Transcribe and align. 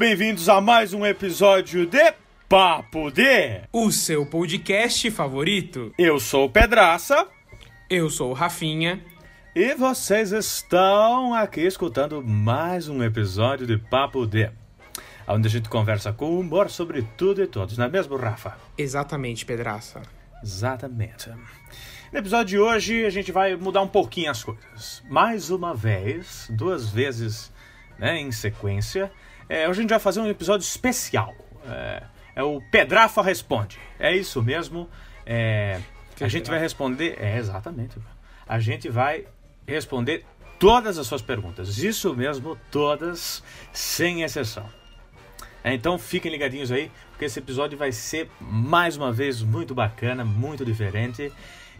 bem-vindos 0.00 0.48
a 0.48 0.62
mais 0.62 0.94
um 0.94 1.04
episódio 1.04 1.84
de 1.84 2.14
Papo 2.48 3.10
D. 3.10 3.60
O 3.70 3.92
seu 3.92 4.24
podcast 4.24 5.10
favorito. 5.10 5.92
Eu 5.98 6.18
sou 6.18 6.46
o 6.46 6.50
Pedraça 6.50 7.28
Eu 7.90 8.08
sou 8.08 8.30
o 8.30 8.32
Rafinha. 8.32 9.04
e 9.54 9.74
vocês 9.74 10.32
estão 10.32 11.34
aqui 11.34 11.60
escutando 11.60 12.22
mais 12.22 12.88
um 12.88 13.04
episódio 13.04 13.66
de 13.66 13.76
Papo 13.76 14.26
D, 14.26 14.50
onde 15.28 15.48
a 15.48 15.50
gente 15.50 15.68
conversa 15.68 16.14
com 16.14 16.40
humor 16.40 16.70
sobre 16.70 17.06
tudo 17.18 17.42
e 17.42 17.46
todos, 17.46 17.76
não 17.76 17.84
é 17.84 17.90
mesmo, 17.90 18.16
Rafa? 18.16 18.56
Exatamente, 18.78 19.44
Pedraça. 19.44 20.00
Exatamente. 20.42 21.28
No 22.10 22.18
episódio 22.18 22.46
de 22.46 22.58
hoje 22.58 23.04
a 23.04 23.10
gente 23.10 23.30
vai 23.30 23.54
mudar 23.54 23.82
um 23.82 23.88
pouquinho 23.88 24.30
as 24.30 24.42
coisas. 24.42 25.02
Mais 25.10 25.50
uma 25.50 25.74
vez, 25.74 26.48
duas 26.48 26.88
vezes 26.88 27.52
né, 27.98 28.18
em 28.18 28.32
sequência, 28.32 29.12
é, 29.50 29.68
hoje 29.68 29.80
a 29.80 29.82
gente 29.82 29.90
vai 29.90 29.98
fazer 29.98 30.20
um 30.20 30.28
episódio 30.28 30.64
especial. 30.64 31.34
É, 31.66 32.02
é 32.36 32.42
o 32.44 32.62
Pedrafa 32.70 33.20
Responde. 33.20 33.80
É 33.98 34.14
isso 34.14 34.40
mesmo. 34.40 34.88
É, 35.26 35.80
a 36.20 36.28
gente 36.28 36.48
vai 36.48 36.60
responder. 36.60 37.18
É, 37.20 37.36
exatamente. 37.36 37.98
A 38.46 38.60
gente 38.60 38.88
vai 38.88 39.26
responder 39.66 40.24
todas 40.60 40.98
as 40.98 41.06
suas 41.08 41.20
perguntas. 41.20 41.78
Isso 41.78 42.14
mesmo, 42.14 42.56
todas, 42.70 43.42
sem 43.72 44.22
exceção. 44.22 44.68
É, 45.64 45.74
então 45.74 45.98
fiquem 45.98 46.30
ligadinhos 46.30 46.70
aí, 46.70 46.88
porque 47.10 47.24
esse 47.24 47.40
episódio 47.40 47.76
vai 47.76 47.90
ser 47.90 48.30
mais 48.40 48.96
uma 48.96 49.10
vez 49.10 49.42
muito 49.42 49.74
bacana, 49.74 50.24
muito 50.24 50.64
diferente, 50.64 51.32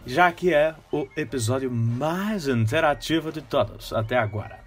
já 0.05 0.29
que 0.29 0.53
é 0.53 0.75
o 0.91 1.07
episódio 1.15 1.71
mais 1.71 2.49
interativo 2.49 3.31
de 3.31 3.41
todos 3.41 3.93
até 3.93 4.17
agora. 4.17 4.59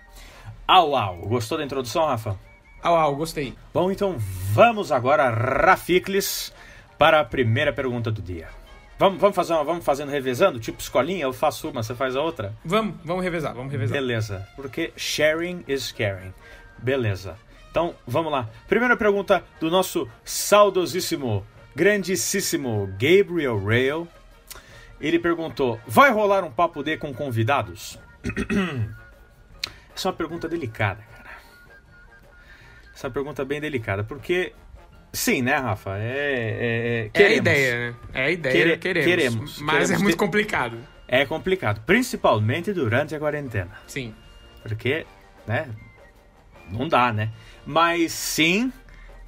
Au, 0.67 0.97
au! 0.97 1.17
Gostou 1.19 1.59
da 1.59 1.65
introdução, 1.65 2.07
Rafa? 2.07 2.54
Au, 2.85 2.97
au, 2.97 3.17
gostei. 3.17 3.55
Bom, 3.73 3.91
então 3.91 4.17
vamos 4.53 4.93
agora, 4.93 5.31
Raficles, 5.31 6.53
para 6.99 7.19
a 7.21 7.25
primeira 7.25 7.73
pergunta 7.73 8.11
do 8.11 8.21
dia. 8.21 8.47
Vamos, 8.99 9.19
vamos, 9.19 9.35
fazer 9.35 9.55
uma, 9.55 9.65
vamos 9.65 9.83
fazendo 9.83 10.11
revezando? 10.11 10.61
Tipo 10.61 10.79
escolinha, 10.79 11.23
eu 11.23 11.33
faço 11.33 11.71
uma, 11.71 11.83
você 11.83 11.95
faz 11.95 12.15
a 12.15 12.21
outra? 12.21 12.55
Vamos, 12.63 12.97
vamos 13.03 13.25
revezar, 13.25 13.55
vamos 13.55 13.73
revezar. 13.73 13.97
Beleza, 13.97 14.47
porque 14.55 14.93
sharing 14.99 15.65
is 15.67 15.93
caring. 15.93 16.35
Beleza. 16.77 17.39
Então, 17.71 17.95
vamos 18.07 18.31
lá. 18.31 18.51
Primeira 18.69 18.99
pergunta 18.99 19.43
do 19.59 19.71
nosso 19.71 20.07
saudosíssimo, 20.23 21.43
grandíssimo 21.75 22.87
Gabriel 22.99 23.65
Rail. 23.65 24.07
Ele 25.01 25.19
perguntou: 25.19 25.81
Vai 25.87 26.11
rolar 26.11 26.45
um 26.45 26.51
papo 26.51 26.83
D 26.83 26.99
com 26.99 27.15
convidados? 27.15 27.99
Essa 29.97 30.09
é 30.09 30.11
uma 30.11 30.17
pergunta 30.17 30.47
delicada, 30.47 31.03
cara. 31.11 31.14
Essa 32.95 33.09
é 33.09 33.11
pergunta 33.11 33.45
bem 33.45 33.61
delicada, 33.61 34.05
porque. 34.05 34.53
Sim, 35.13 35.43
né, 35.43 35.57
Rafa? 35.57 35.97
É. 35.99 36.03
É, 36.03 37.01
É 37.05 37.07
a 37.07 37.11
queremos. 37.11 37.39
ideia, 37.39 37.91
né? 37.91 37.97
É 38.13 38.25
a 38.25 38.31
ideia, 38.31 38.53
Quere- 38.55 38.79
queremos. 38.79 39.07
queremos, 39.07 39.59
Mas 39.61 39.75
queremos 39.75 40.01
é 40.01 40.03
muito 40.03 40.17
complicado. 40.17 40.79
É 41.07 41.25
complicado, 41.25 41.83
principalmente 41.87 42.73
durante 42.73 43.15
a 43.15 43.19
quarentena. 43.19 43.71
Sim. 43.87 44.15
Porque, 44.63 45.07
né? 45.47 45.69
Não 46.71 46.89
dá, 46.89 47.13
né? 47.13 47.31
Mas 47.67 48.11
sim, 48.13 48.73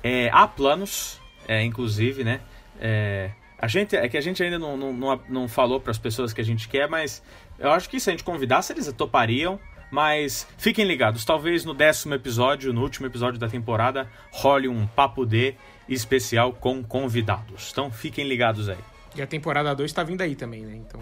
é, 0.02 0.28
há 0.32 0.48
planos, 0.48 1.20
é, 1.46 1.62
inclusive, 1.62 2.24
né? 2.24 2.40
É, 2.80 3.30
a 3.58 3.68
gente, 3.68 3.94
é 3.94 4.08
que 4.08 4.16
a 4.16 4.20
gente 4.20 4.42
ainda 4.42 4.58
não, 4.58 4.76
não, 4.76 4.92
não, 4.92 5.20
não 5.28 5.48
falou 5.48 5.78
para 5.80 5.90
as 5.90 5.98
pessoas 5.98 6.32
que 6.32 6.40
a 6.40 6.44
gente 6.44 6.68
quer, 6.68 6.88
mas 6.88 7.22
eu 7.58 7.70
acho 7.70 7.88
que 7.88 8.00
se 8.00 8.08
a 8.10 8.12
gente 8.12 8.24
convidasse, 8.24 8.72
eles 8.72 8.90
topariam. 8.92 9.60
Mas 9.90 10.46
fiquem 10.58 10.84
ligados, 10.84 11.24
talvez 11.24 11.64
no 11.64 11.72
décimo 11.72 12.14
episódio, 12.14 12.72
no 12.72 12.82
último 12.82 13.06
episódio 13.06 13.38
da 13.38 13.48
temporada, 13.48 14.08
role 14.32 14.68
um 14.68 14.86
papo 14.86 15.24
D 15.24 15.54
especial 15.88 16.52
com 16.52 16.82
convidados. 16.82 17.70
Então 17.70 17.90
fiquem 17.90 18.26
ligados 18.26 18.68
aí. 18.68 18.78
E 19.14 19.22
a 19.22 19.26
temporada 19.26 19.74
2 19.74 19.92
tá 19.92 20.02
vindo 20.02 20.20
aí 20.20 20.34
também, 20.34 20.62
né? 20.62 20.76
Então. 20.76 21.00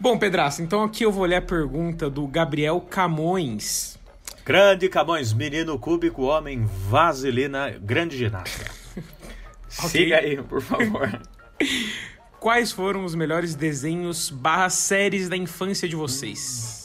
Bom, 0.00 0.18
Pedraça, 0.18 0.62
então 0.62 0.82
aqui 0.82 1.04
eu 1.04 1.12
vou 1.12 1.24
ler 1.24 1.36
a 1.36 1.42
pergunta 1.42 2.08
do 2.08 2.26
Gabriel 2.26 2.80
Camões. 2.80 3.98
Grande 4.44 4.88
Camões, 4.88 5.32
menino 5.32 5.78
cúbico, 5.78 6.22
homem, 6.22 6.64
vaselina, 6.64 7.70
grande 7.70 8.16
ginasta. 8.16 8.70
Siga 9.68 10.18
aí, 10.18 10.42
por 10.42 10.62
favor. 10.62 11.20
Quais 12.40 12.72
foram 12.72 13.04
os 13.04 13.14
melhores 13.14 13.54
desenhos 13.54 14.30
barra 14.30 14.70
séries 14.70 15.28
da 15.28 15.36
infância 15.36 15.88
de 15.88 15.96
vocês? 15.96 16.77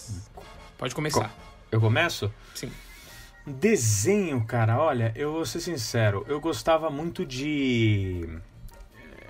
Pode 0.83 0.95
começar. 0.95 1.33
Eu 1.71 1.79
começo? 1.79 2.29
Sim. 2.53 2.69
Desenho, 3.47 4.43
cara, 4.43 4.77
olha, 4.77 5.13
eu 5.15 5.31
vou 5.31 5.45
ser 5.45 5.61
sincero, 5.61 6.25
eu 6.27 6.41
gostava 6.41 6.89
muito 6.89 7.25
de. 7.25 8.27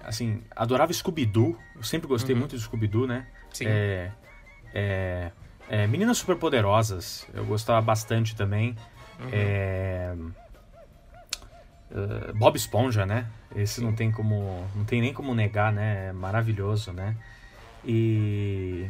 Assim, 0.04 0.42
adorava 0.56 0.92
Scooby-Doo. 0.92 1.56
Eu 1.76 1.84
sempre 1.84 2.08
gostei 2.08 2.34
muito 2.34 2.58
de 2.58 2.64
Scooby-Doo, 2.64 3.06
né? 3.06 3.28
Sim. 3.52 3.66
É, 3.68 4.12
é, 4.74 5.32
é, 5.70 5.86
Meninas 5.86 6.18
Superpoderosas, 6.18 7.28
eu 7.36 7.46
gostava 7.46 7.80
bastante 7.82 8.36
também. 8.36 8.76
É, 9.32 10.16
é, 11.92 12.34
Bob 12.34 12.56
Esponja, 12.56 13.06
né? 13.06 13.28
Esse 13.56 13.80
não 13.80 13.94
tem 13.94 14.12
como. 14.12 14.68
Não 14.76 14.86
tem 14.86 15.02
nem 15.02 15.14
como 15.14 15.36
negar, 15.36 15.72
né? 15.72 16.08
É 16.08 16.14
maravilhoso, 16.14 16.92
né? 16.92 17.16
E. 17.86 18.90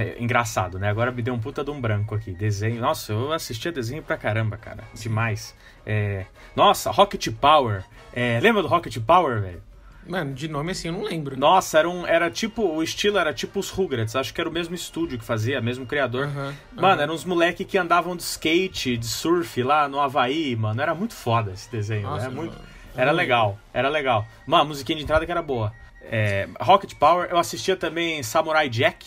É 0.00 0.16
engraçado, 0.22 0.78
né? 0.78 0.88
Agora 0.88 1.10
me 1.10 1.20
deu 1.20 1.34
um 1.34 1.40
puta 1.40 1.64
de 1.64 1.70
um 1.72 1.80
branco 1.80 2.14
aqui. 2.14 2.30
Desenho. 2.30 2.80
Nossa, 2.80 3.12
eu 3.12 3.32
assistia 3.32 3.72
desenho 3.72 4.00
pra 4.00 4.16
caramba, 4.16 4.56
cara. 4.56 4.84
Demais. 4.94 5.56
É, 5.84 6.24
Nossa, 6.54 6.90
Rocket 6.92 7.28
Power. 7.40 7.82
É, 8.12 8.38
Lembra 8.40 8.62
do 8.62 8.68
Rocket 8.68 8.96
Power, 9.00 9.40
velho? 9.40 9.62
Mano, 10.06 10.32
de 10.34 10.46
nome 10.46 10.70
assim 10.70 10.86
eu 10.86 10.94
não 10.94 11.02
lembro. 11.02 11.36
Nossa, 11.36 11.80
era 11.80 11.90
um. 11.90 12.06
Era 12.06 12.30
tipo. 12.30 12.62
O 12.62 12.80
estilo 12.80 13.18
era 13.18 13.34
tipo 13.34 13.58
os 13.58 13.70
Rugrats. 13.70 14.14
Acho 14.14 14.32
que 14.32 14.40
era 14.40 14.48
o 14.48 14.52
mesmo 14.52 14.74
estúdio 14.74 15.18
que 15.18 15.24
fazia, 15.24 15.60
mesmo 15.60 15.84
criador. 15.84 16.26
Aham, 16.26 16.54
Mano, 16.74 16.88
aham. 16.94 17.02
eram 17.02 17.14
uns 17.14 17.24
moleque 17.24 17.64
que 17.64 17.76
andavam 17.76 18.16
de 18.16 18.22
skate, 18.22 18.96
de 18.96 19.06
surf 19.06 19.60
lá 19.64 19.88
no 19.88 19.98
Havaí, 20.00 20.54
mano. 20.54 20.80
Era 20.80 20.94
muito 20.94 21.12
foda 21.14 21.50
esse 21.50 21.68
desenho. 21.70 22.04
Nossa, 22.04 22.26
era 22.26 22.34
muito. 22.34 22.56
Era 22.96 23.10
não 23.10 23.16
legal, 23.18 23.58
era 23.74 23.88
legal. 23.88 24.26
Mano, 24.46 24.62
a 24.62 24.66
musiquinha 24.66 24.96
de 24.96 25.02
entrada 25.02 25.26
que 25.26 25.32
era 25.32 25.42
boa. 25.42 25.72
É, 26.02 26.48
Rocket 26.60 26.94
Power, 26.94 27.28
eu 27.30 27.36
assistia 27.36 27.76
também 27.76 28.22
Samurai 28.22 28.68
Jack. 28.68 29.04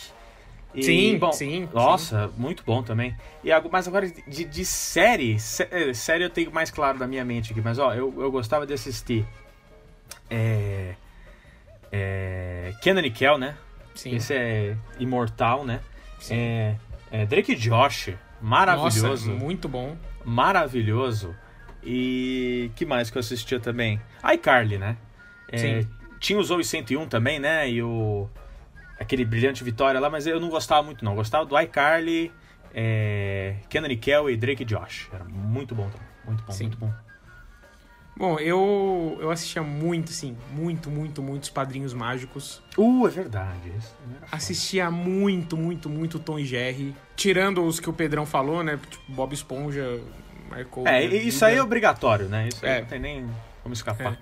E, 0.74 0.82
Sim, 0.82 1.18
bom, 1.18 1.32
sim, 1.32 1.68
Nossa, 1.72 2.30
muito 2.36 2.64
bom 2.64 2.82
também. 2.82 3.14
E, 3.44 3.50
mas 3.70 3.86
agora, 3.86 4.08
de, 4.08 4.44
de 4.44 4.64
série, 4.64 5.38
sé- 5.38 5.68
eh, 5.70 5.92
série 5.92 6.24
eu 6.24 6.30
tenho 6.30 6.50
mais 6.50 6.70
claro 6.70 6.98
da 6.98 7.06
minha 7.06 7.24
mente 7.24 7.52
aqui, 7.52 7.60
mas 7.60 7.78
ó, 7.78 7.92
eu, 7.92 8.12
eu 8.18 8.30
gostava 8.30 8.66
de 8.66 8.72
assistir. 8.72 9.26
É. 10.30 10.94
É. 11.90 12.72
Kenan 12.80 13.02
e 13.02 13.10
Kel, 13.10 13.36
né? 13.36 13.54
Sim. 13.94 14.16
Esse 14.16 14.34
é 14.34 14.76
imortal, 14.98 15.64
né? 15.64 15.80
Sim. 16.18 16.34
É, 16.36 16.76
é 17.10 17.26
Drake 17.26 17.54
Josh, 17.54 18.10
maravilhoso. 18.40 19.30
Nossa, 19.30 19.44
muito 19.44 19.68
bom. 19.68 19.96
Maravilhoso. 20.24 21.34
E 21.84 22.70
que 22.76 22.86
mais 22.86 23.10
que 23.10 23.18
eu 23.18 23.20
assistia 23.20 23.60
também? 23.60 24.00
iCarly, 24.34 24.78
né? 24.78 24.96
É, 25.48 25.58
Sim. 25.58 25.88
Tinha 26.18 26.38
o 26.38 26.44
Zoe 26.44 26.64
101 26.64 27.08
também, 27.08 27.38
né? 27.38 27.68
E 27.68 27.82
o. 27.82 28.28
Aquele 28.98 29.24
Brilhante 29.24 29.64
Vitória 29.64 29.98
lá, 30.00 30.08
mas 30.08 30.26
eu 30.26 30.38
não 30.40 30.48
gostava 30.48 30.82
muito, 30.82 31.04
não. 31.04 31.12
Eu 31.12 31.16
gostava 31.16 31.44
do 31.44 31.58
iCarly, 31.58 32.32
é, 32.74 33.56
Kenan 33.68 33.88
e 33.88 33.96
Kel 33.96 34.30
e 34.30 34.36
Drake 34.36 34.64
Josh. 34.64 35.08
Era 35.12 35.24
muito 35.24 35.74
bom 35.74 35.88
também. 35.88 36.06
Muito 36.24 36.44
bom, 36.44 36.52
Sim. 36.52 36.64
muito 36.64 36.78
bom. 36.78 36.92
Bom, 38.14 38.38
eu, 38.38 39.16
eu 39.20 39.30
assistia 39.30 39.62
muito, 39.62 40.10
assim, 40.10 40.36
muito, 40.52 40.90
muito, 40.90 41.22
muito 41.22 41.44
os 41.44 41.48
Padrinhos 41.50 41.94
Mágicos. 41.94 42.62
Uh, 42.76 43.06
é 43.06 43.10
verdade. 43.10 43.72
Assistia 44.30 44.90
muito, 44.90 45.56
muito, 45.56 45.88
muito 45.88 46.18
Tom 46.18 46.38
e 46.38 46.44
Jerry. 46.44 46.94
Tirando 47.16 47.64
os 47.64 47.80
que 47.80 47.88
o 47.88 47.92
Pedrão 47.92 48.26
falou, 48.26 48.62
né? 48.62 48.78
Tipo, 48.88 49.12
Bob 49.12 49.32
Esponja 49.32 49.98
marcou. 50.50 50.86
É, 50.86 51.02
isso 51.02 51.38
vida. 51.38 51.46
aí 51.46 51.56
é 51.56 51.62
obrigatório, 51.62 52.28
né? 52.28 52.48
Isso 52.48 52.64
aí 52.64 52.72
É. 52.72 52.80
não 52.82 52.86
tem 52.86 53.00
nem 53.00 53.26
como 53.62 53.72
escapar. 53.72 54.18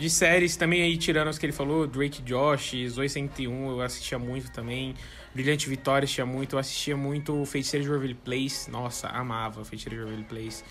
De 0.00 0.08
séries 0.08 0.56
também 0.56 0.80
aí, 0.80 0.96
tirando 0.96 1.28
as 1.28 1.36
que 1.36 1.44
ele 1.44 1.52
falou, 1.52 1.86
Drake 1.86 2.22
Josh, 2.22 2.72
Zoe 2.88 3.06
101, 3.06 3.68
eu 3.68 3.82
assistia 3.82 4.18
muito 4.18 4.50
também. 4.50 4.94
Brilhante 5.34 5.68
Vitória 5.68 6.04
assistia 6.04 6.24
muito. 6.24 6.54
Eu 6.56 6.58
assistia 6.58 6.96
muito 6.96 7.44
Feiticeiro 7.44 7.84
de 7.84 7.90
Waverly 7.90 8.14
Place. 8.14 8.70
Nossa, 8.70 9.08
amava 9.08 9.62
Feiticeiro 9.62 9.96
de 9.96 10.02
Waverly 10.04 10.24
Place. 10.24 10.64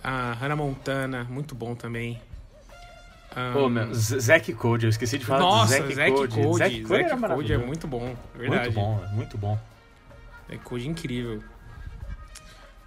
Ah, 0.00 0.36
Hannah 0.40 0.54
Montana, 0.54 1.26
muito 1.28 1.56
bom 1.56 1.74
também. 1.74 2.20
Ah, 3.34 3.50
Pô, 3.52 3.68
meu, 3.68 3.92
Zack 3.92 4.52
Code, 4.52 4.86
eu 4.86 4.90
esqueci 4.90 5.18
de 5.18 5.24
falar 5.24 5.40
Nossa, 5.40 5.82
do 5.82 5.92
Zack 5.92 6.12
Code. 6.12 6.34
Zack 6.34 6.54
Zack 6.54 6.82
Code 6.82 6.86
Code 6.86 7.02
é 7.02 7.16
maravilhoso. 7.16 7.66
muito 7.66 7.88
bom, 7.88 8.16
verdade. 8.32 8.62
Muito 8.62 8.74
bom, 8.74 9.06
muito 9.12 9.38
bom. 9.38 9.58
Zack 10.48 10.62
Code 10.62 10.86
é 10.86 10.88
incrível. 10.88 11.42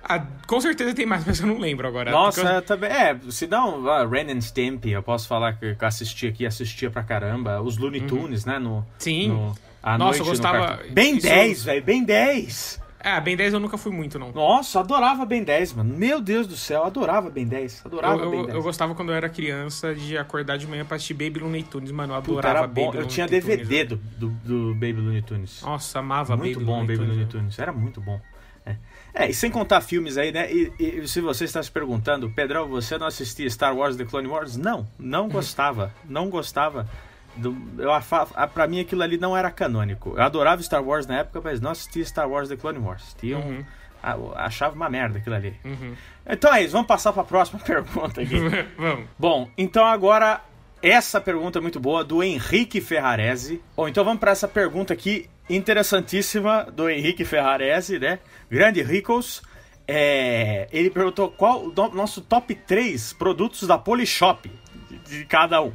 Ah, 0.03 0.25
com 0.47 0.59
certeza 0.59 0.93
tem 0.93 1.05
mais, 1.05 1.25
mas 1.25 1.39
eu 1.39 1.47
não 1.47 1.57
lembro 1.59 1.87
agora. 1.87 2.11
Nossa, 2.11 2.41
eu- 2.55 2.61
também. 2.61 2.89
É, 2.91 3.17
se 3.29 3.47
não, 3.47 3.87
ah, 3.89 4.05
Ren 4.05 4.31
and 4.31 4.41
Stimpy, 4.41 4.91
eu 4.91 5.03
posso 5.03 5.27
falar 5.27 5.53
que 5.53 5.65
eu 5.65 5.75
assisti 5.81 6.27
aqui, 6.27 6.45
assistia 6.45 6.89
pra 6.89 7.03
caramba. 7.03 7.61
Os 7.61 7.77
Looney 7.77 8.01
Tunes, 8.01 8.43
né? 8.45 8.57
No, 8.59 8.85
Sim. 8.97 9.29
no, 9.29 9.55
à 9.81 9.97
Nossa, 9.97 10.17
noite 10.17 10.19
eu 10.19 10.25
gostava- 10.25 10.83
no. 10.83 10.91
Bem 10.91 11.17
isso- 11.17 11.27
10, 11.27 11.63
velho, 11.63 11.83
bem 11.83 12.03
10. 12.03 12.81
É, 13.03 13.19
Ben 13.19 13.35
10 13.35 13.51
eu 13.51 13.59
nunca 13.59 13.79
fui 13.79 13.91
muito, 13.91 14.19
não. 14.19 14.31
Nossa, 14.31 14.79
adorava 14.79 15.25
Ben 15.25 15.43
10, 15.43 15.73
mano. 15.73 15.91
Meu 15.97 16.21
Deus 16.21 16.45
do 16.45 16.55
céu, 16.55 16.83
adorava 16.85 17.31
Ben 17.31 17.47
10. 17.47 17.81
Adorava 17.83 18.21
Eu, 18.21 18.29
Ben 18.29 18.39
eu, 18.41 18.45
10. 18.45 18.55
eu 18.57 18.61
gostava 18.61 18.93
quando 18.93 19.09
eu 19.09 19.15
era 19.15 19.27
criança 19.27 19.95
de 19.95 20.15
acordar 20.19 20.57
de 20.59 20.67
manhã 20.67 20.85
pra 20.85 20.97
assistir 20.97 21.15
Baby 21.15 21.39
Looney 21.39 21.63
Tunes, 21.63 21.91
mano. 21.91 22.13
Eu 22.13 22.21
Puta, 22.21 22.39
adorava 22.47 22.67
bom. 22.67 22.73
Baby 22.85 22.97
Eu 22.97 23.01
Looney 23.01 23.07
tinha 23.07 23.27
Tunes, 23.27 23.43
DVD 23.43 23.63
velho. 23.85 23.99
do, 24.19 24.27
do, 24.27 24.29
do 24.69 24.73
Baby 24.75 24.93
Looney 25.01 25.21
Tunes. 25.23 25.61
Nossa, 25.63 25.97
amava 25.97 26.37
muito 26.37 26.53
Baby 26.59 26.65
bom 26.65 26.71
Looney 26.73 26.87
Baby 26.87 26.97
Tunes, 26.99 27.09
Looney 27.09 27.25
velho. 27.25 27.39
Tunes. 27.41 27.57
Era 27.59 27.71
muito 27.71 27.99
bom. 27.99 28.21
É. 29.13 29.29
E 29.29 29.33
sem 29.33 29.51
contar 29.51 29.81
filmes 29.81 30.17
aí, 30.17 30.31
né? 30.31 30.49
E, 30.49 30.71
e 30.79 31.05
se 31.05 31.19
você 31.19 31.43
está 31.43 31.61
se 31.61 31.69
perguntando, 31.69 32.29
Pedrão, 32.29 32.69
você 32.69 32.97
não 32.97 33.07
assistia 33.07 33.49
Star 33.49 33.75
Wars 33.75 33.97
The 33.97 34.05
Clone 34.05 34.29
Wars? 34.29 34.55
Não, 34.55 34.87
não 34.97 35.27
gostava. 35.27 35.93
não 36.05 36.29
gostava. 36.29 36.87
Do, 37.35 37.53
eu, 37.77 37.91
afa- 37.91 38.29
a, 38.33 38.47
pra 38.47 38.67
mim 38.67 38.79
aquilo 38.79 39.03
ali 39.03 39.17
não 39.17 39.35
era 39.35 39.51
canônico. 39.51 40.13
Eu 40.15 40.21
adorava 40.23 40.63
Star 40.63 40.81
Wars 40.81 41.05
na 41.07 41.17
época, 41.17 41.41
mas 41.43 41.59
não 41.59 41.71
assistia 41.71 42.05
Star 42.05 42.29
Wars 42.29 42.47
The 42.47 42.55
Clone 42.55 42.79
Wars. 42.79 43.13
Tinha 43.19 43.37
um- 43.37 43.41
Uhum. 43.57 43.65
a- 44.01 44.45
achava 44.45 44.75
uma 44.75 44.89
merda 44.89 45.17
aquilo 45.17 45.35
ali. 45.35 45.55
Uhum. 45.65 45.93
Então 46.25 46.53
é 46.53 46.63
isso, 46.63 46.71
vamos 46.71 46.87
passar 46.87 47.11
para 47.11 47.23
a 47.23 47.25
próxima 47.25 47.59
pergunta 47.65 48.21
aqui. 48.21 48.35
Vamos. 48.79 49.05
Bom, 49.19 49.49
então 49.57 49.85
agora 49.85 50.39
essa 50.81 51.19
pergunta 51.19 51.59
é 51.59 51.61
muito 51.61 51.81
boa 51.81 52.01
do 52.01 52.23
Henrique 52.23 52.79
Ferrarese. 52.79 53.61
Bom, 53.75 53.89
então 53.89 54.05
vamos 54.05 54.21
para 54.21 54.31
essa 54.31 54.47
pergunta 54.47 54.93
aqui 54.93 55.29
interessantíssima 55.55 56.63
do 56.65 56.89
Henrique 56.89 57.23
Ferrarese, 57.25 57.99
né? 57.99 58.19
Grande 58.49 58.81
Ricos. 58.81 59.41
É, 59.87 60.67
ele 60.71 60.89
perguntou 60.89 61.29
qual 61.31 61.63
o 61.65 61.73
no- 61.75 61.89
nosso 61.93 62.21
top 62.21 62.55
3 62.55 63.13
produtos 63.13 63.67
da 63.67 63.77
Polishop 63.77 64.49
de, 64.89 64.97
de 65.19 65.25
cada 65.25 65.61
um. 65.61 65.73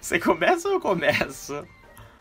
Você 0.00 0.18
começa 0.18 0.68
ou 0.68 0.74
eu 0.74 0.80
começo? 0.80 1.66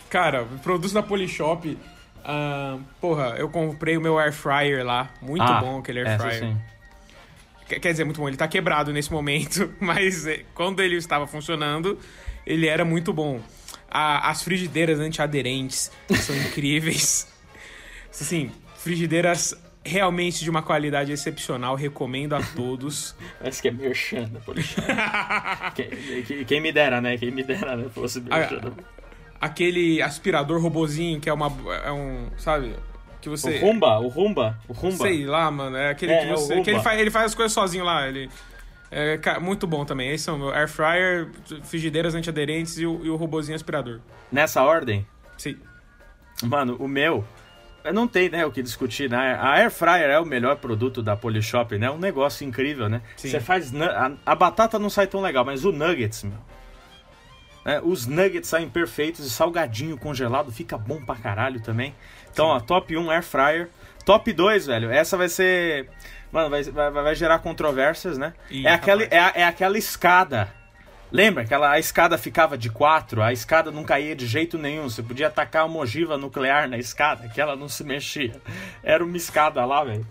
Cara, 0.09 0.45
produtos 0.63 0.93
da 0.93 1.01
Polishop. 1.03 1.77
ah, 2.23 2.77
porra, 3.01 3.35
eu 3.37 3.49
comprei 3.49 3.97
o 3.97 4.01
meu 4.01 4.17
air 4.19 4.33
fryer 4.33 4.85
lá. 4.85 5.09
Muito 5.21 5.43
Ah, 5.43 5.59
bom 5.61 5.79
aquele 5.79 5.99
air 6.07 6.17
fryer. 6.19 6.39
sim. 6.39 6.57
Quer 7.67 7.91
dizer, 7.91 8.05
muito 8.05 8.21
bom. 8.21 8.27
Ele 8.29 8.37
tá 8.37 8.47
quebrado 8.47 8.93
nesse 8.93 9.11
momento, 9.11 9.73
mas 9.79 10.25
é, 10.25 10.45
quando 10.53 10.81
ele 10.81 10.95
estava 10.95 11.27
funcionando, 11.27 11.99
ele 12.45 12.67
era 12.67 12.85
muito 12.85 13.11
bom. 13.11 13.41
A- 13.89 14.29
as 14.29 14.41
frigideiras 14.43 14.99
antiaderentes 14.99 15.91
são 16.21 16.35
incríveis. 16.47 17.27
Assim, 18.11 18.51
frigideiras 18.77 19.55
realmente 19.85 20.43
de 20.43 20.49
uma 20.49 20.61
qualidade 20.61 21.11
excepcional. 21.11 21.75
Recomendo 21.75 22.35
a 22.35 22.41
todos. 22.41 23.15
Parece 23.39 23.61
que 23.61 23.67
é 23.67 23.71
merchan 23.71 24.29
da 24.29 24.39
quem, 25.75 26.23
quem- 26.23 26.43
quem 26.45 26.61
me 26.61 26.71
dera, 26.71 26.99
né? 26.99 27.17
Quem 27.17 27.31
me 27.31 27.43
dera, 27.43 27.75
né? 27.77 27.85
Fosse 27.93 28.19
merchan. 28.21 28.73
Aquele 29.39 30.01
aspirador 30.01 30.59
robozinho 30.61 31.19
que 31.21 31.29
é 31.29 31.33
uma. 31.33 31.51
É 31.85 31.91
um. 31.91 32.27
Sabe? 32.37 32.73
Que 33.21 33.29
você. 33.29 33.57
O 33.57 33.61
Rumba, 33.61 33.99
o 33.99 34.07
Rumba, 34.07 34.59
o 34.67 34.73
Rumba. 34.73 34.97
Sei 35.05 35.25
lá, 35.25 35.49
mano. 35.51 35.77
É 35.77 35.91
aquele 35.91 36.11
É, 36.11 36.19
que 36.21 36.25
é 36.25 36.31
você. 36.35 36.53
Roomba. 36.55 36.63
que 36.63 36.69
ele 36.71 36.79
faz, 36.81 36.99
ele 36.99 37.11
faz 37.11 37.25
as 37.27 37.35
coisas 37.35 37.53
sozinho 37.53 37.83
lá. 37.85 38.07
Ele. 38.07 38.29
É 38.89 39.17
ca- 39.17 39.39
muito 39.39 39.67
bom 39.67 39.83
também. 39.85 40.09
Esses 40.09 40.23
são 40.25 40.37
meu 40.37 40.49
air 40.53 40.67
fryer, 40.69 41.29
frigideiras 41.63 42.15
antiaderentes 42.15 42.77
e 42.77 42.85
o, 42.85 43.05
e 43.05 43.09
o 43.09 43.15
robozinho 43.15 43.55
aspirador. 43.55 43.99
Nessa 44.31 44.63
ordem, 44.63 45.05
Sim. 45.37 45.57
mano, 46.43 46.75
o 46.79 46.87
meu. 46.87 47.25
Não 47.93 48.05
tem, 48.07 48.29
né, 48.29 48.45
o 48.45 48.51
que 48.51 48.61
discutir, 48.61 49.09
né? 49.09 49.17
A 49.39 49.51
Air 49.51 49.71
Fryer 49.71 50.09
é 50.09 50.19
o 50.19 50.25
melhor 50.25 50.57
produto 50.57 51.01
da 51.01 51.15
Polishop, 51.15 51.77
né? 51.77 51.89
Um 51.89 51.97
negócio 51.97 52.45
incrível, 52.45 52.89
né? 52.89 53.01
Sim. 53.15 53.29
Você 53.29 53.39
faz. 53.39 53.73
A, 53.73 54.11
a 54.25 54.35
batata 54.35 54.77
não 54.77 54.89
sai 54.89 55.07
tão 55.07 55.21
legal, 55.21 55.45
mas 55.45 55.63
o 55.63 55.71
nuggets, 55.71 56.23
meu. 56.23 56.37
Né, 57.67 57.81
os 57.83 58.07
nuggets 58.07 58.47
saem 58.47 58.69
perfeitos 58.69 59.25
e 59.25 59.29
salgadinho 59.29 59.97
congelado 59.97 60.53
fica 60.53 60.77
bom 60.77 61.03
pra 61.03 61.15
caralho 61.15 61.61
também. 61.61 61.93
Então, 62.31 62.45
ó, 62.45 62.61
top 62.61 62.95
1 62.95 63.11
Air 63.11 63.23
Fryer. 63.23 63.69
Top 64.05 64.31
2, 64.31 64.67
velho, 64.67 64.89
essa 64.89 65.17
vai 65.17 65.27
ser. 65.27 65.89
Mano, 66.31 66.49
vai, 66.49 66.63
vai, 66.63 66.91
vai 66.91 67.13
gerar 67.13 67.39
controvérsias, 67.39 68.17
né? 68.17 68.33
Ih, 68.49 68.65
é, 68.65 68.71
aquela, 68.71 69.03
é, 69.03 69.31
é 69.35 69.43
aquela 69.43 69.77
escada. 69.77 70.49
Lembra? 71.11 71.43
Aquela, 71.43 71.71
a 71.71 71.77
escada 71.77 72.17
ficava 72.17 72.57
de 72.57 72.69
quatro, 72.69 73.21
a 73.21 73.33
escada 73.33 73.69
não 73.69 73.83
caía 73.83 74.15
de 74.15 74.25
jeito 74.25 74.57
nenhum. 74.57 74.89
Você 74.89 75.03
podia 75.03 75.27
atacar 75.27 75.65
uma 75.65 75.79
ogiva 75.79 76.17
nuclear 76.17 76.69
na 76.69 76.77
escada, 76.77 77.27
que 77.27 77.41
ela 77.41 77.57
não 77.57 77.67
se 77.67 77.83
mexia. 77.83 78.41
Era 78.81 79.03
uma 79.03 79.17
escada 79.17 79.65
lá, 79.65 79.83
velho. 79.83 80.07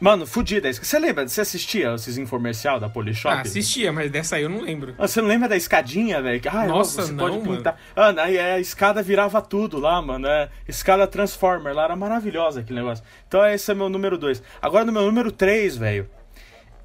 Mano, 0.00 0.26
fudida. 0.26 0.72
Você 0.72 0.96
lembra? 0.98 1.26
Você 1.26 1.40
assistia 1.40 1.92
esses 1.94 2.16
infomercial 2.16 2.78
da 2.78 2.88
Polishop? 2.88 3.34
Ah, 3.34 3.40
assistia, 3.40 3.92
mas 3.92 4.10
dessa 4.10 4.36
aí 4.36 4.42
eu 4.44 4.48
não 4.48 4.60
lembro. 4.60 4.94
Ah, 4.96 5.08
Você 5.08 5.20
não 5.20 5.28
lembra 5.28 5.48
da 5.48 5.56
escadinha, 5.56 6.22
velho? 6.22 6.40
Ah, 6.52 6.66
Nossa, 6.66 7.02
você 7.02 7.12
não, 7.12 7.18
pode 7.18 7.38
mano. 7.40 7.56
pintar. 7.56 7.80
Ah, 7.96 8.14
aí 8.22 8.38
a 8.38 8.60
escada 8.60 9.02
virava 9.02 9.42
tudo 9.42 9.78
lá, 9.80 10.00
mano. 10.00 10.28
É, 10.28 10.48
escada 10.68 11.04
Transformer 11.06 11.74
lá, 11.74 11.84
era 11.84 11.96
maravilhosa 11.96 12.60
aquele 12.60 12.78
negócio. 12.78 13.04
Então 13.26 13.44
esse 13.44 13.70
é 13.70 13.74
meu 13.74 13.88
número 13.88 14.16
2. 14.16 14.40
Agora 14.62 14.84
no 14.84 14.92
meu 14.92 15.02
número 15.02 15.32
3, 15.32 15.76
velho. 15.76 16.08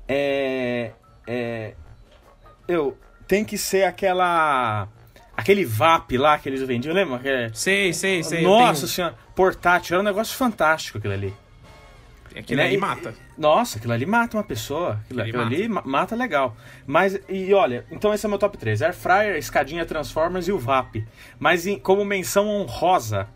É. 0.08 0.92
É. 1.28 1.74
Eu. 2.68 2.98
Tem 3.28 3.46
que 3.46 3.58
ser 3.58 3.84
aquela. 3.84 4.88
Aquele 5.38 5.66
VAP 5.66 6.18
lá 6.18 6.38
que 6.38 6.48
eles 6.50 6.62
vendiam, 6.64 6.94
lembra? 6.94 7.16
Aquele- 7.16 7.50
Sei, 7.54 7.92
sei, 7.94 8.24
sei. 8.24 8.42
Nossa 8.44 8.82
tenho- 8.82 8.88
senhora, 8.88 9.16
portátil, 9.36 9.96
era 9.96 10.02
um 10.02 10.06
negócio 10.06 10.36
fantástico 10.38 10.98
aquilo 11.00 11.14
ali. 11.14 11.34
Aquilo 12.36 12.58
Né? 12.62 12.68
ali 12.68 12.78
mata. 12.78 13.14
Nossa, 13.38 13.78
aquilo 13.78 13.94
ali 13.94 14.06
mata 14.06 14.38
uma 14.38 14.44
pessoa. 14.44 15.00
Aquilo, 15.06 15.22
aquilo 15.22 15.42
ali 15.42 15.68
ma- 15.68 15.84
mata 15.86 16.16
legal. 16.16 16.56
Mas, 16.86 17.20
e 17.30 17.54
olha, 17.54 17.86
então 17.92 18.14
esse 18.14 18.26
é 18.26 18.30
meu 18.30 18.38
top 18.40 18.58
3. 18.58 18.82
Air 18.82 18.94
Fryer, 18.94 19.36
Escadinha 19.38 19.86
Transformers 19.86 20.48
e 20.48 20.52
o 20.52 20.58
VAP. 20.60 21.06
Mas 21.40 21.68
em- 21.68 21.78
como 21.80 22.04
menção 22.04 22.48
honrosa, 22.48 23.28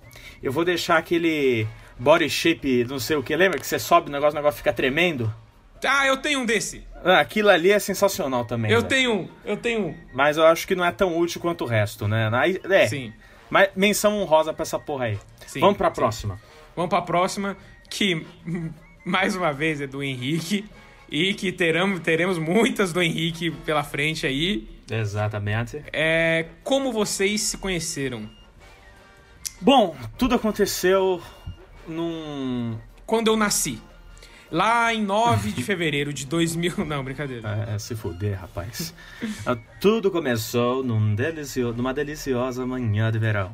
eu 0.41 0.51
vou 0.51 0.65
deixar 0.65 0.97
aquele 0.97 1.67
body 1.99 2.29
shape, 2.29 2.85
não 2.85 2.99
sei 2.99 3.17
o 3.17 3.23
que. 3.23 3.35
Lembra 3.35 3.59
que 3.59 3.67
você 3.67 3.79
sobe 3.79 4.09
o 4.09 4.11
negócio, 4.11 4.33
o 4.33 4.39
negócio 4.41 4.57
fica 4.57 4.73
tremendo? 4.73 5.33
Ah, 5.85 6.07
eu 6.07 6.17
tenho 6.17 6.39
um 6.39 6.45
desse. 6.45 6.83
Ah, 7.05 7.19
aquilo 7.19 7.49
ali 7.49 7.71
é 7.71 7.77
sensacional 7.77 8.45
também. 8.45 8.71
Eu 8.71 8.77
velho. 8.81 8.89
tenho 8.89 9.13
um, 9.13 9.29
eu 9.45 9.55
tenho 9.57 9.87
um. 9.89 9.95
Mas 10.11 10.35
eu 10.37 10.45
acho 10.47 10.65
que 10.67 10.75
não 10.75 10.83
é 10.83 10.91
tão 10.91 11.15
útil 11.17 11.39
quanto 11.39 11.63
o 11.63 11.67
resto, 11.67 12.07
né? 12.07 12.29
Aí- 12.33 12.59
É, 12.67 12.87
Sim. 12.87 13.13
mas 13.49 13.69
menção 13.75 14.17
honrosa 14.19 14.51
pra 14.53 14.63
essa 14.63 14.79
porra 14.79 15.05
aí. 15.05 15.19
Sim, 15.45 15.59
Vamos 15.59 15.77
pra 15.77 15.89
sim. 15.89 15.95
próxima. 15.95 16.39
Vamos 16.75 16.89
pra 16.89 17.01
próxima, 17.03 17.55
que 17.89 18.25
mais 19.07 19.35
uma 19.35 19.51
vez 19.51 19.81
é 19.81 19.87
do 19.87 20.03
Henrique. 20.03 20.65
E 21.09 21.33
que 21.33 21.53
teremos, 21.53 22.01
teremos 22.01 22.37
muitas 22.37 22.91
do 22.91 23.01
Henrique 23.01 23.49
pela 23.49 23.83
frente 23.83 24.27
aí. 24.27 24.67
Exatamente. 24.91 25.81
É 25.93 26.47
como 26.63 26.91
vocês 26.91 27.41
se 27.41 27.57
conheceram? 27.57 28.29
Bom, 29.61 29.95
tudo 30.17 30.35
aconteceu 30.35 31.21
num 31.87 32.77
Quando 33.05 33.29
eu 33.29 33.37
nasci. 33.37 33.81
Lá 34.51 34.93
em 34.93 35.03
9 35.03 35.51
de 35.51 35.63
fevereiro 35.63 36.13
de 36.13 36.25
2000. 36.25 36.83
Não, 36.85 37.03
brincadeira. 37.03 37.67
É, 37.69 37.79
se 37.79 37.95
fuder, 37.95 38.39
rapaz. 38.39 38.93
Ah, 39.45 39.57
Tudo 39.81 40.09
começou 40.09 40.83
num 40.83 41.15
delicio... 41.15 41.73
numa 41.73 41.93
deliciosa 41.93 42.65
manhã 42.65 43.11
de 43.11 43.19
verão. 43.19 43.51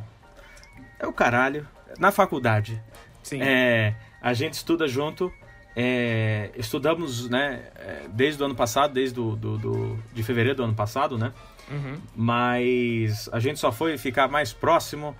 É 0.99 1.07
o 1.07 1.13
caralho. 1.13 1.67
Na 1.97 2.11
faculdade. 2.11 2.79
Sim. 3.23 3.41
É, 3.41 3.95
a 4.21 4.33
gente 4.33 4.53
estuda 4.53 4.87
junto. 4.87 5.33
É, 5.75 6.51
estudamos, 6.55 7.29
né, 7.29 7.63
é, 7.75 8.01
desde 8.09 8.41
o 8.41 8.45
ano 8.45 8.55
passado, 8.55 8.93
desde 8.93 9.15
do, 9.15 9.35
do, 9.35 9.57
do- 9.57 9.99
de 10.13 10.21
fevereiro 10.23 10.57
do 10.57 10.63
ano 10.63 10.73
passado, 10.75 11.17
né? 11.17 11.31
Uhum. 11.71 11.95
Mas 12.15 13.29
a 13.31 13.39
gente 13.39 13.59
só 13.59 13.71
foi 13.71 13.97
ficar 13.97 14.27
mais 14.27 14.51
próximo 14.53 15.15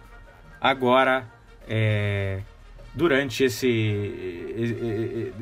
agora, 0.62 1.25
é, 1.67 2.41
durante 2.93 3.43
esse. 3.45 5.33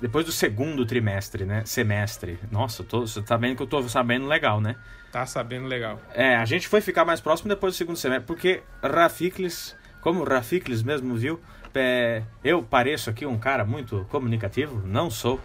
depois 0.00 0.24
do 0.26 0.32
segundo 0.32 0.84
trimestre, 0.84 1.44
né? 1.44 1.62
Semestre. 1.64 2.38
Nossa, 2.50 2.82
tô, 2.84 3.06
você 3.06 3.22
tá 3.22 3.36
vendo 3.36 3.56
que 3.56 3.62
eu 3.62 3.66
tô 3.66 3.82
sabendo 3.88 4.26
legal, 4.26 4.60
né? 4.60 4.76
Tá 5.10 5.26
sabendo 5.26 5.66
legal. 5.66 6.00
É, 6.14 6.36
a 6.36 6.44
gente 6.44 6.66
foi 6.68 6.80
ficar 6.80 7.04
mais 7.04 7.20
próximo 7.20 7.48
depois 7.48 7.74
do 7.74 7.76
segundo 7.76 7.96
semestre, 7.96 8.26
porque 8.26 8.62
Rafiklis, 8.82 9.76
como 10.00 10.24
Rafiklis 10.24 10.82
mesmo 10.82 11.14
viu, 11.14 11.40
é, 11.74 12.22
eu 12.42 12.62
pareço 12.62 13.10
aqui 13.10 13.24
um 13.26 13.38
cara 13.38 13.64
muito 13.64 14.06
comunicativo, 14.10 14.86
não 14.86 15.10
sou. 15.10 15.40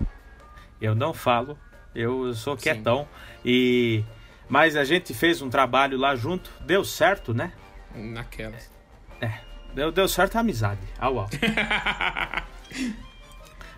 Eu 0.79 0.93
não 0.93 1.13
falo, 1.13 1.57
eu 1.95 2.33
sou 2.33 2.55
Sim. 2.57 2.63
quietão. 2.63 3.07
E 3.43 4.03
mas 4.49 4.75
a 4.75 4.83
gente 4.83 5.13
fez 5.13 5.41
um 5.41 5.49
trabalho 5.49 5.97
lá 5.97 6.15
junto, 6.15 6.49
deu 6.61 6.83
certo, 6.85 7.33
né? 7.33 7.51
Naquelas. 7.93 8.77
Deu, 9.77 9.91
deu 9.91 10.07
certo 10.07 10.37
a 10.37 10.39
amizade. 10.39 10.81
Au, 10.97 11.19
au. 11.19 11.29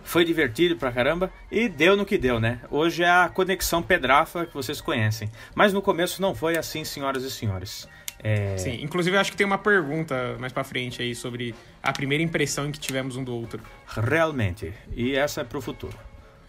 Foi 0.02 0.24
divertido 0.24 0.76
pra 0.76 0.90
caramba 0.90 1.30
e 1.50 1.68
deu 1.68 1.94
no 1.94 2.06
que 2.06 2.16
deu, 2.16 2.40
né? 2.40 2.60
Hoje 2.70 3.02
é 3.04 3.10
a 3.10 3.28
conexão 3.28 3.82
pedrafa 3.82 4.46
que 4.46 4.54
vocês 4.54 4.80
conhecem. 4.80 5.30
Mas 5.54 5.74
no 5.74 5.82
começo 5.82 6.22
não 6.22 6.34
foi 6.34 6.56
assim, 6.56 6.84
senhoras 6.84 7.22
e 7.22 7.30
senhores. 7.30 7.86
É, 8.22 8.56
Sim, 8.58 8.82
inclusive 8.82 9.16
eu 9.16 9.20
acho 9.20 9.30
que 9.30 9.36
tem 9.36 9.46
uma 9.46 9.56
pergunta 9.58 10.36
mais 10.38 10.52
pra 10.52 10.62
frente 10.62 11.00
aí 11.00 11.14
sobre 11.14 11.54
a 11.82 11.92
primeira 11.92 12.22
impressão 12.22 12.66
em 12.68 12.72
que 12.72 12.78
tivemos 12.78 13.16
um 13.16 13.24
do 13.24 13.34
outro. 13.34 13.60
Realmente. 13.86 14.72
E 14.94 15.14
essa 15.16 15.40
é 15.40 15.44
pro 15.44 15.60
futuro. 15.62 15.96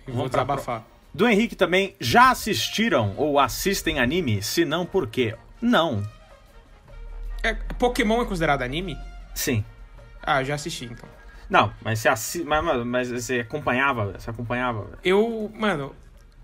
Eu 0.05 0.13
vou 0.13 0.15
Vamos 0.15 0.31
pra 0.31 0.41
desabafar. 0.43 0.85
Do 1.13 1.27
Henrique 1.27 1.55
também, 1.55 1.95
já 1.99 2.31
assistiram 2.31 3.13
ou 3.17 3.39
assistem 3.39 3.99
anime? 3.99 4.41
Se 4.41 4.63
não, 4.65 4.85
por 4.85 5.07
quê? 5.07 5.35
Não. 5.61 6.03
É, 7.43 7.53
Pokémon 7.77 8.21
é 8.21 8.25
considerado 8.25 8.61
anime? 8.61 8.97
Sim. 9.33 9.63
Ah, 10.21 10.43
já 10.43 10.55
assisti 10.55 10.85
então. 10.85 11.09
Não, 11.49 11.73
mas 11.83 11.99
você, 11.99 12.07
assi... 12.09 12.43
mas, 12.45 12.63
mas- 12.63 12.85
mas 12.85 13.09
você 13.11 13.39
acompanhava, 13.41 14.13
você 14.17 14.29
acompanhava. 14.29 14.97
Eu, 15.03 15.51
mano, 15.53 15.93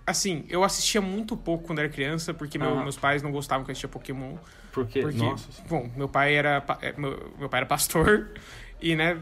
assim, 0.08 0.46
eu 0.50 0.64
assistia 0.64 1.02
muito 1.02 1.36
pouco 1.38 1.66
quando 1.66 1.80
era 1.80 1.90
criança, 1.90 2.34
porque 2.34 2.58
meu- 2.58 2.82
meus 2.82 2.98
pais 2.98 3.22
não 3.22 3.32
gostavam 3.32 3.66
que 3.66 3.70
eu 3.70 3.74
assistia 3.74 3.90
Pokémon. 3.90 4.38
Porque, 4.72 5.02
Porque, 5.02 5.18
nossa. 5.18 5.50
bom, 5.68 5.90
meu 5.96 6.08
pai 6.08 6.36
era 6.36 6.64
é, 6.82 6.94
meu, 6.94 7.34
meu 7.38 7.50
pai 7.50 7.60
era 7.60 7.66
pastor 7.68 8.32
e, 8.82 8.96
né, 8.96 9.20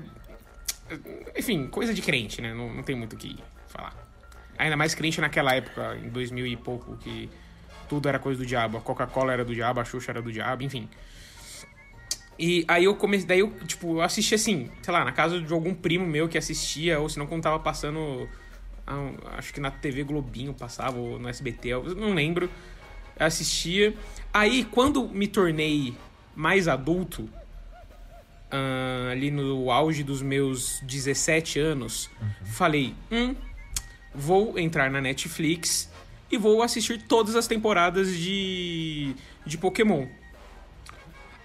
enfim, 1.36 1.68
coisa 1.68 1.94
de 1.94 2.02
crente, 2.02 2.42
né? 2.42 2.54
Não, 2.54 2.74
não 2.74 2.84
tem 2.84 2.96
muito 2.96 3.14
o 3.14 3.18
que 3.18 3.36
falar. 3.68 3.94
Ainda 4.58 4.78
mais 4.78 4.94
crente 4.94 5.20
naquela 5.20 5.54
época, 5.56 5.98
em 5.98 6.10
2000 6.10 6.46
e 6.46 6.56
pouco, 6.56 6.96
que 6.98 7.30
tudo 7.90 8.08
era 8.08 8.20
coisa 8.20 8.40
do 8.40 8.46
diabo. 8.46 8.78
A 8.78 8.82
Coca-Cola 8.82 9.34
era 9.34 9.44
do 9.44 9.54
diabo, 9.54 9.80
a 9.80 9.86
Xuxa 9.86 10.12
era 10.12 10.22
do 10.22 10.32
diabo, 10.32 10.64
enfim. 10.64 10.88
E 12.38 12.66
aí 12.68 12.84
eu 12.84 12.96
comecei, 12.96 13.26
daí 13.28 13.40
eu, 13.40 13.50
tipo, 13.66 13.96
eu 13.98 14.02
assisti 14.02 14.36
assim, 14.36 14.70
sei 14.82 14.94
lá, 14.94 15.06
na 15.06 15.12
casa 15.12 15.42
de 15.42 15.54
algum 15.54 15.74
primo 15.74 16.06
meu 16.06 16.28
que 16.28 16.38
assistia, 16.38 17.00
ou 17.00 17.08
se 17.08 17.18
não 17.18 17.26
quando 17.28 17.44
tava 17.44 17.60
passando, 17.60 18.30
acho 19.38 19.54
que 19.54 19.60
na 19.60 19.72
TV 19.72 20.04
Globinho 20.04 20.54
passava, 20.54 20.98
ou 20.98 21.20
no 21.20 21.28
SBT, 21.28 21.70
eu 21.70 21.96
não 21.96 22.14
lembro. 22.14 22.50
Eu 23.20 23.26
assistia. 23.26 23.94
Aí, 24.34 24.66
quando 24.66 25.08
me 25.08 25.28
tornei 25.28 25.96
mais 26.36 26.68
adulto, 26.68 27.30
ah, 28.52 29.10
ali 29.12 29.32
no 29.32 29.72
auge 29.72 30.04
dos 30.04 30.22
meus 30.22 30.80
17 30.84 31.60
anos, 31.60 32.10
falei, 32.44 32.94
hum, 33.12 33.36
vou 34.14 34.58
entrar 34.60 34.90
na 34.90 35.02
Netflix 35.02 35.90
e 36.32 36.38
vou 36.38 36.62
assistir 36.62 37.02
todas 37.02 37.36
as 37.36 37.48
temporadas 37.48 38.16
de, 38.16 39.16
de 39.46 39.58
Pokémon. 39.58 40.08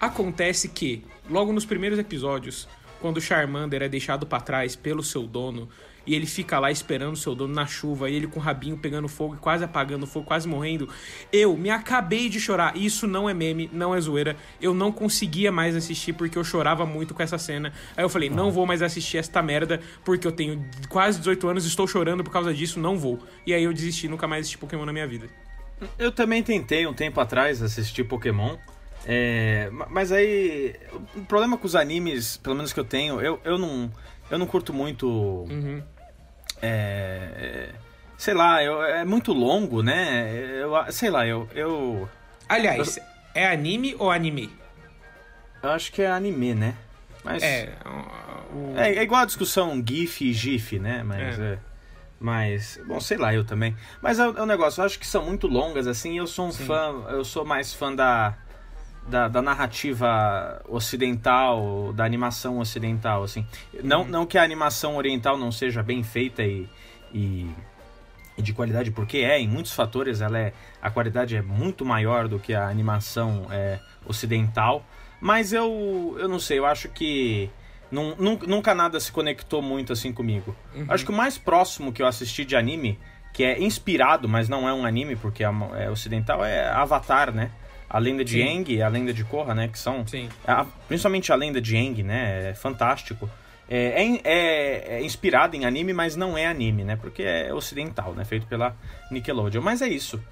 Acontece 0.01 0.69
que, 0.69 1.05
logo 1.29 1.53
nos 1.53 1.65
primeiros 1.65 1.99
episódios, 1.99 2.69
quando 3.01 3.17
o 3.17 3.21
Charmander 3.21 3.83
é 3.83 3.89
deixado 3.89 4.27
pra 4.27 4.41
trás 4.41 4.77
pelo 4.77 5.03
seu 5.03 5.27
dono 5.27 5.69
e 6.07 6.15
ele 6.15 6.27
fica 6.27 6.59
lá 6.59 6.71
esperando 6.71 7.13
o 7.13 7.17
seu 7.17 7.35
dono 7.35 7.55
na 7.55 7.67
chuva 7.67 8.09
e 8.11 8.15
ele 8.15 8.27
com 8.27 8.41
o 8.41 8.43
rabinho 8.43 8.77
pegando 8.77 9.07
fogo 9.09 9.35
e 9.35 9.39
quase 9.39 9.63
apagando 9.65 10.07
fogo, 10.07 10.27
quase 10.27 10.49
morrendo, 10.49 10.89
eu 11.33 11.57
me 11.57 11.71
acabei 11.71 12.29
de 12.29 12.41
chorar. 12.41 12.77
Isso 12.77 13.07
não 13.07 13.29
é 13.29 13.35
meme, 13.35 13.69
não 13.73 13.95
é 13.95 14.01
zoeira. 14.01 14.37
Eu 14.61 14.73
não 14.75 14.91
conseguia 14.91 15.53
mais 15.53 15.77
assistir 15.77 16.13
porque 16.13 16.37
eu 16.39 16.45
chorava 16.45 16.85
muito 16.87 17.15
com 17.15 17.23
essa 17.23 17.39
cena. 17.39 17.73
Aí 17.97 18.05
eu 18.05 18.09
falei, 18.09 18.31
não 18.31 18.51
vou 18.51 18.67
mais 18.67 18.83
assistir 18.83 19.19
esta 19.19 19.43
merda 19.43 19.81
porque 20.05 20.27
eu 20.27 20.33
tenho 20.33 20.65
quase 20.89 21.19
18 21.19 21.49
anos 21.49 21.65
estou 21.67 21.87
chorando 21.87 22.25
por 22.25 22.33
causa 22.33 22.53
disso, 22.55 22.81
não 22.81 22.99
vou. 22.99 23.19
E 23.47 23.53
aí 23.55 23.63
eu 23.65 23.73
desisti, 23.73 24.09
nunca 24.09 24.27
mais 24.27 24.41
assisti 24.43 24.59
Pokémon 24.59 24.85
na 24.85 24.93
minha 24.93 25.07
vida. 25.07 25.27
Eu 25.99 26.13
também 26.13 26.43
tentei 26.43 26.87
um 26.87 26.93
tempo 26.93 27.21
atrás 27.21 27.63
assistir 27.63 28.05
Pokémon. 28.05 28.57
é, 29.07 29.71
ma- 29.73 29.87
mas 29.91 30.13
aí. 30.13 30.75
O 31.17 31.23
problema 31.23 31.57
com 31.57 31.67
os 31.67 31.75
animes, 31.75 32.37
pelo 32.37 32.55
menos 32.55 32.73
que 32.73 32.79
eu 32.81 32.85
tenho, 32.85 33.21
eu, 33.21 33.41
eu 33.45 33.57
não. 33.59 33.91
Eu 34.31 34.39
não 34.39 34.47
curto 34.47 34.73
muito. 34.73 35.07
Uhum. 35.09 35.83
é, 36.63 37.71
sei 38.17 38.35
lá, 38.35 38.63
eu- 38.63 38.83
é 38.83 39.05
muito 39.05 39.33
longo, 39.33 39.83
né? 39.83 40.31
Eu, 40.61 40.73
sei 40.93 41.11
lá, 41.11 41.27
eu, 41.27 41.49
eu. 41.55 42.09
Aliás, 42.49 42.99
é 43.35 43.47
anime 43.49 43.95
ou 43.99 44.11
anime? 44.11 44.51
eu 45.63 45.71
acho 45.71 45.93
que 45.93 46.03
é 46.03 46.11
anime, 46.11 46.55
né? 46.55 46.75
Mas. 47.25 47.43
É, 47.43 47.75
o... 48.55 48.77
É, 48.77 48.95
é 48.97 49.03
igual 49.03 49.23
a 49.23 49.27
discussão 49.27 49.83
GIF 49.87 50.23
e 50.25 50.33
GIF, 50.33 50.79
né? 50.79 51.03
Mas 51.03 51.39
É. 51.39 51.53
é. 51.55 51.59
Mas, 52.23 52.79
bom, 52.87 53.01
sei 53.01 53.17
lá, 53.17 53.33
eu 53.33 53.45
também. 53.45 53.75
Mas 54.03 54.19
é, 54.19 54.25
é 54.25 54.43
um 54.43 54.47
negócio, 54.47 54.83
eu 54.83 54.85
acho 54.85 54.99
que 54.99 55.07
são 55.07 55.25
muito 55.25 55.47
longas, 55.47 55.87
assim, 55.87 56.19
eu 56.19 56.27
sou 56.27 56.49
um 56.49 56.53
Sim. 56.53 56.67
fã, 56.67 56.93
eu 57.09 57.25
sou 57.25 57.47
mais 57.47 57.73
fã 57.73 57.95
da, 57.95 58.37
da, 59.09 59.29
da 59.29 59.43
narrativa 59.43 60.63
ocidental, 60.69 61.93
da 61.93 62.05
animação 62.05 62.59
ocidental, 62.59 63.23
assim. 63.23 63.47
Não, 63.83 64.05
não 64.05 64.27
que 64.27 64.39
a 64.39 64.43
animação 64.43 64.97
oriental 64.97 65.37
não 65.37 65.51
seja 65.51 65.83
bem 65.83 66.03
feita 66.03 66.43
e, 66.43 66.69
e, 67.13 67.51
e 68.39 68.43
de 68.43 68.53
qualidade, 68.53 68.91
porque 68.91 69.19
é, 69.19 69.39
em 69.41 69.49
muitos 69.49 69.73
fatores 69.73 70.21
ela 70.21 70.39
é, 70.39 70.53
a 70.81 70.91
qualidade 70.91 71.37
é 71.37 71.43
muito 71.43 71.85
maior 71.85 72.29
do 72.29 72.39
que 72.39 72.55
a 72.55 72.69
animação 72.69 73.47
é, 73.51 73.79
ocidental. 74.07 74.85
Mas 75.21 75.53
eu, 75.53 76.17
eu 76.19 76.29
não 76.29 76.39
sei, 76.39 76.59
eu 76.59 76.67
acho 76.67 76.89
que 76.89 77.51
nun- 77.91 78.15
nun- 78.19 78.39
nunca 78.47 78.75
nada 78.75 78.99
se 79.01 79.13
conectou 79.13 79.61
muito 79.61 79.93
assim 79.93 80.13
comigo. 80.13 80.57
Acho 80.89 81.05
que 81.05 81.11
o 81.11 81.15
mais 81.15 81.37
próximo 81.37 81.93
que 81.93 82.01
eu 82.01 82.07
assisti 82.07 82.45
de 82.45 82.57
anime, 82.57 82.99
que 83.33 83.45
é 83.45 83.61
inspirado, 83.61 84.29
mas 84.29 84.49
não 84.49 84.69
é 84.69 84.73
um 84.73 84.87
anime 84.87 85.17
porque 85.17 85.45
é, 85.45 85.51
é 85.79 85.91
ocidental, 85.91 86.45
é 86.45 86.69
Avatar, 86.71 87.33
né? 87.33 87.51
A 87.93 87.99
lenda 87.99 88.25
de 88.25 88.41
Sim. 88.41 88.59
Aang 88.59 88.73
e 88.73 88.81
a 88.81 88.89
lenda 88.89 89.13
de 89.13 89.25
Korra, 89.25 89.53
né? 89.53 89.67
Que 89.67 89.79
são 89.79 90.07
Sim. 90.07 90.29
a- 90.47 90.65
principalmente 90.87 91.33
a 91.33 91.35
lenda 91.35 91.61
de 91.61 91.77
Aang, 91.77 92.03
né? 92.05 92.51
É 92.51 92.55
fantástico. 92.55 93.29
É, 93.69 94.03
é 94.03 94.21
é- 94.25 94.95
é 94.99 95.03
inspirado 95.03 95.57
em 95.57 95.65
anime, 95.65 95.93
mas 95.93 96.15
não 96.15 96.39
é 96.39 96.47
anime, 96.47 96.85
né? 96.85 96.95
Porque 96.97 97.23
é 97.23 97.53
ocidental, 97.53 98.13
né? 98.15 98.25
Feito 98.25 98.47
pela 98.47 98.77
Nickelodeon. 99.11 99.61
Mas 99.61 99.83
é 99.83 99.89
isso. 99.89 100.23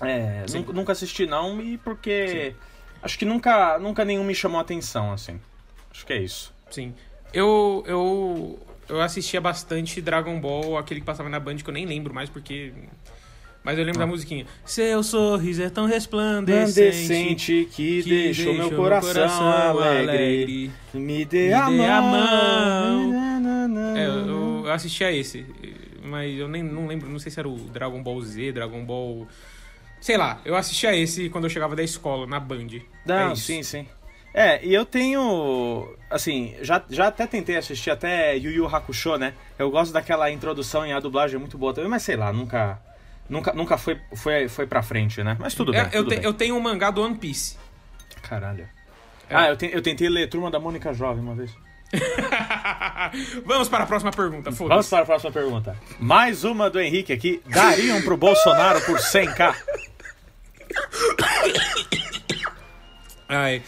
É, 0.00 0.44
Sim. 0.46 0.58
nunca, 0.60 0.72
nunca 0.72 0.92
assisti 0.92 1.26
não 1.26 1.60
e 1.60 1.76
porque 1.76 2.54
acho 3.02 3.18
que 3.18 3.24
nunca, 3.24 3.78
nunca 3.78 4.04
nenhum 4.04 4.24
me 4.24 4.34
chamou 4.34 4.58
a 4.58 4.62
atenção, 4.62 5.12
assim. 5.12 5.38
Acho 5.90 6.06
que 6.06 6.12
é 6.14 6.18
isso. 6.22 6.54
Sim. 6.70 6.94
Eu, 7.34 7.82
eu, 7.86 8.66
eu 8.88 9.00
assistia 9.02 9.40
bastante 9.40 10.00
Dragon 10.00 10.40
Ball, 10.40 10.78
aquele 10.78 11.00
que 11.00 11.06
passava 11.06 11.28
na 11.28 11.38
Band, 11.40 11.56
que 11.56 11.68
eu 11.68 11.74
nem 11.74 11.84
lembro 11.84 12.14
mais 12.14 12.30
porque. 12.30 12.72
Mas 13.68 13.78
eu 13.78 13.84
lembro 13.84 13.98
da 14.00 14.06
musiquinha. 14.06 14.46
Seu 14.64 15.02
sorriso 15.02 15.62
é 15.62 15.68
tão 15.68 15.84
resplandecente. 15.84 16.80
Resplandecente 16.80 17.68
que, 17.70 18.02
deixou 18.02 18.54
meu 18.54 18.70
coração, 18.70 19.46
alegre. 19.46 20.70
Me 20.94 21.22
dê, 21.26 21.48
Me 21.48 21.52
a, 21.52 21.68
dê 21.68 21.76
mão. 21.76 21.90
a 21.90 22.00
mão. 22.00 23.94
É, 23.94 24.06
eu, 24.06 24.64
eu 24.64 24.72
assistia 24.72 25.12
esse. 25.12 25.44
Mas 26.02 26.34
eu 26.38 26.48
nem 26.48 26.62
não 26.62 26.86
lembro, 26.86 27.10
não 27.10 27.18
sei 27.18 27.30
se 27.30 27.38
era 27.38 27.46
o 27.46 27.56
Dragon 27.58 28.02
Ball 28.02 28.22
Z, 28.22 28.52
Dragon 28.52 28.82
Ball. 28.86 29.28
Sei 30.00 30.16
lá, 30.16 30.40
eu 30.46 30.56
assistia 30.56 30.96
esse 30.96 31.28
quando 31.28 31.44
eu 31.44 31.50
chegava 31.50 31.76
da 31.76 31.82
escola, 31.82 32.26
na 32.26 32.40
Band. 32.40 32.68
Não, 33.04 33.32
É 33.32 33.36
sim, 33.36 33.62
sim. 33.62 33.86
É, 34.32 34.64
e 34.64 34.72
eu 34.72 34.86
tenho. 34.86 35.94
Assim, 36.08 36.54
já, 36.62 36.82
já 36.88 37.08
até 37.08 37.26
tentei 37.26 37.58
assistir 37.58 37.90
até 37.90 38.34
Yu 38.34 38.50
Yu 38.50 38.66
Hakusho, 38.66 39.18
né? 39.18 39.34
Eu 39.58 39.70
gosto 39.70 39.92
daquela 39.92 40.30
introdução 40.30 40.86
e 40.86 40.92
a 40.92 41.00
dublagem 41.00 41.36
é 41.36 41.38
muito 41.38 41.58
boa 41.58 41.74
também, 41.74 41.90
mas 41.90 42.02
sei 42.02 42.16
lá, 42.16 42.32
nunca. 42.32 42.87
Nunca, 43.28 43.52
nunca 43.52 43.76
foi, 43.76 44.00
foi, 44.14 44.48
foi 44.48 44.66
pra 44.66 44.82
frente, 44.82 45.22
né? 45.22 45.36
Mas 45.38 45.54
tudo 45.54 45.72
bem. 45.72 45.80
É, 45.80 45.84
eu, 45.86 45.90
tudo 46.04 46.08
te- 46.08 46.16
bem. 46.16 46.24
eu 46.24 46.32
tenho 46.32 46.56
um 46.56 46.60
mangá 46.60 46.90
do 46.90 47.02
One 47.02 47.16
Piece. 47.16 47.56
Caralho. 48.22 48.68
É. 49.28 49.34
Ah, 49.36 49.48
eu, 49.48 49.56
te- 49.56 49.70
eu 49.72 49.82
tentei 49.82 50.08
ler 50.08 50.28
Turma 50.28 50.50
da 50.50 50.58
Mônica 50.58 50.92
Jovem 50.94 51.22
uma 51.22 51.34
vez. 51.34 51.50
Vamos 53.44 53.68
para 53.68 53.84
a 53.84 53.86
próxima 53.86 54.10
pergunta, 54.10 54.50
Vamos 54.50 54.58
foda-se. 54.58 54.90
para 54.90 55.02
a 55.02 55.06
próxima 55.06 55.30
pergunta. 55.32 55.76
Mais 55.98 56.44
uma 56.44 56.68
do 56.70 56.80
Henrique 56.80 57.12
aqui. 57.12 57.42
Dariam 57.46 58.00
pro 58.02 58.16
Bolsonaro 58.16 58.80
por 58.82 58.98
100k? 58.98 59.54
Ai, 63.28 63.62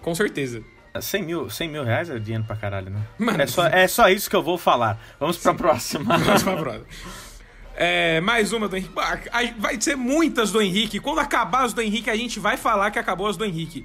com 0.00 0.14
certeza. 0.14 0.62
100 1.00 1.22
mil, 1.22 1.48
100 1.48 1.68
mil 1.70 1.84
reais 1.84 2.10
é 2.10 2.18
dinheiro 2.18 2.44
pra 2.44 2.54
caralho, 2.56 2.90
né? 2.90 3.00
Mano. 3.18 3.40
É, 3.42 3.46
só, 3.46 3.66
é 3.66 3.88
só 3.88 4.08
isso 4.10 4.28
que 4.28 4.36
eu 4.36 4.42
vou 4.42 4.58
falar. 4.58 4.98
Vamos 5.18 5.38
pra 5.38 5.54
próxima. 5.54 6.18
Vamos 6.18 6.42
pra 6.42 6.56
próxima. 6.56 6.84
É, 7.76 8.20
mais 8.20 8.52
uma 8.52 8.68
do 8.68 8.76
Henrique. 8.76 8.94
Ai, 9.32 9.54
Vai 9.58 9.80
ser 9.80 9.96
muitas 9.96 10.50
do 10.52 10.60
Henrique. 10.60 10.98
Quando 11.00 11.18
acabar 11.20 11.64
as 11.64 11.72
do 11.72 11.80
Henrique, 11.80 12.10
a 12.10 12.16
gente 12.16 12.38
vai 12.38 12.56
falar 12.56 12.90
que 12.90 12.98
acabou 12.98 13.26
as 13.26 13.36
do 13.36 13.44
Henrique. 13.44 13.84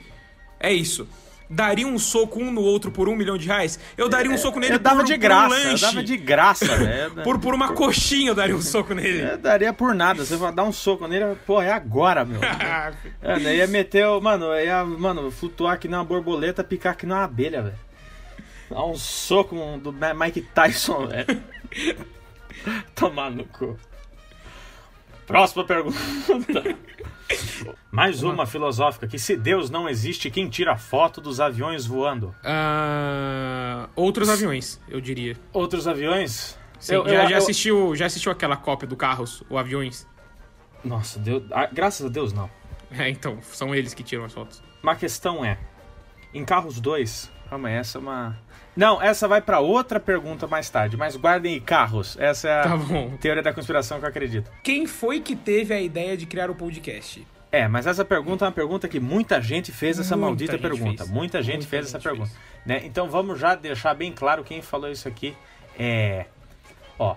É 0.59 0.71
isso. 0.73 1.07
Daria 1.49 1.87
um 1.87 1.97
soco 1.97 2.41
um 2.41 2.51
no 2.51 2.59
outro 2.59 2.91
por 2.91 3.07
um 3.07 3.15
milhão 3.15 3.37
de 3.37 3.47
reais? 3.47 3.79
Eu 3.97 4.09
daria 4.09 4.29
um 4.29 4.37
soco 4.37 4.59
nele 4.59 4.73
eu 4.73 4.79
dava 4.79 4.97
por, 4.97 5.05
de 5.05 5.15
graça, 5.15 5.55
um 5.55 5.57
eu 5.59 5.69
lanche. 5.71 5.85
dava 5.85 6.03
de 6.03 6.17
graça, 6.17 6.77
né? 6.77 7.09
Por, 7.23 7.39
por 7.39 7.53
uma 7.53 7.71
coxinha 7.71 8.31
eu 8.31 8.35
daria 8.35 8.53
um 8.53 8.61
soco 8.61 8.93
nele. 8.93 9.21
Eu 9.21 9.37
daria 9.37 9.71
por 9.71 9.95
nada. 9.95 10.25
Você 10.25 10.35
vai 10.35 10.51
dar 10.51 10.65
um 10.65 10.73
soco 10.73 11.07
nele, 11.07 11.37
pô, 11.45 11.61
é 11.61 11.71
agora, 11.71 12.25
meu. 12.25 12.41
É, 13.21 13.39
daí 13.39 13.57
ia 13.59 13.67
meter, 13.67 14.05
o- 14.07 14.19
mano, 14.19 14.53
ia, 14.59 14.83
mano, 14.83 15.31
flutuar 15.31 15.79
que 15.79 15.87
nem 15.87 15.97
uma 15.97 16.03
borboleta, 16.03 16.65
picar 16.65 16.97
que 16.97 17.05
nem 17.05 17.15
uma 17.15 17.23
abelha, 17.23 17.61
velho. 17.61 17.75
Dar 18.69 18.83
um 18.85 18.95
soco 18.97 19.55
do 19.81 19.93
Mike 19.93 20.41
Tyson, 20.53 21.07
velho. 21.07 21.41
Tomar 22.95 23.31
no 23.31 23.45
cu. 23.45 23.77
Próxima 25.25 25.65
pergunta. 25.65 25.97
Mais 27.91 28.23
uma 28.23 28.45
filosófica 28.45 29.07
que 29.07 29.19
se 29.19 29.35
Deus 29.35 29.69
não 29.69 29.89
existe, 29.89 30.31
quem 30.31 30.47
tira 30.49 30.77
foto 30.77 31.19
dos 31.19 31.39
aviões 31.41 31.85
voando? 31.85 32.33
Ah, 32.43 33.89
outros 33.95 34.29
aviões, 34.29 34.79
eu 34.87 35.01
diria. 35.01 35.35
Outros 35.51 35.87
aviões? 35.87 36.57
Sim, 36.79 36.93
Eu- 36.95 37.05
já, 37.09 37.13
eu- 37.23 37.29
já 37.29 37.35
eu- 37.35 37.37
assistiu, 37.39 37.95
já 37.95 38.05
assistiu 38.05 38.31
aquela 38.31 38.55
cópia 38.55 38.87
do 38.87 38.95
Carros, 38.95 39.43
o 39.49 39.57
Aviões? 39.57 40.07
Nossa, 40.83 41.19
Deus, 41.19 41.43
ah, 41.51 41.67
graças 41.71 42.05
a 42.05 42.09
Deus 42.09 42.31
não. 42.31 42.49
É, 42.91 43.09
então, 43.09 43.39
são 43.41 43.75
eles 43.75 43.93
que 43.93 44.03
tiram 44.03 44.23
as 44.23 44.31
fotos. 44.31 44.61
Uma 44.81 44.95
questão 44.95 45.43
é, 45.43 45.57
em 46.33 46.45
Carros 46.45 46.79
2, 46.79 47.29
calma 47.49 47.67
aí, 47.67 47.73
essa 47.75 47.97
é 47.97 48.01
uma... 48.01 48.39
Não, 48.77 49.01
essa 49.01 49.27
vai 49.27 49.41
pra 49.41 49.59
outra 49.59 49.99
pergunta 49.99 50.45
mais 50.47 50.69
tarde, 50.69 50.95
mas 50.95 51.15
guardem 51.15 51.55
aí 51.55 51.59
Carros, 51.59 52.15
essa 52.19 52.47
é 52.47 52.59
a 52.59 52.63
Tá 52.63 52.77
teoria 53.19 53.41
da 53.41 53.51
conspiração 53.51 53.97
que 53.99 54.05
eu 54.05 54.09
acredito. 54.09 54.51
Quem 54.63 54.85
foi 54.85 55.19
que 55.19 55.35
teve 55.35 55.73
a 55.73 55.81
ideia 55.81 56.15
de 56.15 56.25
criar 56.27 56.49
o 56.51 56.55
podcast? 56.55 57.25
É, 57.51 57.67
mas 57.67 57.87
essa 57.87 58.05
pergunta 58.05 58.45
é 58.45 58.47
uma 58.47 58.51
pergunta 58.51 58.87
que 58.87 58.99
muita 58.99 59.41
gente 59.41 59.71
fez 59.71 59.97
essa 59.99 60.15
Muita 60.15 60.27
maldita 60.27 60.57
pergunta. 60.59 61.03
fez. 61.05 61.09
Muita 61.09 61.41
gente 61.41 61.55
Muita 61.55 61.69
fez 61.69 61.85
gente 61.87 61.95
essa 61.95 62.09
pergunta. 62.09 62.29
fez. 62.29 62.65
Né? 62.65 62.81
Então 62.85 63.09
vamos 63.09 63.39
já 63.39 63.55
deixar 63.55 63.93
bem 63.95 64.11
claro 64.11 64.43
quem 64.43 64.61
falou 64.61 64.91
isso 64.91 65.07
aqui. 65.07 65.35
É. 65.79 66.25
Ó. 66.99 67.15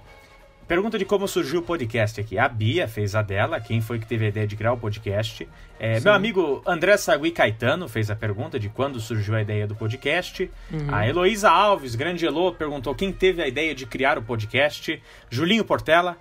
Pergunta 0.71 0.97
de 0.97 1.05
como 1.05 1.27
surgiu 1.27 1.59
o 1.59 1.62
podcast 1.65 2.21
aqui. 2.21 2.39
A 2.39 2.49
Bia 2.49 2.87
fez 2.87 3.17
a 3.17 3.23
dela, 3.23 3.61
quem 3.61 3.81
foi 3.81 3.99
que 3.99 4.07
teve 4.07 4.27
a 4.27 4.29
ideia 4.29 4.47
de 4.47 4.55
criar 4.55 4.73
o 4.73 4.77
podcast. 4.77 5.49
É, 5.81 5.99
meu 5.99 6.12
amigo 6.12 6.62
André 6.65 6.97
Sagui 6.97 7.33
Caetano 7.33 7.89
fez 7.89 8.09
a 8.09 8.15
pergunta 8.15 8.57
de 8.57 8.69
quando 8.69 9.00
surgiu 9.00 9.35
a 9.35 9.43
ideia 9.43 9.67
do 9.67 9.75
podcast. 9.75 10.49
Uhum. 10.71 10.95
A 10.95 11.09
Heloísa 11.09 11.50
Alves, 11.50 11.97
grande 11.97 12.25
Elo, 12.25 12.55
perguntou 12.55 12.95
quem 12.95 13.12
teve 13.12 13.43
a 13.43 13.49
ideia 13.49 13.75
de 13.75 13.85
criar 13.85 14.17
o 14.17 14.23
podcast. 14.23 15.03
Julinho 15.29 15.65
Portela, 15.65 16.17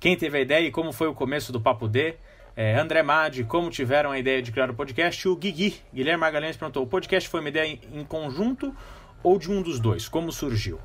quem 0.00 0.16
teve 0.16 0.38
a 0.38 0.40
ideia 0.40 0.66
e 0.66 0.70
como 0.70 0.92
foi 0.92 1.08
o 1.08 1.12
começo 1.12 1.52
do 1.52 1.60
Papo 1.60 1.86
D. 1.86 2.14
É, 2.56 2.80
André 2.80 3.02
Madi, 3.02 3.44
como 3.44 3.68
tiveram 3.68 4.12
a 4.12 4.18
ideia 4.18 4.40
de 4.40 4.50
criar 4.50 4.70
o 4.70 4.74
podcast. 4.74 5.28
O 5.28 5.36
Guigui, 5.36 5.74
Guilherme 5.92 6.20
Magalhães 6.22 6.56
perguntou: 6.56 6.84
o 6.84 6.86
podcast 6.86 7.28
foi 7.28 7.40
uma 7.40 7.50
ideia 7.50 7.66
em, 7.66 7.78
em 8.00 8.04
conjunto 8.06 8.74
ou 9.22 9.38
de 9.38 9.52
um 9.52 9.60
dos 9.60 9.78
dois? 9.78 10.08
Como 10.08 10.32
surgiu? 10.32 10.80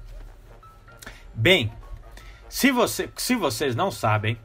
Bem, 1.34 1.72
se, 2.50 2.72
você, 2.72 3.10
se 3.16 3.36
vocês 3.36 3.76
não 3.76 3.92
sabem, 3.92 4.38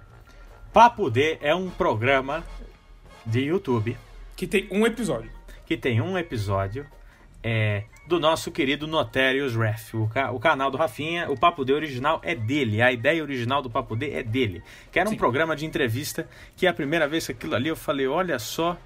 Papo 0.73 1.11
D 1.11 1.39
é 1.41 1.55
um 1.55 1.69
programa 1.71 2.45
de 3.27 3.41
YouTube 3.41 3.97
Que 4.37 4.47
tem 4.47 4.69
um 4.71 4.87
episódio. 4.87 5.31
que 5.67 5.77
tem 5.77 6.01
um 6.01 6.17
episódio 6.19 6.87
é, 7.43 7.85
do 8.07 8.21
nosso 8.21 8.51
querido 8.51 8.87
Notarius 8.87 9.57
Ref, 9.57 9.95
o, 9.95 10.07
ca- 10.09 10.31
o 10.31 10.39
canal 10.39 10.71
do 10.71 10.77
Rafinha. 10.77 11.31
O 11.31 11.39
Papo 11.39 11.65
D 11.65 11.73
original 11.73 12.21
é 12.23 12.35
dele, 12.35 12.83
a 12.83 12.93
ideia 12.93 13.23
original 13.23 13.63
do 13.63 13.71
Papo 13.71 13.97
D 13.97 14.11
é 14.13 14.23
dele. 14.23 14.63
Que 14.93 14.99
era 14.99 15.09
um 15.09 15.13
Sim. 15.13 15.19
programa 15.19 15.57
de 15.57 15.65
entrevista 15.65 16.29
que 16.57 16.67
a 16.67 16.75
primeira 16.75 17.09
vez 17.09 17.27
que 17.27 17.33
aquilo 17.33 17.55
ali 17.55 17.69
eu 17.69 17.77
falei: 17.77 18.07
olha 18.07 18.39
só, 18.39 18.77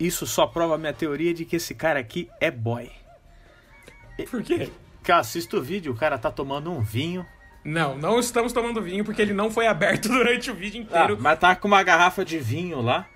isso 0.00 0.26
só 0.26 0.46
prova 0.46 0.74
a 0.76 0.78
minha 0.78 0.92
teoria 0.92 1.34
de 1.34 1.44
que 1.44 1.56
esse 1.56 1.74
cara 1.74 1.98
aqui 2.00 2.30
é 2.40 2.50
boy. 2.50 2.90
Por 4.30 4.42
quê? 4.42 4.70
Que 5.04 5.12
eu 5.12 5.16
assisto 5.16 5.58
o 5.58 5.62
vídeo, 5.62 5.92
o 5.92 5.96
cara 5.96 6.16
tá 6.18 6.30
tomando 6.30 6.72
um 6.72 6.80
vinho. 6.80 7.26
Não, 7.66 7.96
não 7.98 8.20
estamos 8.20 8.52
tomando 8.52 8.80
vinho 8.80 9.04
porque 9.04 9.20
ele 9.20 9.32
não 9.34 9.50
foi 9.50 9.66
aberto 9.66 10.08
durante 10.08 10.50
o 10.50 10.54
vídeo 10.54 10.80
Ah, 10.92 11.00
inteiro. 11.02 11.18
mas 11.20 11.38
tá 11.38 11.54
com 11.56 11.66
uma 11.68 11.82
garrafa 11.82 12.24
de 12.24 12.38
vinho 12.38 12.80
lá. 12.80 13.06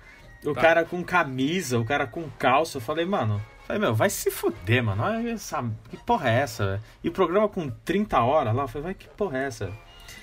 O 0.45 0.53
Tá. 0.53 0.61
cara 0.61 0.83
com 0.85 1.03
camisa, 1.03 1.79
o 1.79 1.85
cara 1.85 2.05
com 2.05 2.29
calça. 2.37 2.77
Eu 2.77 2.81
falei, 2.81 3.05
mano. 3.05 3.41
Falei, 3.65 3.79
meu, 3.79 3.93
vai 3.95 4.09
se 4.09 4.29
fuder, 4.29 4.83
mano. 4.83 5.03
Olha 5.03 5.31
essa, 5.31 5.63
que 5.89 5.95
porra 5.97 6.29
é 6.29 6.39
essa, 6.41 6.65
velho? 6.65 6.81
E 7.03 7.09
o 7.09 7.11
programa 7.11 7.47
com 7.47 7.69
30 7.69 8.19
horas 8.19 8.53
lá. 8.53 8.63
Eu 8.63 8.67
falei, 8.67 8.83
vai, 8.85 8.93
que 8.93 9.07
porra 9.09 9.37
é 9.37 9.45
essa? 9.45 9.71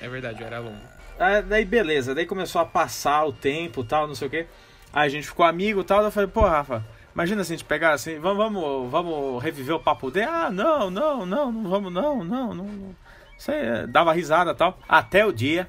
É 0.00 0.08
verdade, 0.08 0.42
era 0.42 0.58
longo. 0.58 0.76
Aí, 1.18 1.42
daí, 1.42 1.64
beleza. 1.64 2.14
Daí 2.14 2.26
começou 2.26 2.60
a 2.60 2.64
passar 2.66 3.24
o 3.24 3.32
tempo 3.32 3.82
tal, 3.82 4.06
não 4.06 4.14
sei 4.14 4.28
o 4.28 4.30
quê. 4.30 4.46
Aí 4.92 5.06
a 5.06 5.08
gente 5.08 5.26
ficou 5.26 5.46
amigo 5.46 5.80
e 5.80 5.84
tal. 5.84 6.02
Eu 6.02 6.10
falei, 6.10 6.28
pô, 6.28 6.42
Rafa, 6.42 6.84
imagina 7.14 7.42
se 7.44 7.52
a 7.52 7.56
gente 7.56 7.64
pegar 7.64 7.92
assim, 7.92 8.18
vamos, 8.18 8.38
vamos, 8.38 8.90
vamos 8.90 9.42
reviver 9.42 9.74
o 9.76 9.80
papo 9.80 10.10
dele. 10.10 10.26
Ah, 10.30 10.50
não, 10.50 10.90
não, 10.90 11.24
não, 11.24 11.50
não 11.52 11.70
vamos, 11.70 11.92
não, 11.92 12.24
não, 12.24 12.54
não. 12.54 12.64
não. 12.66 12.96
Aí, 13.46 13.54
é, 13.54 13.86
dava 13.86 14.12
risada 14.12 14.50
e 14.50 14.54
tal. 14.54 14.78
Até 14.88 15.24
o 15.24 15.32
dia 15.32 15.68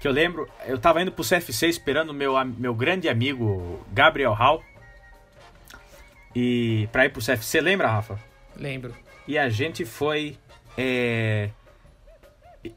que 0.00 0.08
eu 0.08 0.12
lembro, 0.12 0.48
eu 0.66 0.78
tava 0.78 1.02
indo 1.02 1.12
pro 1.12 1.22
CFC 1.24 1.66
esperando 1.66 2.14
meu, 2.14 2.34
meu 2.56 2.74
grande 2.74 3.08
amigo 3.08 3.84
Gabriel 3.92 4.32
Hall. 4.32 4.62
E 6.34 6.88
pra 6.92 7.04
ir 7.06 7.10
pro 7.10 7.20
CFC, 7.24 7.60
lembra, 7.60 7.88
Rafa? 7.88 8.18
Lembro. 8.56 8.94
E 9.26 9.36
a 9.38 9.48
gente 9.48 9.84
foi. 9.84 10.38
é, 10.78 11.50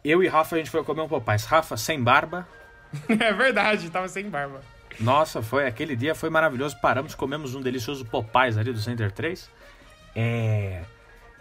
Eu 0.04 0.24
e 0.24 0.28
Rafa, 0.28 0.56
a 0.56 0.58
gente 0.60 0.70
foi 0.70 0.84
comer 0.84 1.02
um 1.02 1.08
Popeyes. 1.08 1.46
Rafa 1.46 1.78
sem 1.78 2.02
barba. 2.02 2.48
É 3.10 3.34
verdade, 3.34 3.90
tava 3.90 4.08
sem 4.08 4.30
barba. 4.30 4.62
Nossa, 5.00 5.42
foi 5.42 5.66
aquele 5.66 5.96
dia 5.96 6.14
foi 6.14 6.30
maravilhoso. 6.30 6.78
Paramos, 6.80 7.16
comemos 7.16 7.56
um 7.56 7.62
delicioso 7.62 8.06
Popeyes 8.06 8.56
ali 8.58 8.72
do 8.72 8.80
Center 8.80 9.12
3. 9.12 9.50
É. 10.16 10.84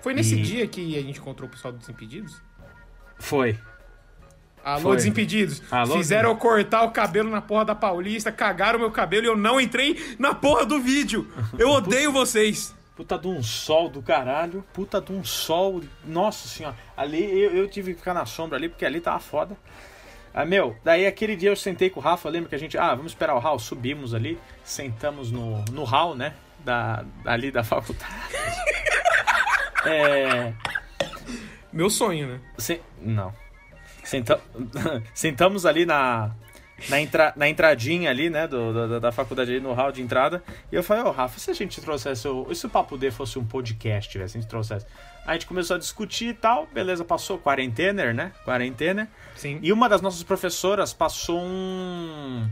Foi 0.01 0.15
nesse 0.15 0.39
E- 0.39 0.43
dia 0.43 0.67
que 0.67 0.97
a 0.97 1.03
gente 1.03 1.19
encontrou 1.21 1.47
o 1.49 1.53
pessoal 1.53 1.71
dos 1.73 1.81
Desimpedidos? 1.83 2.41
Foi. 3.23 3.57
Alô, 4.65 4.81
Foi. 4.81 4.97
Desimpedidos. 4.97 5.63
Alô, 5.71 5.97
Fizeram 5.97 6.31
eu 6.31 6.37
cortar 6.37 6.83
o 6.83 6.91
cabelo 6.91 7.31
na 7.31 7.41
porra 7.41 7.65
da 7.65 7.75
Paulista, 7.75 8.31
cagaram 8.31 8.79
meu 8.79 8.91
cabelo 8.91 9.25
e 9.25 9.29
eu 9.29 9.37
não 9.37 9.61
entrei 9.61 10.17
na 10.19 10.35
porra 10.35 10.67
do 10.67 10.81
vídeo. 10.81 11.31
Eu 11.59 11.71
odeio 11.71 12.13
vocês. 12.13 12.75
Puta 12.97 13.19
de 13.19 13.27
um 13.27 13.43
sol 13.43 13.89
do 13.89 14.03
caralho. 14.03 14.65
Puta 14.73 15.01
de 15.01 15.13
um 15.13 15.25
sol. 15.25 15.83
Nossa 16.05 16.47
senhora. 16.47 16.77
Ali 16.97 17.23
eu, 17.23 17.51
eu 17.53 17.69
tive 17.69 17.93
que 17.93 18.01
ficar 18.01 18.13
na 18.13 18.27
sombra 18.27 18.59
ali, 18.59 18.69
porque 18.69 18.85
ali 18.85 19.01
tava 19.01 19.19
foda. 19.19 19.57
Ah, 20.35 20.45
meu, 20.45 20.77
daí 20.83 21.07
aquele 21.07 21.37
dia 21.37 21.51
eu 21.51 21.57
sentei 21.57 21.91
com 21.91 22.01
o 22.01 22.03
Rafa, 22.03 22.29
lembra 22.29 22.49
que 22.49 22.55
a 22.55 22.59
gente. 22.59 22.77
Ah, 22.77 22.95
vamos 22.95 23.13
esperar 23.13 23.35
o 23.35 23.39
Hall. 23.39 23.59
Subimos 23.59 24.15
ali, 24.15 24.39
sentamos 24.65 25.31
no, 25.31 25.65
no 25.67 25.85
hall, 25.85 26.15
né? 26.15 26.35
Da, 26.65 27.05
ali 27.25 27.51
da 27.51 27.63
faculdade. 27.63 28.13
é. 29.87 30.53
Meu 31.73 31.89
sonho, 31.91 32.27
né? 32.29 32.41
Se- 32.59 32.81
Não. 33.01 33.33
Senta- 34.05 34.41
Sentamos 35.15 35.65
ali 35.65 35.87
na, 35.87 36.33
na, 36.89 37.01
entra... 37.01 37.33
na 37.37 37.49
entradinha 37.49 38.11
ali, 38.11 38.29
né, 38.29 38.47
do, 38.49 38.89
da, 38.89 38.99
da 38.99 39.13
faculdade 39.13 39.51
ali, 39.53 39.61
no 39.61 39.73
hall 39.73 39.93
de 39.93 40.03
entrada. 40.03 40.43
E 40.71 40.75
eu 40.75 40.83
falei, 40.83 41.05
ô 41.05 41.11
Rafa, 41.11 41.39
e 41.39 41.41
se 41.41 41.51
a 41.51 41.55
gente 41.55 41.81
trouxesse. 41.81 42.27
O... 42.29 42.47
E 42.51 42.55
se 42.57 42.67
o 42.67 42.69
Papo 42.71 42.99
D 42.99 43.11
fosse 43.11 43.39
um 43.39 43.45
podcast, 43.45 44.17
velho, 44.19 44.29
se 44.29 44.37
a 44.37 44.41
gente 44.41 44.51
trouxesse? 44.51 44.87
A 45.25 45.35
gente 45.35 45.47
começou 45.47 45.77
a 45.77 45.79
discutir 45.79 46.27
e 46.31 46.35
tal, 46.35 46.67
beleza, 46.67 47.05
passou 47.05 47.39
quarentener, 47.39 48.13
né? 48.13 48.33
Quarentener. 48.45 49.07
Sim. 49.37 49.61
E 49.63 49.73
uma 49.73 49.89
das 49.89 50.03
nossas 50.03 50.23
professoras 50.25 50.93
passou 50.93 51.41
um, 51.41 52.49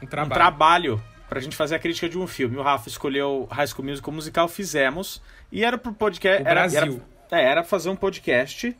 Um 0.00 0.04
um 0.04 0.06
trabalho. 0.06 0.34
trabalho 0.34 1.02
pra 1.28 1.40
gente 1.40 1.54
fazer 1.54 1.76
a 1.76 1.78
crítica 1.78 2.08
de 2.08 2.18
um 2.18 2.26
filme. 2.26 2.56
O 2.56 2.62
Rafa 2.62 2.88
escolheu 2.88 3.46
High 3.50 3.68
School 3.68 3.84
Musical 3.86 4.12
musical, 4.12 4.48
fizemos. 4.48 5.22
E 5.52 5.64
era 5.64 5.78
pro 5.78 5.92
podcast. 5.92 6.42
O 6.42 6.48
era, 6.48 6.60
Brasil. 6.62 6.80
Era, 6.82 7.11
era 7.40 7.64
fazer 7.64 7.88
um 7.88 7.96
podcast 7.96 8.76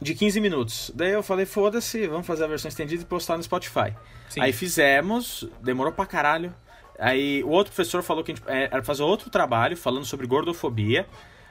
de 0.00 0.14
15 0.14 0.40
minutos. 0.40 0.90
Daí 0.94 1.12
eu 1.12 1.22
falei, 1.22 1.46
foda-se, 1.46 2.06
vamos 2.06 2.26
fazer 2.26 2.44
a 2.44 2.46
versão 2.46 2.68
estendida 2.68 3.02
e 3.02 3.06
postar 3.06 3.36
no 3.36 3.42
Spotify. 3.42 3.94
Sim. 4.28 4.40
Aí 4.40 4.52
fizemos, 4.52 5.48
demorou 5.62 5.92
pra 5.92 6.04
caralho. 6.06 6.54
Aí 6.98 7.42
o 7.44 7.48
outro 7.50 7.72
professor 7.72 8.02
falou 8.02 8.22
que 8.22 8.32
a 8.32 8.34
gente 8.34 8.44
é, 8.48 8.64
era 8.70 8.82
fazer 8.82 9.02
outro 9.02 9.30
trabalho 9.30 9.76
falando 9.76 10.04
sobre 10.04 10.26
gordofobia. 10.26 11.06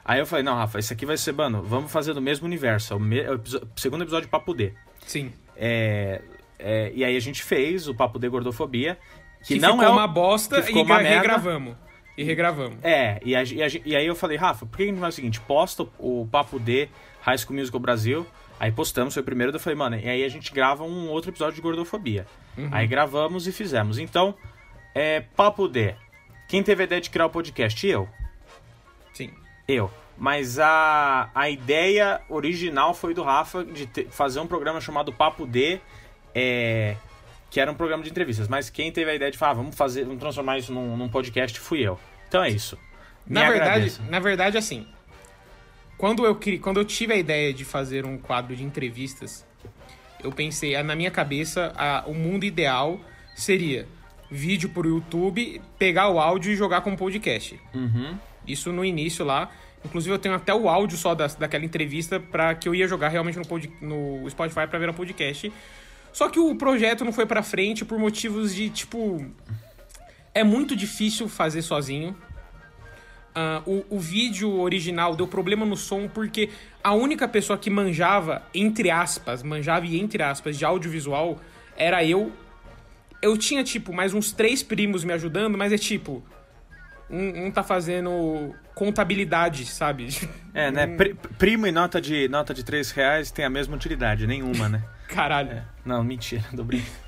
Aí 0.05 0.19
eu 0.19 0.25
falei, 0.25 0.43
não, 0.43 0.55
Rafa, 0.55 0.79
isso 0.79 0.91
aqui 0.93 1.05
vai 1.05 1.17
ser, 1.17 1.31
mano, 1.33 1.63
vamos 1.63 1.91
fazer 1.91 2.13
no 2.13 2.21
mesmo 2.21 2.45
universo. 2.45 2.93
É 2.93 2.95
o, 2.97 2.99
me- 2.99 3.21
é 3.21 3.31
o 3.31 3.41
segundo 3.75 4.03
episódio 4.03 4.25
de 4.27 4.31
Papo 4.31 4.53
D. 4.53 4.73
Sim. 5.05 5.31
É, 5.55 6.21
é, 6.59 6.91
e 6.93 7.03
aí 7.03 7.15
a 7.15 7.19
gente 7.19 7.41
fez 7.43 7.87
o 7.87 7.95
Papo 7.95 8.19
de 8.19 8.27
Gordofobia, 8.27 8.97
que, 9.45 9.55
Que 9.55 9.59
não 9.59 9.71
ficou 9.73 9.85
é 9.85 9.89
uma 9.89 10.07
bosta 10.07 10.57
que 10.57 10.67
ficou 10.67 10.81
e 10.81 10.85
uma 10.85 10.97
merda. 10.99 11.09
regravamos. 11.19 11.75
E 12.17 12.23
regravamos. 12.23 12.77
É, 12.83 13.19
e, 13.23 13.35
a- 13.35 13.43
e 13.43 13.63
a- 13.63 13.67
e 13.85 13.95
aí 13.95 14.05
eu 14.05 14.15
falei, 14.15 14.37
Rafa, 14.37 14.65
por 14.65 14.77
que 14.77 14.83
a 14.83 14.85
gente 14.85 14.95
não 14.95 15.01
faz 15.01 15.13
o 15.13 15.17
seguinte? 15.17 15.39
Posta 15.41 15.83
o, 15.97 16.27
Papo 16.31 16.59
D 16.59 16.87
High 17.21 17.37
School 17.39 17.57
Musical 17.57 17.79
Brasil, 17.79 18.27
aí 18.59 18.71
postamos, 18.71 19.13
foi 19.13 19.21
o 19.21 19.25
primeiro, 19.25 19.51
eu 19.55 19.59
falei, 19.59 19.77
mano, 19.77 19.97
e 19.97 20.07
aí 20.07 20.23
a 20.23 20.29
gente 20.29 20.53
grava 20.53 20.83
um 20.83 21.09
outro 21.09 21.31
episódio 21.31 21.55
de 21.55 21.61
Gordofobia. 21.61 22.27
Uhum. 22.57 22.69
Aí 22.71 22.85
gravamos 22.85 23.47
e 23.47 23.51
fizemos. 23.51 23.97
Então, 23.97 24.35
é, 24.93 25.21
Papo 25.21 25.67
D. 25.67 25.95
Quem 26.47 26.61
teve 26.61 26.83
a 26.83 26.85
ideia 26.85 27.01
de 27.01 27.09
criar 27.09 27.25
o 27.25 27.29
podcast? 27.31 27.87
Eu. 27.87 28.07
Sim. 29.13 29.31
Eu. 29.67 29.89
Mas 30.15 30.59
a, 30.59 31.31
a 31.33 31.49
ideia 31.49 32.21
original 32.29 32.93
foi 32.93 33.15
do 33.15 33.23
Rafa 33.23 33.63
de 33.65 33.87
ter- 33.87 34.07
fazer 34.11 34.39
um 34.39 34.45
programa 34.45 34.79
chamado 34.79 35.11
Papo 35.11 35.47
D, 35.47 35.79
é, 36.35 36.95
que 37.53 37.59
era 37.59 37.71
um 37.71 37.75
programa 37.75 38.03
de 38.03 38.09
entrevistas. 38.09 38.47
Mas 38.47 38.67
quem 38.71 38.91
teve 38.91 39.11
a 39.11 39.13
ideia 39.13 39.29
de 39.29 39.37
falar, 39.37 39.51
ah, 39.51 39.55
vamos 39.55 39.75
fazer, 39.75 40.05
vamos 40.05 40.19
transformar 40.19 40.57
isso 40.57 40.73
num, 40.73 40.97
num 40.97 41.07
podcast, 41.07 41.59
fui 41.59 41.81
eu. 41.81 41.99
Então 42.27 42.43
é 42.43 42.49
isso. 42.49 42.75
Me 43.27 43.35
Na 43.35 43.41
verdade, 43.47 43.69
agradeço. 43.69 44.01
na 44.09 44.19
verdade, 44.19 44.57
assim, 44.57 44.87
quando 45.97 46.25
eu, 46.25 46.37
quando 46.61 46.79
eu 46.79 46.85
tive 46.85 47.13
a 47.13 47.15
ideia 47.17 47.53
de 47.53 47.63
fazer 47.63 48.05
um 48.05 48.17
quadro 48.17 48.55
de 48.55 48.63
entrevistas, 48.63 49.45
eu 50.23 50.31
pensei, 50.31 50.81
na 50.81 50.95
minha 50.95 51.11
cabeça, 51.11 51.71
a- 51.77 52.03
o 52.07 52.13
mundo 52.15 52.43
ideal 52.43 52.99
seria 53.35 53.87
vídeo 54.31 54.69
pro 54.69 54.89
YouTube, 54.89 55.61
pegar 55.77 56.09
o 56.09 56.19
áudio 56.19 56.51
e 56.51 56.55
jogar 56.55 56.81
como 56.81 56.97
podcast. 56.97 57.59
Uhum. 57.73 58.17
Isso 58.47 58.71
no 58.71 58.83
início 58.83 59.23
lá. 59.23 59.51
Inclusive, 59.85 60.15
eu 60.15 60.17
tenho 60.19 60.33
até 60.33 60.53
o 60.55 60.67
áudio 60.67 60.97
só 60.97 61.13
da, 61.13 61.27
daquela 61.27 61.63
entrevista 61.63 62.19
para 62.19 62.55
que 62.55 62.67
eu 62.67 62.73
ia 62.73 62.87
jogar 62.87 63.09
realmente 63.09 63.37
no, 63.37 63.45
pod- 63.45 63.71
no 63.79 64.27
Spotify 64.29 64.65
para 64.65 64.79
virar 64.79 64.93
podcast. 64.93 65.51
Só 66.13 66.29
que 66.29 66.39
o 66.39 66.55
projeto 66.55 67.03
não 67.03 67.11
foi 67.11 67.25
pra 67.25 67.41
frente 67.41 67.83
por 67.83 67.97
motivos 67.97 68.53
de, 68.53 68.69
tipo... 68.69 69.25
É 70.33 70.43
muito 70.43 70.75
difícil 70.75 71.27
fazer 71.27 71.63
sozinho. 71.63 72.15
Ah, 73.35 73.63
o, 73.65 73.83
o 73.89 73.99
vídeo 73.99 74.59
original 74.59 75.15
deu 75.15 75.27
problema 75.27 75.65
no 75.65 75.75
som 75.75 76.07
porque 76.07 76.49
a 76.83 76.93
única 76.93 77.27
pessoa 77.27 77.57
que 77.57 77.69
manjava, 77.69 78.43
entre 78.53 78.91
aspas, 78.91 79.41
manjava 79.41 79.87
e 79.87 79.99
entre 79.99 80.21
aspas, 80.21 80.55
de 80.57 80.63
audiovisual, 80.63 81.39
era 81.75 82.05
eu. 82.05 82.31
Eu 83.19 83.35
tinha, 83.37 83.63
tipo, 83.63 83.91
mais 83.91 84.13
uns 84.13 84.31
três 84.31 84.61
primos 84.61 85.03
me 85.03 85.13
ajudando, 85.13 85.57
mas 85.57 85.73
é 85.73 85.77
tipo... 85.77 86.23
Um, 87.09 87.47
um 87.47 87.51
tá 87.51 87.63
fazendo 87.63 88.55
contabilidade, 88.73 89.65
sabe? 89.65 90.09
É, 90.53 90.71
né? 90.71 90.87
Pri- 90.97 91.15
primo 91.37 91.67
e 91.67 91.71
nota 91.71 91.99
de, 91.99 92.27
nota 92.27 92.53
de 92.53 92.63
3 92.63 92.91
reais 92.91 93.29
tem 93.31 93.45
a 93.45 93.49
mesma 93.49 93.75
utilidade, 93.75 94.25
nenhuma, 94.25 94.69
né? 94.69 94.83
Caralho. 95.13 95.63
Não, 95.85 96.03
mentira, 96.03 96.43
brincando. 96.51 97.03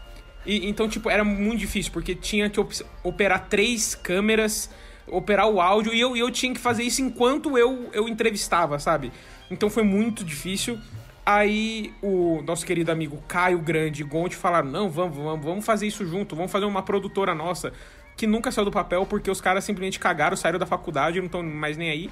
E, 0.46 0.68
então, 0.70 0.88
tipo, 0.88 1.10
era 1.10 1.24
muito 1.24 1.60
difícil, 1.60 1.92
porque 1.92 2.14
tinha 2.14 2.50
que 2.50 2.60
op- 2.60 2.86
operar 3.04 3.48
três 3.50 3.96
câmeras, 3.96 4.70
operar 5.08 5.48
o 5.50 5.60
áudio, 5.60 5.92
e 5.94 6.00
eu, 6.00 6.16
eu 6.16 6.30
tinha 6.30 6.54
que 6.54 6.60
fazer 6.60 6.84
isso 6.84 7.02
enquanto 7.02 7.58
eu, 7.58 7.90
eu 7.94 8.08
entrevistava, 8.08 8.78
sabe? 8.78 9.12
Então 9.50 9.70
foi 9.70 9.84
muito 9.84 10.24
difícil. 10.24 10.78
Aí 11.26 11.92
o 12.04 12.44
nosso 12.44 12.64
querido 12.64 12.92
amigo 12.92 13.18
Caio 13.28 13.58
Grande 13.58 14.04
e 14.04 14.06
Gonte 14.06 14.36
falaram: 14.36 14.70
não, 14.70 14.88
vamos, 14.90 15.18
vamos, 15.18 15.44
vamos 15.44 15.66
fazer 15.66 15.88
isso 15.88 16.06
junto, 16.06 16.36
vamos 16.36 16.52
fazer 16.52 16.66
uma 16.66 16.84
produtora 16.84 17.34
nossa, 17.34 17.74
que 18.16 18.28
nunca 18.28 18.52
saiu 18.52 18.66
do 18.66 18.72
papel 18.72 19.04
porque 19.08 19.32
os 19.32 19.42
caras 19.42 19.64
simplesmente 19.64 20.00
cagaram, 20.00 20.38
saíram 20.38 20.60
da 20.60 20.68
faculdade 20.68 21.18
e 21.18 21.22
não 21.22 21.26
estão 21.26 21.42
mais 21.42 21.76
nem 21.78 21.90
aí. 21.90 22.12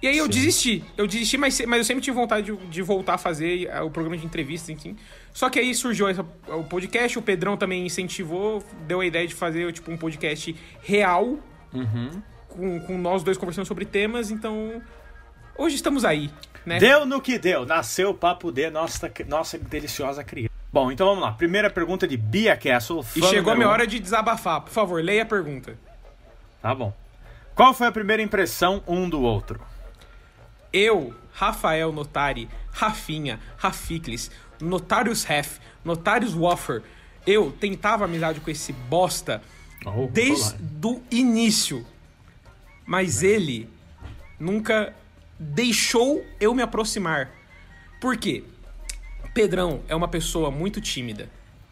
E 0.00 0.06
aí 0.06 0.16
eu 0.18 0.24
Sim. 0.26 0.30
desisti. 0.30 0.84
Eu 0.96 1.06
desisti, 1.06 1.36
mas, 1.36 1.60
mas 1.66 1.78
eu 1.78 1.84
sempre 1.84 2.02
tive 2.02 2.14
vontade 2.16 2.46
de, 2.52 2.56
de 2.68 2.82
voltar 2.82 3.14
a 3.14 3.18
fazer 3.18 3.66
eh, 3.68 3.80
o 3.82 3.90
programa 3.90 4.16
de 4.16 4.24
entrevistas, 4.24 4.68
enfim. 4.70 4.96
Só 5.32 5.50
que 5.50 5.58
aí 5.58 5.74
surgiu 5.74 6.08
essa- 6.08 6.24
o 6.48 6.62
podcast, 6.64 7.18
o 7.18 7.22
Pedrão 7.22 7.56
também 7.56 7.84
incentivou, 7.84 8.62
deu 8.86 9.00
a 9.00 9.06
ideia 9.06 9.26
de 9.26 9.34
fazer 9.34 9.72
tipo 9.72 9.90
um 9.90 9.96
podcast 9.96 10.54
real, 10.82 11.36
Uhum. 11.74 12.22
com, 12.48 12.80
com 12.80 12.96
nós 12.98 13.22
dois 13.24 13.36
conversando 13.36 13.66
sobre 13.66 13.84
temas, 13.84 14.30
então. 14.30 14.80
Hoje 15.56 15.74
estamos 15.74 16.04
aí, 16.04 16.30
né? 16.64 16.78
Deu 16.78 17.04
no 17.04 17.20
que 17.20 17.36
deu. 17.36 17.66
Nasceu 17.66 18.14
pra 18.14 18.36
poder 18.36 18.70
nossa, 18.70 19.10
nossa 19.26 19.58
deliciosa 19.58 20.22
criança. 20.22 20.52
Bom, 20.72 20.92
então 20.92 21.08
vamos 21.08 21.22
lá. 21.24 21.32
Primeira 21.32 21.68
pergunta 21.68 22.06
de 22.06 22.16
Bia 22.16 22.56
Castle. 22.56 23.04
E 23.16 23.22
chegou 23.24 23.52
a 23.52 23.56
minha 23.56 23.66
um. 23.68 23.70
hora 23.72 23.86
de 23.86 23.98
desabafar. 23.98 24.60
Por 24.60 24.70
favor, 24.70 25.02
leia 25.02 25.22
a 25.24 25.26
pergunta. 25.26 25.76
Tá 26.62 26.72
bom. 26.74 26.92
Qual 27.54 27.74
foi 27.74 27.88
a 27.88 27.92
primeira 27.92 28.22
impressão 28.22 28.80
um 28.86 29.08
do 29.08 29.20
outro? 29.22 29.60
Eu, 30.72 31.14
Rafael 31.32 31.92
Notari, 31.92 32.48
Rafinha, 32.72 33.40
Rafiklis, 33.56 34.30
Notarius 34.60 35.24
Ref, 35.24 35.58
Notarius 35.84 36.34
Waffer, 36.34 36.82
eu 37.26 37.52
tentava 37.52 38.04
amizade 38.04 38.40
com 38.40 38.50
esse 38.50 38.72
bosta 38.72 39.42
Oh, 39.86 40.08
desde 40.08 40.56
o 40.84 41.02
início. 41.10 41.86
Mas 42.84 43.22
ele 43.22 43.68
nunca 44.38 44.94
deixou 45.38 46.24
eu 46.40 46.54
me 46.54 46.62
aproximar. 46.62 47.30
Por 48.00 48.16
quê? 48.16 48.44
Pedrão 49.34 49.82
é 49.88 49.94
uma 49.94 50.08
pessoa 50.08 50.50
muito 50.50 50.80
tímida. 50.80 51.28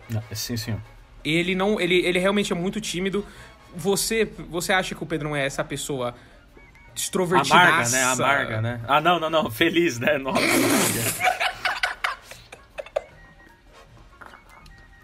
Não, 0.09 0.23
Sim, 0.33 0.57
senhor. 0.57 0.81
Ele 1.25 1.55
não, 1.55 1.81
ele, 1.81 1.97
ele 2.07 2.19
realmente 2.19 2.53
é 2.53 2.57
muito 2.57 2.81
tímido. 2.81 3.27
Você, 3.75 4.25
você 4.49 4.73
acha 4.73 4.95
que 4.95 5.03
o 5.03 5.07
Pedrão 5.07 5.35
é 5.35 5.45
essa 5.45 5.65
pessoa 5.65 6.15
extrovertida? 6.97 7.55
Amarga, 7.55 7.89
né? 7.91 8.03
Amarga, 8.05 8.61
né? 8.63 8.81
Ah, 8.89 9.01
não, 9.01 9.19
não, 9.21 9.31
não. 9.31 9.51
Feliz, 9.51 9.99
né? 9.99 10.19
Nossa. 10.19 10.41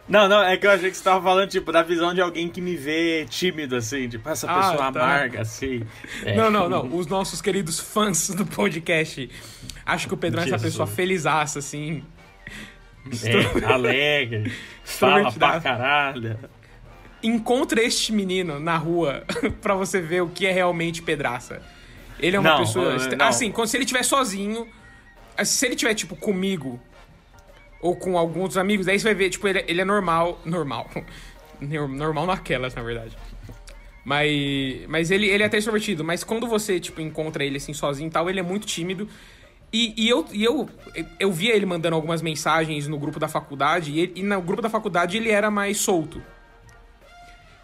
Não, 0.08 0.28
não, 0.28 0.42
é 0.42 0.56
que 0.58 0.66
eu 0.66 0.70
achei 0.70 0.90
que 0.90 0.96
você 0.96 1.04
tava 1.04 1.22
falando, 1.22 1.48
tipo, 1.48 1.72
da 1.72 1.82
visão 1.82 2.12
de 2.12 2.20
alguém 2.20 2.48
que 2.48 2.60
me 2.60 2.76
vê 2.76 3.24
tímido, 3.30 3.76
assim, 3.76 4.08
tipo, 4.08 4.28
essa 4.28 4.50
Ah, 4.50 4.56
pessoa 4.56 4.92
tá. 4.92 5.00
amarga, 5.00 5.40
assim. 5.40 5.84
É. 6.24 6.34
Não, 6.34 6.50
não, 6.50 6.68
não. 6.68 6.94
Os 6.94 7.06
nossos 7.06 7.40
queridos 7.40 7.78
fãs 7.80 8.28
do 8.28 8.44
podcast 8.44 9.30
acham 9.86 10.08
que 10.08 10.14
o 10.14 10.16
Pedrão 10.18 10.42
é 10.42 10.46
essa 10.46 10.58
pessoa 10.58 10.86
felizaça, 10.86 11.60
assim. 11.60 12.04
É, 13.24 13.64
alegre, 13.64 14.52
fala 14.84 15.32
pra 15.32 15.60
caralho. 15.60 16.38
Encontra 17.22 17.82
este 17.82 18.12
menino 18.12 18.60
na 18.60 18.76
rua 18.76 19.24
pra 19.62 19.74
você 19.74 20.00
ver 20.00 20.22
o 20.22 20.28
que 20.28 20.44
é 20.46 20.52
realmente 20.52 21.00
pedraça. 21.00 21.62
Ele 22.22 22.36
é 22.36 22.40
uma 22.40 22.50
Não, 22.50 22.58
pessoa. 22.58 22.94
eh, 22.94 23.16
não. 23.16 23.26
Assim, 23.26 23.50
quando 23.50 23.66
se 23.68 23.76
ele 23.76 23.84
estiver 23.84 24.04
sozinho. 24.04 24.66
Se 25.44 25.66
ele 25.66 25.74
tiver, 25.74 25.94
tipo, 25.94 26.14
comigo 26.14 26.80
ou 27.80 27.96
com 27.96 28.16
alguns 28.16 28.48
dos 28.50 28.56
amigos, 28.58 28.86
aí 28.86 28.98
você 28.98 29.04
vai 29.04 29.14
ver, 29.14 29.28
tipo, 29.30 29.48
ele, 29.48 29.64
ele 29.66 29.80
é 29.80 29.84
normal. 29.84 30.40
Normal. 30.44 30.88
Normal 31.60 32.26
naquelas, 32.26 32.74
na 32.74 32.82
verdade. 32.82 33.16
Mas, 34.04 34.86
mas 34.88 35.10
ele, 35.10 35.26
ele 35.28 35.42
é 35.42 35.46
até 35.46 35.58
extrovertido. 35.58 36.02
Mas 36.04 36.24
quando 36.24 36.46
você, 36.46 36.80
tipo, 36.80 37.00
encontra 37.00 37.44
ele 37.44 37.56
assim 37.56 37.72
sozinho 37.72 38.08
e 38.08 38.10
tal, 38.10 38.28
ele 38.28 38.40
é 38.40 38.42
muito 38.42 38.66
tímido. 38.66 39.08
E, 39.72 39.94
e 39.96 40.08
eu, 40.08 40.26
e 40.32 40.44
eu, 40.44 40.68
eu 41.18 41.32
via 41.32 41.54
ele 41.54 41.64
mandando 41.64 41.94
algumas 41.96 42.20
mensagens 42.20 42.86
no 42.88 42.98
grupo 42.98 43.18
da 43.18 43.28
faculdade. 43.28 43.90
E, 43.92 44.00
ele- 44.00 44.12
e 44.16 44.22
no 44.22 44.42
grupo 44.42 44.60
da 44.60 44.68
faculdade 44.68 45.16
ele 45.16 45.30
era 45.30 45.50
mais 45.50 45.78
solto. 45.78 46.22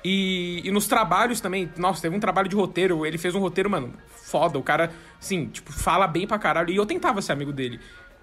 E, 0.04 0.60
e 0.64 0.70
nos 0.70 0.86
trabalhos 0.86 1.40
também, 1.40 1.70
nossa, 1.76 2.02
teve 2.02 2.14
um 2.16 2.20
trabalho 2.20 2.48
de 2.48 2.54
roteiro, 2.54 3.04
ele 3.04 3.18
fez 3.18 3.34
um 3.34 3.40
roteiro, 3.40 3.68
mano, 3.68 3.92
foda. 4.06 4.58
O 4.58 4.62
cara, 4.62 4.92
assim, 5.20 5.46
tipo, 5.46 5.72
fala 5.72 6.06
bem 6.06 6.26
pra 6.26 6.38
caralho. 6.38 6.70
E 6.70 6.76
eu 6.76 6.86
tentava 6.86 7.20
ser 7.20 7.32
amigo 7.32 7.52
dele. 7.52 7.80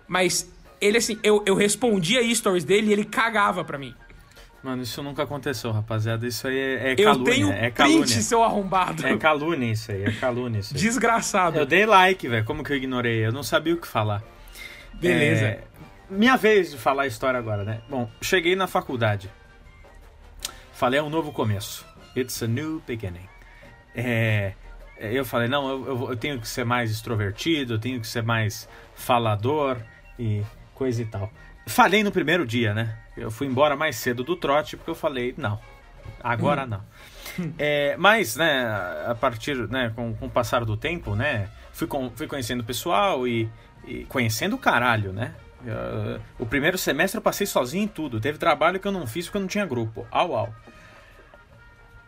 Mas 0.07 0.49
ele, 0.79 0.97
assim, 0.97 1.19
eu, 1.23 1.43
eu 1.45 1.55
respondia 1.55 2.21
stories 2.33 2.63
dele 2.63 2.87
e 2.87 2.93
ele 2.93 3.03
cagava 3.03 3.63
pra 3.63 3.77
mim. 3.77 3.93
Mano, 4.63 4.81
isso 4.81 5.03
nunca 5.03 5.21
aconteceu, 5.21 5.71
rapaziada. 5.71 6.25
Isso 6.25 6.47
aí 6.47 6.57
é, 6.57 6.89
é 6.89 6.91
eu 6.93 7.05
calúnia. 7.05 7.33
tenho 7.33 7.51
é 7.51 7.69
print, 7.69 7.73
calúnia. 7.73 8.07
seu 8.07 8.43
arrombado. 8.43 9.05
É 9.05 9.15
calúnia 9.15 9.71
isso 9.71 9.91
aí, 9.91 10.03
é 10.03 10.11
calúnia 10.11 10.59
isso 10.59 10.73
aí. 10.73 10.81
Desgraçado. 10.81 11.59
Eu 11.59 11.67
dei 11.67 11.85
like, 11.85 12.27
velho. 12.27 12.43
Como 12.45 12.63
que 12.63 12.73
eu 12.73 12.77
ignorei? 12.77 13.23
Eu 13.23 13.31
não 13.31 13.43
sabia 13.43 13.75
o 13.75 13.77
que 13.77 13.87
falar. 13.87 14.23
Beleza. 14.95 15.45
É, 15.45 15.63
minha 16.09 16.35
vez 16.35 16.71
de 16.71 16.77
falar 16.77 17.03
a 17.03 17.07
história 17.07 17.39
agora, 17.39 17.63
né? 17.63 17.81
Bom, 17.87 18.09
cheguei 18.21 18.55
na 18.55 18.65
faculdade. 18.65 19.29
Falei, 20.75 20.99
é 20.99 21.03
um 21.03 21.09
novo 21.09 21.31
começo. 21.31 21.85
It's 22.15 22.41
a 22.43 22.47
new 22.47 22.81
beginning. 22.85 23.27
É, 23.95 24.53
eu 24.99 25.25
falei, 25.25 25.47
não, 25.47 25.67
eu, 25.69 25.85
eu- 25.87 26.09
eu 26.11 26.17
tenho 26.17 26.39
que 26.39 26.47
ser 26.47 26.65
mais 26.65 26.91
extrovertido, 26.91 27.73
eu 27.75 27.79
tenho 27.79 27.99
que 27.99 28.07
ser 28.07 28.21
mais 28.23 28.67
falador 28.93 29.77
e 30.19 30.41
coisa 30.73 31.01
e 31.01 31.05
tal. 31.05 31.31
Falei 31.67 32.03
no 32.03 32.11
primeiro 32.11 32.45
dia, 32.45 32.73
né? 32.73 32.97
Eu 33.17 33.31
fui 33.31 33.47
embora 33.47 33.75
mais 33.75 33.95
cedo 33.95 34.23
do 34.23 34.35
trote 34.35 34.75
porque 34.77 34.89
eu 34.91 34.95
falei, 34.95 35.33
não, 35.37 35.59
agora 36.21 36.65
não. 36.65 36.81
É, 37.57 37.95
mas, 37.97 38.35
né, 38.35 38.65
a 39.07 39.15
partir, 39.15 39.55
né, 39.69 39.91
com, 39.95 40.13
com 40.13 40.27
o 40.27 40.29
passar 40.29 40.63
do 40.63 40.77
tempo, 40.77 41.15
né, 41.15 41.49
fui, 41.73 41.87
com- 41.87 42.09
fui 42.11 42.27
conhecendo 42.27 42.59
o 42.61 42.63
pessoal 42.63 43.27
e, 43.27 43.49
e 43.85 44.05
conhecendo 44.05 44.55
o 44.55 44.59
caralho, 44.59 45.11
né? 45.11 45.33
Eu- 45.65 46.21
o 46.39 46.45
primeiro 46.45 46.77
semestre 46.77 47.17
eu 47.17 47.21
passei 47.21 47.45
sozinho 47.47 47.83
em 47.83 47.87
tudo. 47.87 48.19
Teve 48.19 48.37
trabalho 48.37 48.79
que 48.79 48.87
eu 48.87 48.91
não 48.91 49.05
fiz 49.07 49.25
porque 49.25 49.37
eu 49.37 49.41
não 49.41 49.47
tinha 49.47 49.65
grupo. 49.65 50.05
Au, 50.11 50.35
au. 50.35 50.53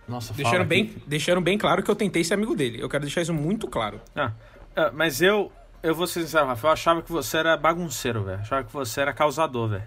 Nossa, 0.07 0.27
fala 0.33 0.37
Deixaram 0.37 0.61
aqui. 0.63 0.69
bem, 0.69 0.95
deixaram 1.05 1.41
bem 1.41 1.57
claro 1.57 1.83
que 1.83 1.91
eu 1.91 1.95
tentei 1.95 2.23
ser 2.23 2.33
amigo 2.35 2.55
dele. 2.55 2.81
Eu 2.81 2.87
quero 2.87 3.03
deixar 3.03 3.21
isso 3.21 3.33
muito 3.33 3.67
claro. 3.67 3.99
Ah, 4.15 4.31
ah, 4.75 4.91
mas 4.93 5.21
eu, 5.21 5.51
eu 5.83 5.93
vou 5.93 6.07
ser 6.07 6.21
sincero, 6.21 6.45
Rafa, 6.47 6.67
eu 6.67 6.71
achava 6.71 7.01
que 7.01 7.11
você 7.11 7.37
era 7.37 7.57
bagunceiro, 7.57 8.23
velho. 8.23 8.39
Achava 8.39 8.63
que 8.63 8.71
você 8.71 9.01
era 9.01 9.11
causador, 9.11 9.67
velho. 9.69 9.83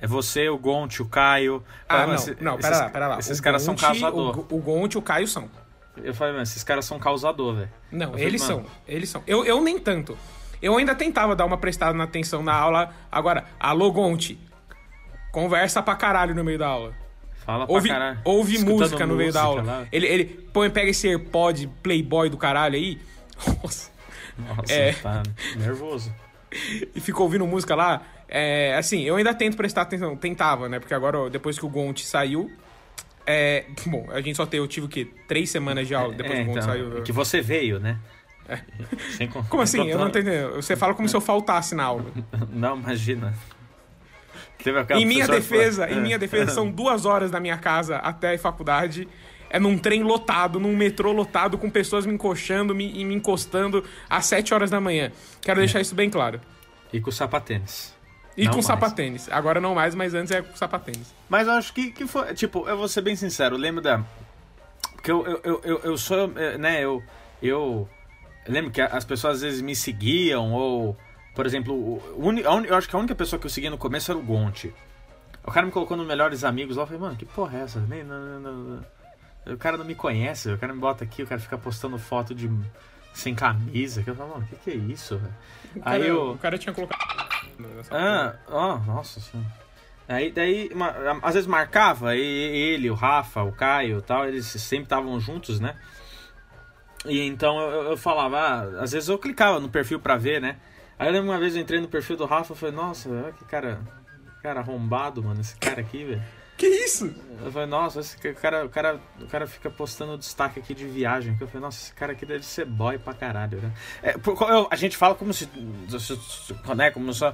É 0.00 0.06
você, 0.06 0.48
o 0.48 0.58
Gonte, 0.58 1.00
o 1.00 1.06
Caio. 1.06 1.62
Ah, 1.88 2.00
não, 2.00 2.08
mas 2.08 2.26
não, 2.40 2.54
esses, 2.58 2.62
pera 2.68 2.78
lá, 2.84 2.90
pera 2.90 3.06
lá. 3.06 3.18
Esses 3.20 3.38
O 3.38 3.42
caras 3.42 3.62
são 3.62 3.74
Gonte- 3.74 3.84
causador. 3.86 4.46
O, 4.50 4.56
o 4.56 4.58
Gonte 4.60 4.94
e 4.96 4.98
o 4.98 5.02
Caio 5.02 5.28
são. 5.28 5.48
Eu 5.96 6.12
falei, 6.12 6.34
mas 6.34 6.50
esses 6.50 6.64
caras 6.64 6.84
são 6.84 6.98
causador, 6.98 7.54
velho. 7.54 7.70
Não, 7.92 8.10
falei, 8.10 8.26
eles 8.26 8.42
mano, 8.42 8.62
são. 8.64 8.66
Eles 8.88 9.08
são. 9.10 9.22
Eu, 9.28 9.44
eu 9.44 9.60
nem 9.62 9.78
tanto. 9.78 10.18
Eu 10.62 10.76
ainda 10.78 10.94
tentava 10.94 11.34
dar 11.34 11.44
uma 11.44 11.58
prestada 11.58 11.92
na 11.92 12.04
atenção 12.04 12.42
na 12.42 12.54
aula. 12.54 12.94
Agora, 13.10 13.44
alô, 13.58 13.90
Gonte. 13.90 14.38
Conversa 15.32 15.82
pra 15.82 15.94
caralho 15.94 16.34
no 16.34 16.44
meio 16.44 16.58
da 16.58 16.68
aula. 16.68 16.94
Fala 17.44 17.66
pra 17.66 17.74
Ouve, 17.74 17.88
caralho. 17.88 18.20
ouve 18.24 18.54
Escutando 18.54 18.78
música 18.78 19.06
no 19.06 19.16
meio 19.16 19.32
da 19.32 19.42
aula. 19.42 19.62
música 19.62 19.78
lá. 19.80 19.86
Ele, 19.90 20.06
ele 20.06 20.24
põe, 20.52 20.70
pega 20.70 20.90
esse 20.90 21.08
AirPod 21.08 21.66
Playboy 21.82 22.28
do 22.30 22.36
caralho 22.36 22.76
aí. 22.76 23.00
Nossa. 23.62 23.90
Nossa, 24.38 24.72
É. 24.72 24.92
tá 24.92 25.22
nervoso. 25.56 26.14
e 26.94 27.00
ficou 27.00 27.24
ouvindo 27.24 27.46
música 27.46 27.74
lá. 27.74 28.02
É, 28.28 28.74
assim, 28.76 29.02
eu 29.02 29.16
ainda 29.16 29.34
tento 29.34 29.56
prestar 29.56 29.82
atenção. 29.82 30.16
Tentava, 30.16 30.68
né? 30.68 30.78
Porque 30.78 30.94
agora, 30.94 31.28
depois 31.28 31.58
que 31.58 31.66
o 31.66 31.68
Gonte 31.68 32.06
saiu. 32.06 32.50
É, 33.26 33.64
bom, 33.86 34.06
a 34.10 34.20
gente 34.20 34.36
só 34.36 34.44
teve, 34.46 34.62
eu 34.62 34.68
tive 34.68 34.86
o 34.86 34.88
quê? 34.88 35.08
Três 35.28 35.48
semanas 35.50 35.86
de 35.86 35.94
aula 35.94 36.12
depois 36.14 36.38
É, 36.38 36.42
que 36.42 36.42
o 36.42 36.46
Gonte 36.52 36.58
então, 36.64 36.72
saiu. 36.72 37.02
Que 37.02 37.12
você 37.12 37.40
veio, 37.40 37.78
né? 37.80 37.98
Sem 39.16 39.28
con- 39.28 39.42
Como 39.44 39.62
assim? 39.62 39.86
Eu 39.88 39.98
não 39.98 40.10
tô 40.10 40.18
entendendo. 40.18 40.54
Você 40.56 40.76
fala 40.76 40.94
como 40.94 41.08
se 41.08 41.14
eu 41.16 41.20
faltasse 41.20 41.74
na 41.74 41.84
aula. 41.84 42.04
Não, 42.52 42.76
imagina. 42.76 43.32
Em 44.96 45.04
minha 45.06 45.26
defesa, 45.26 45.86
falou- 45.86 45.98
em 45.98 46.02
minha 46.02 46.18
defesa, 46.18 46.52
são 46.52 46.70
duas 46.70 47.04
horas 47.04 47.30
da 47.30 47.40
minha 47.40 47.56
casa 47.58 47.96
até 47.96 48.34
a 48.34 48.38
faculdade. 48.38 49.08
É 49.50 49.58
num 49.58 49.76
trem 49.76 50.02
lotado, 50.02 50.58
num 50.60 50.74
metrô 50.76 51.12
lotado, 51.12 51.58
com 51.58 51.68
pessoas 51.68 52.06
me 52.06 52.14
encoxando 52.14 52.74
me, 52.74 52.90
e 52.98 53.04
me 53.04 53.14
encostando 53.14 53.84
às 54.08 54.24
7 54.26 54.54
horas 54.54 54.70
da 54.70 54.80
manhã. 54.80 55.12
Quero 55.42 55.58
deixar 55.58 55.80
isso 55.80 55.94
bem 55.94 56.08
claro. 56.08 56.40
E 56.92 57.00
com 57.00 57.10
sapatênis. 57.10 57.92
E 58.34 58.44
Não 58.44 58.50
com 58.52 58.56
mais. 58.56 58.66
sapatênis. 58.66 59.28
Agora 59.30 59.60
não 59.60 59.74
mais, 59.74 59.94
mas 59.94 60.14
antes 60.14 60.30
é 60.32 60.40
com 60.40 60.56
sapatênis. 60.56 61.12
Mas 61.28 61.46
eu 61.48 61.52
acho 61.54 61.72
que, 61.74 61.90
que 61.90 62.06
foi. 62.06 62.32
Tipo, 62.32 62.66
eu 62.66 62.78
vou 62.78 62.88
ser 62.88 63.02
bem 63.02 63.14
sincero, 63.14 63.56
lembro 63.56 63.82
da. 63.82 64.02
Porque 64.92 65.10
eu, 65.10 65.26
eu, 65.26 65.40
eu, 65.44 65.60
eu, 65.64 65.80
eu 65.84 65.98
sou. 65.98 66.32
eh, 66.36 66.56
Né, 66.56 66.80
eu. 66.82 67.02
Eu. 67.42 67.86
Eu 68.46 68.52
lembro 68.52 68.70
que 68.70 68.80
as 68.80 69.04
pessoas 69.04 69.36
às 69.36 69.42
vezes 69.42 69.60
me 69.60 69.74
seguiam, 69.76 70.52
ou. 70.52 70.96
Por 71.34 71.46
exemplo, 71.46 72.02
eu 72.66 72.76
acho 72.76 72.88
que 72.88 72.94
a 72.94 72.98
única 72.98 73.14
pessoa 73.14 73.40
que 73.40 73.46
eu 73.46 73.50
seguia 73.50 73.70
no 73.70 73.78
começo 73.78 74.10
era 74.10 74.18
o 74.18 74.22
Gonte. 74.22 74.72
O 75.44 75.50
cara 75.50 75.64
me 75.64 75.72
colocou 75.72 75.96
nos 75.96 76.06
melhores 76.06 76.44
amigos 76.44 76.76
lá, 76.76 76.82
eu 76.82 76.86
falei, 76.86 77.00
mano, 77.00 77.16
que 77.16 77.24
porra 77.24 77.58
é 77.58 77.62
essa? 77.62 77.80
Nem, 77.80 78.04
não, 78.04 78.38
não, 78.40 78.52
não. 78.52 78.84
O 79.54 79.56
cara 79.56 79.76
não 79.76 79.84
me 79.84 79.94
conhece, 79.94 80.50
o 80.52 80.58
cara 80.58 80.72
me 80.74 80.78
bota 80.78 81.02
aqui, 81.04 81.22
o 81.22 81.26
cara 81.26 81.40
fica 81.40 81.56
postando 81.58 81.98
foto 81.98 82.34
de. 82.34 82.50
sem 83.14 83.34
camisa. 83.34 84.02
Que 84.02 84.10
eu 84.10 84.14
falo, 84.14 84.30
mano, 84.34 84.44
o 84.44 84.46
que, 84.46 84.56
que 84.56 84.70
é 84.70 84.74
isso, 84.74 85.16
velho? 85.18 85.34
O 85.76 85.80
cara, 85.80 85.96
Aí 85.96 86.06
eu. 86.08 86.30
o 86.32 86.38
cara 86.38 86.58
tinha 86.58 86.72
colocado. 86.74 87.00
Ah, 87.90 88.34
ó, 88.48 88.78
nossa 88.78 89.18
senhora. 89.20 89.50
Aí 90.08 90.30
daí, 90.30 90.68
uma- 90.74 91.18
às 91.22 91.34
vezes 91.34 91.46
marcava, 91.46 92.14
e 92.14 92.20
ele, 92.20 92.90
o 92.90 92.94
Rafa, 92.94 93.42
o 93.42 93.52
Caio 93.52 93.98
e 93.98 94.02
tal, 94.02 94.26
eles 94.28 94.46
sempre 94.46 94.84
estavam 94.84 95.18
juntos, 95.18 95.58
né? 95.60 95.74
E 97.06 97.20
então 97.26 97.58
eu, 97.60 97.82
eu 97.90 97.96
falava, 97.96 98.38
ah, 98.38 98.82
às 98.82 98.92
vezes 98.92 99.08
eu 99.08 99.18
clicava 99.18 99.58
no 99.58 99.68
perfil 99.68 99.98
pra 99.98 100.16
ver, 100.16 100.40
né? 100.40 100.56
Aí 100.98 101.08
eu 101.08 101.12
lembro 101.12 101.30
uma 101.30 101.38
vez 101.38 101.56
eu 101.56 101.62
entrei 101.62 101.80
no 101.80 101.88
perfil 101.88 102.16
do 102.16 102.24
Rafa 102.26 102.52
e 102.52 102.56
falei, 102.56 102.74
nossa, 102.74 103.08
olha 103.10 103.32
que 103.32 103.44
cara, 103.44 103.80
cara 104.42 104.60
arrombado, 104.60 105.22
mano, 105.22 105.40
esse 105.40 105.56
cara 105.56 105.80
aqui, 105.80 106.04
velho. 106.04 106.22
Que 106.56 106.66
isso? 106.68 107.12
Eu 107.44 107.50
falei, 107.50 107.66
nossa, 107.66 107.98
esse 107.98 108.16
cara, 108.34 108.64
o, 108.64 108.68
cara, 108.68 109.00
o 109.20 109.26
cara 109.26 109.48
fica 109.48 109.68
postando 109.68 110.16
destaque 110.16 110.60
aqui 110.60 110.74
de 110.74 110.86
viagem. 110.86 111.36
Eu 111.40 111.48
falei, 111.48 111.62
nossa, 111.62 111.82
esse 111.82 111.92
cara 111.92 112.12
aqui 112.12 112.24
deve 112.24 112.44
ser 112.44 112.66
boy 112.66 112.98
pra 112.98 113.14
caralho, 113.14 113.58
né? 113.60 113.72
É, 114.00 114.12
por- 114.12 114.40
eu- 114.48 114.68
a 114.70 114.76
gente 114.76 114.96
fala 114.96 115.14
como 115.16 115.32
se, 115.32 115.48
né, 116.76 116.90
como 116.92 117.12
se 117.12 117.24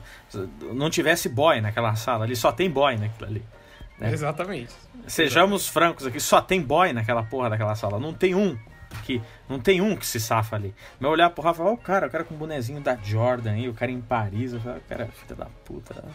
não 0.72 0.88
tivesse 0.88 1.28
boy 1.28 1.60
naquela 1.60 1.94
sala 1.94 2.24
ali, 2.24 2.34
só 2.36 2.50
tem 2.52 2.70
boy 2.70 2.96
naquilo 2.96 3.28
ali. 3.28 3.44
É. 4.00 4.10
Exatamente. 4.12 4.72
Sejamos 5.06 5.68
francos 5.68 6.06
aqui, 6.06 6.20
só 6.20 6.40
tem 6.40 6.62
boy 6.62 6.92
naquela 6.94 7.22
porra 7.24 7.50
daquela 7.50 7.74
sala. 7.74 7.98
Não 7.98 8.14
tem 8.14 8.34
um 8.34 8.56
que 9.04 9.20
não 9.48 9.58
tem 9.58 9.80
um 9.80 9.96
que 9.96 10.06
se 10.06 10.18
safa 10.20 10.56
ali. 10.56 10.74
Mas 10.98 11.10
olhar 11.10 11.30
pro 11.30 11.42
Rafa, 11.42 11.62
ó, 11.62 11.72
o 11.72 11.76
cara, 11.76 12.06
o 12.06 12.10
cara 12.10 12.24
com 12.24 12.34
o 12.34 12.38
bonezinho 12.38 12.80
da 12.80 12.96
Jordan 12.96 13.52
aí, 13.52 13.68
o 13.68 13.74
cara 13.74 13.90
em 13.90 14.00
Paris, 14.00 14.52
eu 14.52 14.60
falei, 14.60 14.78
"Ah, 14.78 14.88
cara, 14.88 15.06
filha 15.08 15.34
da 15.36 15.46
puta. 15.64 15.94
né?" 15.94 16.10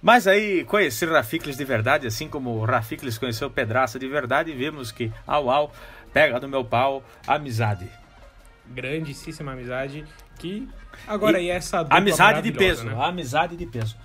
Mas 0.00 0.26
aí, 0.28 0.64
conhecer 0.64 1.10
Rafikles 1.10 1.56
de 1.56 1.64
verdade, 1.64 2.06
assim 2.06 2.28
como 2.28 2.50
o 2.50 2.64
Rafikles 2.64 3.18
conheceu 3.18 3.48
o 3.48 3.50
Pedraça 3.50 3.98
de 3.98 4.06
verdade, 4.06 4.52
vimos 4.52 4.92
que, 4.92 5.12
au 5.26 5.50
au, 5.50 5.72
pega 6.12 6.38
no 6.38 6.48
meu 6.48 6.64
pau, 6.64 7.02
amizade. 7.26 7.88
Grandíssima 8.66 9.52
amizade 9.52 10.04
que 10.38 10.68
agora 11.06 11.38
E 11.38 11.50
aí 11.50 11.50
essa 11.50 11.82
dupla 11.82 11.98
Amizade 11.98 12.42
de 12.42 12.52
peso, 12.52 12.84
né? 12.84 12.94
amizade 13.04 13.56
de 13.56 13.66
peso. 13.66 13.96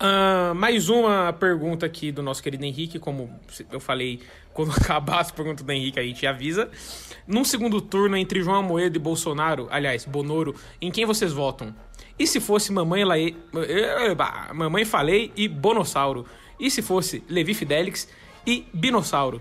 Ah, 0.00 0.52
mais 0.54 0.88
uma 0.88 1.32
pergunta 1.32 1.84
aqui 1.84 2.12
do 2.12 2.22
nosso 2.22 2.40
querido 2.42 2.64
Henrique, 2.64 2.98
como 3.00 3.28
eu 3.70 3.80
falei, 3.80 4.20
quando 4.58 4.72
acabar 4.76 5.20
as 5.20 5.30
perguntas 5.30 5.64
do 5.64 5.70
Henrique 5.70 6.00
a 6.00 6.02
gente 6.02 6.26
avisa. 6.26 6.68
Num 7.26 7.44
segundo 7.44 7.80
turno 7.80 8.16
entre 8.16 8.42
João 8.42 8.56
Amoedo 8.56 8.96
e 8.96 8.98
Bolsonaro, 9.00 9.68
aliás, 9.70 10.04
Bonoro, 10.04 10.54
em 10.80 10.90
quem 10.90 11.04
vocês 11.06 11.32
votam? 11.32 11.72
E 12.18 12.26
se 12.26 12.40
fosse 12.40 12.72
Mamãe, 12.72 13.04
Laê, 13.04 13.34
Mamãe 14.52 14.84
Falei 14.84 15.32
e 15.36 15.46
Bonossauro? 15.46 16.26
E 16.58 16.70
se 16.70 16.82
fosse 16.82 17.22
Levi 17.28 17.54
Fidelix 17.54 18.08
e 18.44 18.66
Binossauro? 18.74 19.40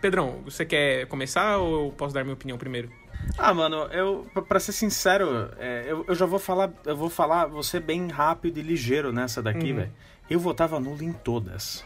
Pedrão, 0.00 0.40
você 0.44 0.64
quer 0.64 1.06
começar 1.06 1.56
ou 1.58 1.86
eu 1.86 1.92
posso 1.92 2.14
dar 2.14 2.22
minha 2.22 2.34
opinião 2.34 2.56
primeiro? 2.56 2.88
Ah, 3.36 3.52
mano, 3.52 3.76
eu, 3.90 4.24
pra- 4.32 4.42
pra 4.42 4.60
ser 4.60 4.70
sincero, 4.72 5.50
é, 5.58 5.86
eu, 5.88 6.04
eu 6.06 6.14
já 6.14 6.24
vou 6.26 6.38
falar, 6.38 6.70
eu 6.84 6.96
vou 6.96 7.10
falar, 7.10 7.50
ser 7.64 7.80
bem 7.80 8.06
rápido 8.06 8.58
e 8.58 8.62
ligeiro 8.62 9.12
nessa 9.12 9.42
daqui, 9.42 9.70
Uhum. 9.72 9.76
velho. 9.78 9.92
Eu 10.30 10.38
votava 10.38 10.78
nulo 10.78 11.02
em 11.02 11.12
todas. 11.12 11.84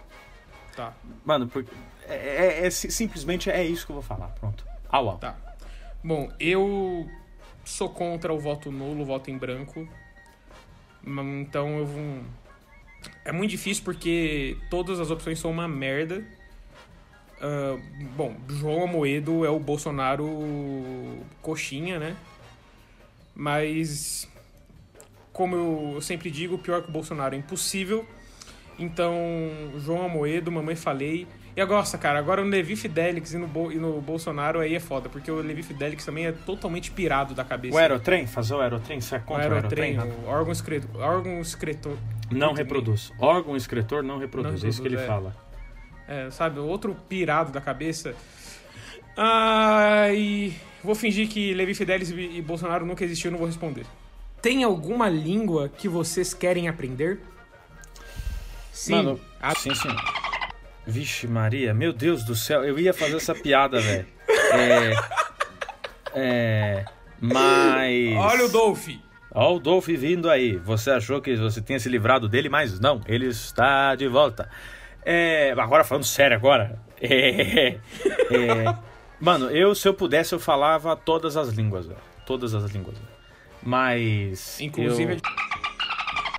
Tá, 0.76 0.92
Mano, 1.24 1.46
porque 1.48 1.70
é, 2.08 2.14
é- 2.62 2.66
é 2.66 2.70
si- 2.70 2.90
simplesmente 2.90 3.50
é 3.50 3.64
isso 3.64 3.84
que 3.86 3.92
eu 3.92 3.94
vou 3.94 4.02
falar, 4.02 4.28
pronto. 4.28 4.64
Au, 4.88 5.08
au. 5.08 5.18
tá. 5.18 5.36
Bom, 6.04 6.30
eu 6.40 7.08
sou 7.64 7.88
contra 7.88 8.32
o 8.32 8.38
voto 8.38 8.70
nulo, 8.72 9.02
o 9.02 9.04
voto 9.06 9.30
em 9.30 9.38
branco. 9.38 9.88
Hum, 11.06 11.40
Então 11.42 11.78
eu 11.78 11.86
vou. 11.86 12.18
É 13.24 13.32
muito 13.32 13.50
difícil 13.50 13.82
porque 13.84 14.56
todas 14.70 15.00
as 15.00 15.10
opções 15.10 15.38
são 15.38 15.50
uma 15.50 15.66
merda. 15.68 16.24
Ah, 17.40 17.76
bom, 18.16 18.36
João 18.48 18.84
Amoedo 18.84 19.44
é 19.44 19.50
o 19.50 19.58
Bolsonaro 19.58 20.26
coxinha, 21.40 21.98
né? 21.98 22.16
Mas, 23.34 24.28
como 25.32 25.56
eu 25.94 26.00
sempre 26.00 26.30
digo, 26.30 26.58
pior 26.58 26.82
que 26.82 26.88
o 26.88 26.92
Bolsonaro 26.92 27.34
é 27.34 27.38
impossível. 27.38 28.06
Então, 28.78 29.14
João 29.78 30.04
Amoedo, 30.04 30.50
mamãe 30.52 30.76
falei. 30.76 31.26
E 31.54 31.60
agora, 31.60 31.80
nossa, 31.80 31.98
cara, 31.98 32.18
agora 32.18 32.40
o 32.40 32.44
Levi 32.44 32.76
Fidelix 32.76 33.34
e 33.34 33.38
no, 33.38 33.46
Bo- 33.46 33.70
e 33.70 33.76
no 33.76 34.00
Bolsonaro 34.00 34.60
aí 34.60 34.74
é 34.74 34.80
foda, 34.80 35.10
porque 35.10 35.30
o 35.30 35.36
Levi 35.42 35.62
Fidelix 35.62 36.02
também 36.04 36.26
é 36.26 36.32
totalmente 36.32 36.90
pirado 36.90 37.34
da 37.34 37.44
cabeça. 37.44 37.74
O 37.74 37.78
Aerotrem, 37.78 38.26
fazer 38.26 38.54
o 38.54 38.60
Aerotrem, 38.60 39.00
você 39.02 39.16
é 39.16 39.18
O 39.18 39.22
contra 39.22 39.50
o 39.50 39.54
Aerotrem? 39.56 39.98
aerotrem, 39.98 40.24
o 40.24 40.28
órgão 40.28 40.50
escritor, 40.52 41.00
órgão 41.02 41.40
escritor, 41.42 41.96
Não 42.30 42.54
reproduz. 42.54 43.12
Órgão 43.18 43.54
escritor 43.54 44.02
não 44.02 44.16
reproduz, 44.18 44.60
Não 44.62 44.66
é 44.66 44.70
isso 44.70 44.80
que 44.80 44.88
ele 44.88 44.96
é. 44.96 45.06
fala. 45.06 45.36
é, 46.08 46.30
sabe, 46.30 46.58
outro 46.58 46.96
pirado 47.06 47.52
da 47.52 47.60
cabeça. 47.60 48.14
Ai, 49.14 50.54
vou 50.82 50.94
fingir 50.94 51.28
que 51.28 51.52
Levi 51.52 51.74
Fidelis 51.74 52.10
e 52.10 52.14
e 52.38 52.40
Bolsonaro 52.42 52.86
nunca 52.86 53.04
existiu, 53.04 53.30
não 53.30 53.36
vou 53.38 53.46
responder. 53.46 53.84
Tem 54.40 54.64
alguma 54.64 55.08
língua 55.08 55.68
que 55.68 55.86
vocês 55.86 56.32
querem 56.32 56.66
aprender? 56.66 57.20
Sim. 58.72 58.92
Mano, 58.94 59.20
a- 59.40 59.54
sim, 59.54 59.74
sim. 59.74 59.88
Vixe 60.86 61.26
Maria, 61.26 61.72
meu 61.72 61.92
Deus 61.92 62.24
do 62.24 62.34
céu, 62.34 62.64
eu 62.64 62.78
ia 62.78 62.92
fazer 62.92 63.16
essa 63.16 63.34
piada, 63.34 63.80
velho. 63.80 64.06
É... 64.52 64.94
É... 66.14 66.84
Mas... 67.20 68.16
Olha 68.16 68.44
o 68.44 68.48
Dolph. 68.48 68.88
Ó 69.34 69.54
o 69.54 69.58
Dolph 69.58 69.86
vindo 69.86 70.28
aí. 70.28 70.56
Você 70.58 70.90
achou 70.90 71.20
que 71.20 71.36
você 71.36 71.62
tinha 71.62 71.78
se 71.78 71.88
livrado 71.88 72.28
dele, 72.28 72.48
mas 72.48 72.78
não, 72.78 73.00
ele 73.06 73.26
está 73.26 73.94
de 73.94 74.06
volta. 74.08 74.48
É, 75.04 75.52
agora 75.56 75.84
falando 75.84 76.04
sério 76.04 76.36
agora. 76.36 76.78
É, 77.04 77.68
é, 77.70 78.76
mano, 79.20 79.50
eu 79.50 79.74
se 79.74 79.88
eu 79.88 79.94
pudesse 79.94 80.32
eu 80.32 80.38
falava 80.38 80.94
todas 80.94 81.36
as 81.36 81.48
línguas, 81.48 81.86
velho. 81.86 81.98
Todas 82.24 82.54
as 82.54 82.70
línguas. 82.70 82.96
velho. 82.96 83.10
Mas 83.60 84.60
Inclusive, 84.60 85.14
eu... 85.14 85.20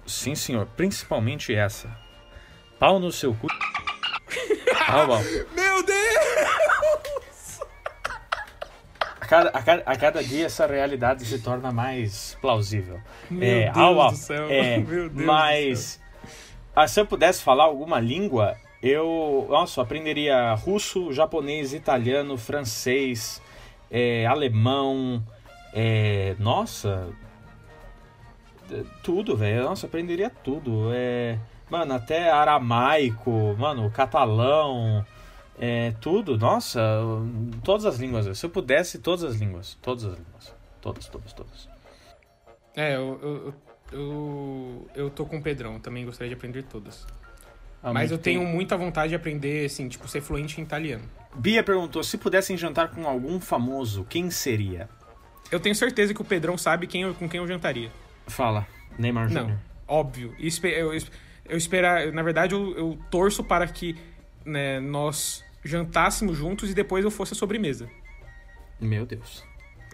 sim, 0.06 0.36
senhor, 0.36 0.65
principalmente 0.77 1.53
essa. 1.53 1.89
Pau 2.79 2.99
no 2.99 3.12
seu 3.12 3.34
cu. 3.34 3.47
Pau. 4.86 5.08
Meu 5.56 5.84
Deus! 5.84 7.60
A 9.19 9.26
cada, 9.26 9.50
a, 9.50 9.62
cada, 9.62 9.84
a 9.86 9.96
cada 9.96 10.24
dia 10.24 10.46
essa 10.46 10.67
realidade 10.67 11.26
se 11.26 11.39
torna 11.39 11.72
mais 11.72 12.38
plausível. 12.41 13.00
Meu 13.30 13.48
é, 13.48 13.72
Deus 13.72 13.78
au. 13.78 14.12
do 14.12 14.15
céu. 14.17 14.50
É, 14.50 14.78
Meu 14.78 15.10
Deus 15.10 15.12
do 15.13 15.26
mas 15.26 16.02
ah, 16.76 16.88
se 16.88 17.00
eu 17.00 17.06
pudesse 17.06 17.43
falar 17.43 17.65
alguma 17.65 18.00
língua, 18.00 18.58
eu, 18.82 19.46
nossa, 19.48 19.82
aprenderia 19.82 20.54
russo, 20.56 21.13
japonês, 21.13 21.72
italiano, 21.72 22.36
francês, 22.36 23.39
é, 23.91 24.26
alemão, 24.26 25.24
é, 25.72 26.36
nossa, 26.39 27.10
tudo, 29.04 29.38
velho. 29.38 29.63
Nossa, 29.63 29.86
aprenderia 29.86 30.32
tudo. 30.32 30.89
É, 30.93 31.38
mano, 31.73 31.93
até 31.95 32.29
aramaico, 32.29 33.55
mano, 33.57 33.89
catalão, 33.89 35.03
é, 35.59 35.91
tudo. 35.99 36.38
Nossa, 36.38 36.79
todas 37.63 37.83
as 37.86 37.97
línguas. 37.97 38.38
Se 38.38 38.45
eu 38.45 38.49
pudesse, 38.51 38.99
todas 38.99 39.23
as 39.23 39.36
línguas, 39.38 39.75
todas 39.81 40.05
as 40.05 40.13
línguas, 40.17 40.53
todas, 40.79 41.07
todas, 41.07 41.33
todas. 41.33 41.69
É, 42.75 42.95
eu, 42.95 43.19
eu, 43.23 43.53
eu, 43.91 44.88
eu 44.95 45.09
tô 45.09 45.25
com 45.25 45.38
o 45.38 45.41
Pedrão, 45.41 45.79
também 45.79 46.05
gostaria 46.05 46.29
de 46.29 46.36
aprender 46.36 46.62
todas. 46.63 47.07
Ah, 47.81 47.91
Mas 47.91 48.12
eu 48.12 48.17
tenho 48.19 48.41
tempo. 48.41 48.51
muita 48.53 48.77
vontade 48.77 49.09
de 49.09 49.15
aprender, 49.15 49.65
assim, 49.65 49.89
tipo, 49.89 50.07
ser 50.07 50.21
fluente 50.21 50.62
em 50.62 50.63
italiano. 50.63 51.03
Bia 51.36 51.63
perguntou 51.63 52.03
se 52.03 52.17
pudessem 52.19 52.55
jantar 52.55 52.89
com 52.91 53.07
algum 53.07 53.39
famoso, 53.41 54.05
quem 54.07 54.29
seria? 54.29 54.88
Eu 55.51 55.59
tenho 55.59 55.73
certeza 55.75 56.13
que 56.13 56.21
o 56.21 56.25
Pedrão 56.25 56.55
sabe 56.57 56.86
quem 56.88 57.01
eu- 57.01 57.13
com 57.15 57.27
quem 57.27 57.39
eu 57.39 57.47
jantaria. 57.47 57.91
Fala, 58.27 58.65
Neymar 58.97 59.29
Não, 59.31 59.47
Jr. 59.47 59.57
óbvio. 59.88 60.33
E 60.39 60.47
espe- 60.47 60.69
Eu, 60.69 60.93
eu 61.47 61.58
esperar, 61.58 62.12
na 62.12 62.21
verdade, 62.23 62.53
eu, 62.53 62.75
eu 62.77 62.99
torço 63.12 63.43
para 63.43 63.67
que 63.67 63.95
né, 64.45 64.79
nós 64.79 65.43
jantássemos 65.63 66.38
juntos 66.38 66.69
e 66.69 66.73
depois 66.73 67.03
eu 67.06 67.12
fosse 67.12 67.34
a 67.34 67.36
sobremesa. 67.36 67.89
Meu 68.79 69.06
Deus. 69.06 69.43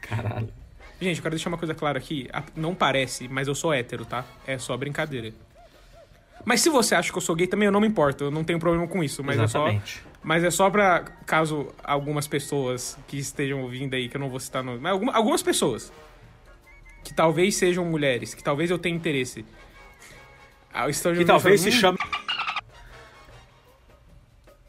Caralho. 0.02 0.50
Gente, 1.02 1.18
eu 1.18 1.22
quero 1.24 1.36
deixar 1.36 1.50
uma 1.50 1.58
coisa 1.58 1.74
clara 1.76 1.98
aqui. 1.98 2.28
Não 2.56 2.74
parece, 2.76 3.28
mas 3.28 3.48
eu 3.48 3.56
sou 3.56 3.74
hétero, 3.74 4.04
tá? 4.06 4.26
É 4.46 4.58
só 4.58 4.76
brincadeira. 4.76 5.32
Mas 6.44 6.62
se 6.62 6.70
você 6.70 6.96
acha 6.96 7.12
que 7.12 7.18
eu 7.18 7.22
sou 7.22 7.36
gay, 7.36 7.48
também 7.48 7.66
eu 7.68 7.72
não 7.72 7.80
me 7.82 7.88
importo. 7.88 8.26
Eu 8.26 8.32
não 8.32 8.44
tenho 8.44 8.60
problema 8.60 8.88
com 8.88 9.04
isso. 9.04 9.24
Mas 9.24 9.40
Exatamente. 9.40 10.00
é 10.00 10.02
só. 10.04 10.10
Mas 10.24 10.44
é 10.44 10.52
só 10.52 10.70
pra 10.70 11.02
caso 11.26 11.74
algumas 11.84 12.28
pessoas 12.28 12.98
que 13.08 13.18
estejam 13.18 13.62
ouvindo 13.62 13.94
aí, 13.94 14.10
que 14.10 14.18
eu 14.18 14.22
não 14.22 14.30
vou 14.30 14.40
citar 14.40 14.64
nome. 14.64 14.80
Mas 14.80 14.92
alguma- 14.92 15.14
algumas 15.14 15.42
pessoas. 15.44 15.92
Que 17.04 17.14
talvez 17.14 17.56
sejam 17.56 17.86
mulheres, 17.86 18.34
que 18.34 18.44
talvez 18.44 18.70
eu 18.72 18.78
tenha 18.80 18.96
interesse. 18.96 19.46
Ah, 20.74 20.90
estejam 20.90 21.18
Que 21.20 21.26
talvez 21.26 21.62
se 21.62 21.72
falando, 21.72 21.98
"Hum, 21.98 21.98
chame. 21.98 22.20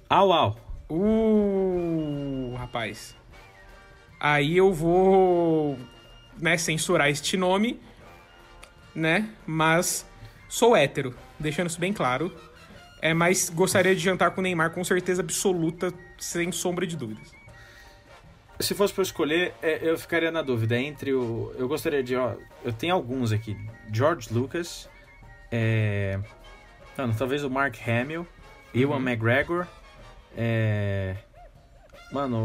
Au, 0.08 0.32
au. 0.32 0.56
Uh, 0.90 2.54
rapaz. 2.56 3.14
Aí 4.18 4.56
eu 4.56 4.72
vou, 4.72 5.78
né, 6.38 6.58
censurar 6.58 7.08
este 7.08 7.36
nome, 7.36 7.80
né? 8.94 9.30
Mas 9.46 10.04
sou 10.48 10.76
hétero, 10.76 11.14
deixando 11.38 11.68
isso 11.68 11.80
bem 11.80 11.92
claro. 11.92 12.34
É, 13.00 13.14
mas 13.14 13.48
gostaria 13.48 13.94
de 13.94 14.00
jantar 14.00 14.32
com 14.32 14.40
o 14.40 14.42
Neymar 14.42 14.72
com 14.72 14.84
certeza 14.84 15.22
absoluta, 15.22 15.92
sem 16.18 16.52
sombra 16.52 16.86
de 16.86 16.96
dúvidas. 16.96 17.32
Se 18.58 18.74
fosse 18.74 18.98
eu 18.98 19.02
escolher, 19.02 19.54
é, 19.62 19.78
eu 19.88 19.96
ficaria 19.98 20.30
na 20.30 20.42
dúvida 20.42 20.78
entre 20.78 21.14
o. 21.14 21.54
Eu 21.56 21.66
gostaria 21.66 22.02
de. 22.02 22.14
Ó, 22.14 22.34
eu 22.62 22.72
tenho 22.74 22.94
alguns 22.94 23.32
aqui. 23.32 23.56
George 23.90 24.28
Lucas. 24.30 24.86
É... 25.50 26.18
Mano, 26.96 27.14
talvez 27.16 27.42
o 27.44 27.50
Mark 27.50 27.76
Hamill, 27.86 28.26
Ewan 28.74 28.96
Uhum. 28.96 29.08
McGregor, 29.08 29.66
é... 30.36 31.16
Mano, 32.12 32.36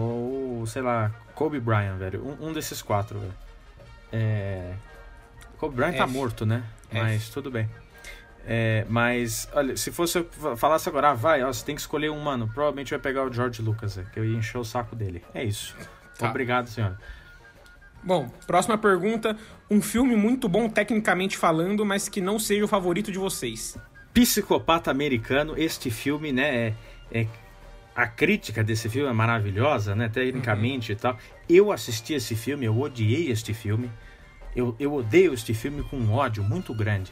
o, 0.62 0.64
sei 0.68 0.82
lá, 0.82 1.12
Kobe 1.34 1.60
Bryant, 1.60 1.98
velho. 1.98 2.24
Um, 2.26 2.50
um 2.50 2.54
desses 2.54 2.82
quatro, 2.82 3.20
velho. 3.20 3.34
É... 4.12 4.74
Kobe 5.58 5.76
Bryant 5.76 5.96
tá 5.98 6.04
F. 6.04 6.14
morto, 6.14 6.46
né? 6.46 6.64
F. 6.92 7.02
Mas 7.02 7.30
tudo 7.30 7.50
bem. 7.50 7.70
É, 8.48 8.86
mas, 8.88 9.50
olha, 9.54 9.76
se 9.76 9.92
fosse 9.92 10.20
eu 10.20 10.30
fa- 10.30 10.56
falasse 10.56 10.88
agora, 10.88 11.10
ah, 11.10 11.14
vai, 11.16 11.44
ó, 11.44 11.52
você 11.52 11.66
tem 11.66 11.74
que 11.74 11.82
escolher 11.82 12.12
um, 12.12 12.20
mano. 12.20 12.48
Provavelmente 12.48 12.92
vai 12.92 13.00
pegar 13.00 13.24
o 13.24 13.34
George 13.34 13.60
Lucas, 13.62 13.96
velho, 13.96 14.08
que 14.12 14.20
eu 14.20 14.26
ia 14.26 14.38
encher 14.38 14.60
o 14.60 14.64
saco 14.64 14.96
dele. 14.96 15.24
É 15.34 15.44
isso. 15.44 15.76
Tá. 16.18 16.30
Obrigado, 16.30 16.68
senhora. 16.70 16.98
Bom, 18.06 18.30
próxima 18.46 18.78
pergunta. 18.78 19.36
Um 19.70 19.82
filme 19.82 20.16
muito 20.16 20.48
bom 20.48 20.70
tecnicamente 20.70 21.36
falando, 21.36 21.84
mas 21.84 22.08
que 22.08 22.22
não 22.22 22.38
seja 22.38 22.64
o 22.64 22.68
favorito 22.68 23.12
de 23.12 23.18
vocês. 23.18 23.76
Psicopata 24.14 24.92
Americano, 24.92 25.56
este 25.58 25.90
filme, 25.90 26.32
né, 26.32 26.68
é, 26.68 27.22
é- 27.22 27.28
a 27.96 28.06
crítica 28.06 28.64
desse 28.64 28.88
filme 28.90 29.10
é 29.10 29.14
maravilhosa, 29.14 29.96
né, 29.96 30.08
tecnicamente 30.08 30.92
e 30.92 30.96
tal. 30.96 31.18
Eu 31.50 31.72
assisti 31.72 32.14
esse 32.14 32.36
filme, 32.36 32.68
eu 32.68 32.80
odiei 32.80 33.32
este 33.32 33.56
filme. 33.56 33.90
Eu, 34.56 34.76
eu 34.80 34.94
odeio 34.94 35.34
este 35.34 35.56
filme 35.56 35.82
com 35.84 35.98
um 35.98 36.14
ódio 36.14 36.44
muito 36.44 36.76
grande. 36.76 37.12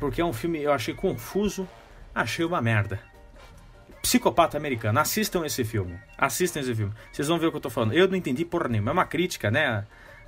Porque 0.00 0.22
é 0.22 0.24
um 0.24 0.32
filme, 0.32 0.62
eu 0.62 0.72
achei 0.72 0.94
confuso, 0.94 1.68
achei 2.14 2.44
uma 2.44 2.62
merda. 2.62 2.98
Psicopata 4.02 4.56
Americano, 4.56 4.98
assistam 4.98 5.46
esse 5.46 5.64
filme. 5.64 5.96
Assistam 6.18 6.60
esse 6.60 6.74
filme. 6.74 6.92
Vocês 7.12 7.28
vão 7.28 7.38
ver 7.38 7.46
o 7.46 7.50
que 7.52 7.56
eu 7.56 7.60
tô 7.60 7.70
falando. 7.70 7.92
Eu 7.94 8.08
não 8.08 8.16
entendi 8.16 8.44
porra 8.44 8.68
nenhuma. 8.68 8.90
É 8.90 8.92
uma 8.92 9.04
crítica, 9.06 9.50
né? 9.50 9.86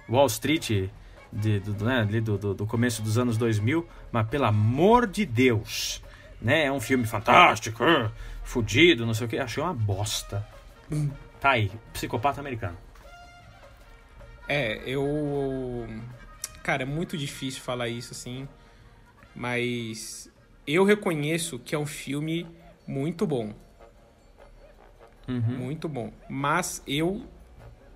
Wall 0.08 0.26
Street 0.26 0.88
de- 1.32 1.58
do, 1.60 1.84
né, 1.84 2.04
do, 2.04 2.38
do- 2.38 2.54
do 2.54 2.66
começo 2.66 3.02
dos 3.02 3.18
anos 3.18 3.36
2000, 3.36 3.86
mas 4.12 4.28
pelo 4.28 4.44
amor 4.44 5.06
de 5.08 5.26
Deus, 5.26 6.00
né? 6.40 6.66
É 6.66 6.72
um 6.72 6.80
filme 6.80 7.04
fantástico, 7.06 7.82
fudido, 8.44 9.04
não 9.04 9.12
sei 9.14 9.26
o 9.26 9.30
que. 9.30 9.38
Achei 9.38 9.60
uma 9.62 9.74
bosta. 9.74 10.46
Tá 11.40 11.50
aí, 11.50 11.70
Psicopata 11.92 12.40
Americano. 12.40 12.76
É, 14.48 14.82
eu. 14.86 15.86
Cara, 16.62 16.82
é 16.82 16.86
muito 16.86 17.16
difícil 17.18 17.60
falar 17.62 17.88
isso 17.88 18.12
assim, 18.12 18.46
mas 19.34 20.30
eu 20.66 20.84
reconheço 20.84 21.58
que 21.58 21.74
é 21.74 21.78
um 21.78 21.86
filme 21.86 22.46
muito 22.86 23.26
bom. 23.26 23.52
Uhum. 25.28 25.40
Muito 25.40 25.88
bom. 25.88 26.12
Mas 26.28 26.82
eu, 26.86 27.22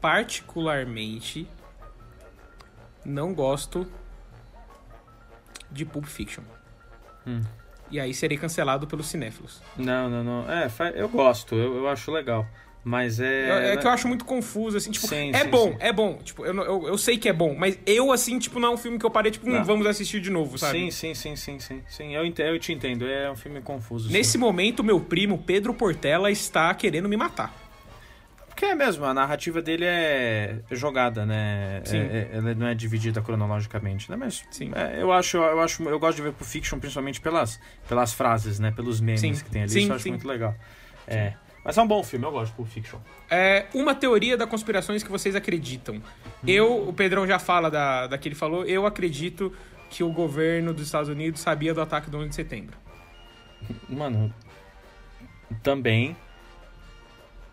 particularmente, 0.01 1.49
não 3.05 3.35
gosto 3.35 3.87
de 5.71 5.85
Pulp 5.85 6.07
Fiction. 6.07 6.43
Hum. 7.27 7.43
E 7.91 7.99
aí 7.99 8.13
serei 8.13 8.37
cancelado 8.37 8.87
pelos 8.87 9.07
cinéfilos. 9.07 9.63
Não, 9.77 10.11
não, 10.11 10.23
não. 10.23 10.51
É, 10.51 10.69
eu 10.95 11.09
gosto, 11.09 11.55
eu, 11.55 11.77
eu 11.77 11.89
acho 11.89 12.11
legal. 12.11 12.47
Mas 12.89 13.21
é. 13.21 13.27
É, 13.27 13.73
é 13.75 13.77
que 13.77 13.87
eu 13.87 13.91
acho 13.91 14.09
muito 14.09 14.25
confuso, 14.25 14.79
assim, 14.79 14.91
tipo, 14.91 15.07
Sim, 15.07 15.31
é 15.35 15.45
sim, 15.45 15.51
bom, 15.51 15.73
sim. 15.73 15.77
é 15.79 15.93
bom. 15.93 16.17
Tipo, 16.25 16.47
eu, 16.47 16.55
eu, 16.57 16.89
eu 16.89 16.97
sei 16.97 17.19
que 17.19 17.29
é 17.29 17.33
bom, 17.35 17.55
mas 17.55 17.79
eu, 17.85 18.11
assim, 18.11 18.39
tipo, 18.39 18.59
não 18.59 18.71
é 18.71 18.73
um 18.73 18.79
filme 18.79 18.99
que 18.99 19.05
eu 19.05 19.11
parei, 19.11 19.31
tipo, 19.31 19.47
Não. 19.47 19.63
vamos 19.63 19.87
assistir 19.87 20.23
de 20.23 20.31
novo, 20.31 20.57
sabe? 20.57 20.79
Sim, 20.79 20.91
sim, 20.91 21.15
sim, 21.15 21.37
sim, 21.37 21.61
sim, 21.61 21.83
sim. 21.87 22.15
Eu, 22.15 22.25
ente- 22.25 22.41
eu 22.41 22.59
te 22.59 22.73
entendo, 22.73 23.07
é 23.07 23.31
um 23.31 23.37
filme 23.37 23.61
confuso. 23.61 24.11
Nesse 24.11 24.39
momento, 24.39 24.83
meu 24.83 24.99
primo, 24.99 25.37
Pedro 25.37 25.75
Portela, 25.75 26.31
está 26.31 26.73
querendo 26.73 27.11
me 27.11 27.17
matar. 27.19 27.55
Porque 28.49 28.65
é 28.65 28.75
mesmo, 28.75 29.05
a 29.05 29.13
narrativa 29.13 29.61
dele 29.61 29.85
é 29.85 30.61
jogada, 30.71 31.27
né? 31.27 31.83
Sim. 31.85 31.99
É- 31.99 32.29
é- 32.33 32.37
ela 32.39 32.55
não 32.55 32.67
é 32.69 32.75
dividida 32.75 33.21
cronologicamente, 33.21 34.11
né? 34.11 34.17
Mas 34.17 34.43
Sim. 34.51 34.73
é, 34.75 35.03
eu 35.03 35.13
acho, 35.13 35.37
eu 35.37 35.61
acho, 35.61 35.83
eu 35.83 35.99
gosto 36.01 36.17
de 36.17 36.23
ver 36.23 36.33
pro 36.33 36.45
fiction 36.47 36.79
principalmente 36.79 37.21
pelas, 37.21 37.61
pelas 37.87 38.15
frases, 38.15 38.59
né? 38.59 38.73
Pelos 38.75 38.99
memes 38.99 39.43
que 39.43 39.51
tem 39.51 39.63
ali. 39.63 39.73
Sim, 39.73 39.79
isso 39.81 39.93
eu 39.93 39.97
acho 39.97 40.09
muito 40.09 40.27
legal. 40.27 40.57
É. 41.07 41.35
Mas 41.69 41.77
é 41.77 41.83
um 41.83 41.87
bom 41.87 42.03
filme, 42.03 42.25
eu 42.25 42.33
gosto 42.33 42.53
de 42.53 42.57
Pulp 42.57 42.67
Fiction. 42.67 42.99
É, 43.29 43.67
uma 43.75 43.95
teoria 43.95 44.39
da 44.39 44.47
conspirações 44.47 45.03
que 45.03 45.11
vocês 45.11 45.37
acreditam. 45.37 46.01
Eu, 46.47 46.89
o 46.89 46.95
Pedrão 46.95 47.27
já 47.27 47.39
fala 47.39 47.71
da, 47.71 48.07
da 48.07 48.17
que 48.17 48.27
ele 48.27 48.35
falou, 48.35 48.65
eu 48.65 48.87
acredito 48.87 49.55
que 49.91 50.03
o 50.03 50.11
governo 50.11 50.73
dos 50.73 50.87
Estados 50.87 51.11
Unidos 51.11 51.43
sabia 51.43 51.75
do 51.75 51.83
ataque 51.83 52.09
do 52.09 52.17
11 52.17 52.31
de 52.31 52.35
setembro. 52.37 52.75
Mano, 53.87 54.35
também. 55.63 56.17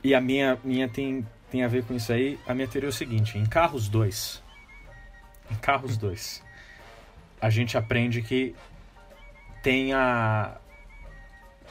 E 0.01 0.15
a 0.15 0.21
minha, 0.21 0.57
minha 0.63 0.87
tem, 0.87 1.27
tem 1.51 1.65
a 1.65 1.67
ver 1.67 1.83
com 1.83 1.93
isso 1.93 2.13
aí. 2.13 2.39
A 2.47 2.53
minha 2.53 2.69
teoria 2.69 2.87
é 2.87 2.91
o 2.91 2.93
seguinte: 2.93 3.37
em 3.37 3.45
Carros 3.45 3.89
2. 3.89 4.41
Em 5.51 5.55
Carros 5.55 5.97
2. 5.97 6.41
A 7.41 7.49
gente 7.49 7.77
aprende 7.77 8.21
que 8.21 8.55
tem 9.61 9.91
a. 9.91 10.55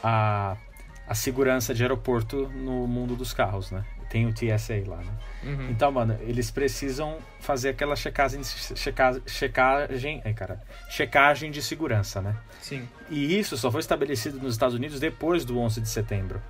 A, 0.03 0.59
a 1.07 1.15
segurança 1.15 1.75
de 1.75 1.83
aeroporto 1.83 2.49
no 2.49 2.87
mundo 2.87 3.15
dos 3.15 3.33
carros, 3.33 3.71
né? 3.71 3.85
Tem 4.09 4.27
o 4.27 4.33
TSA 4.33 4.83
lá, 4.87 4.99
né? 4.99 5.13
Uhum. 5.43 5.71
Então, 5.71 5.91
mano, 5.91 6.17
eles 6.21 6.51
precisam 6.51 7.19
fazer 7.41 7.71
aquela 7.71 7.97
checagem, 7.97 8.43
checa, 8.45 9.21
checagem, 9.27 10.23
ai, 10.25 10.33
cara, 10.33 10.63
checagem 10.89 11.51
de 11.51 11.61
segurança, 11.61 12.23
né? 12.23 12.37
Sim. 12.61 12.89
E 13.11 13.39
isso 13.39 13.57
só 13.57 13.71
foi 13.71 13.81
estabelecido 13.81 14.39
nos 14.39 14.55
Estados 14.55 14.75
Unidos 14.75 15.01
depois 15.01 15.45
do 15.45 15.59
11 15.59 15.81
de 15.81 15.89
setembro. 15.89 16.41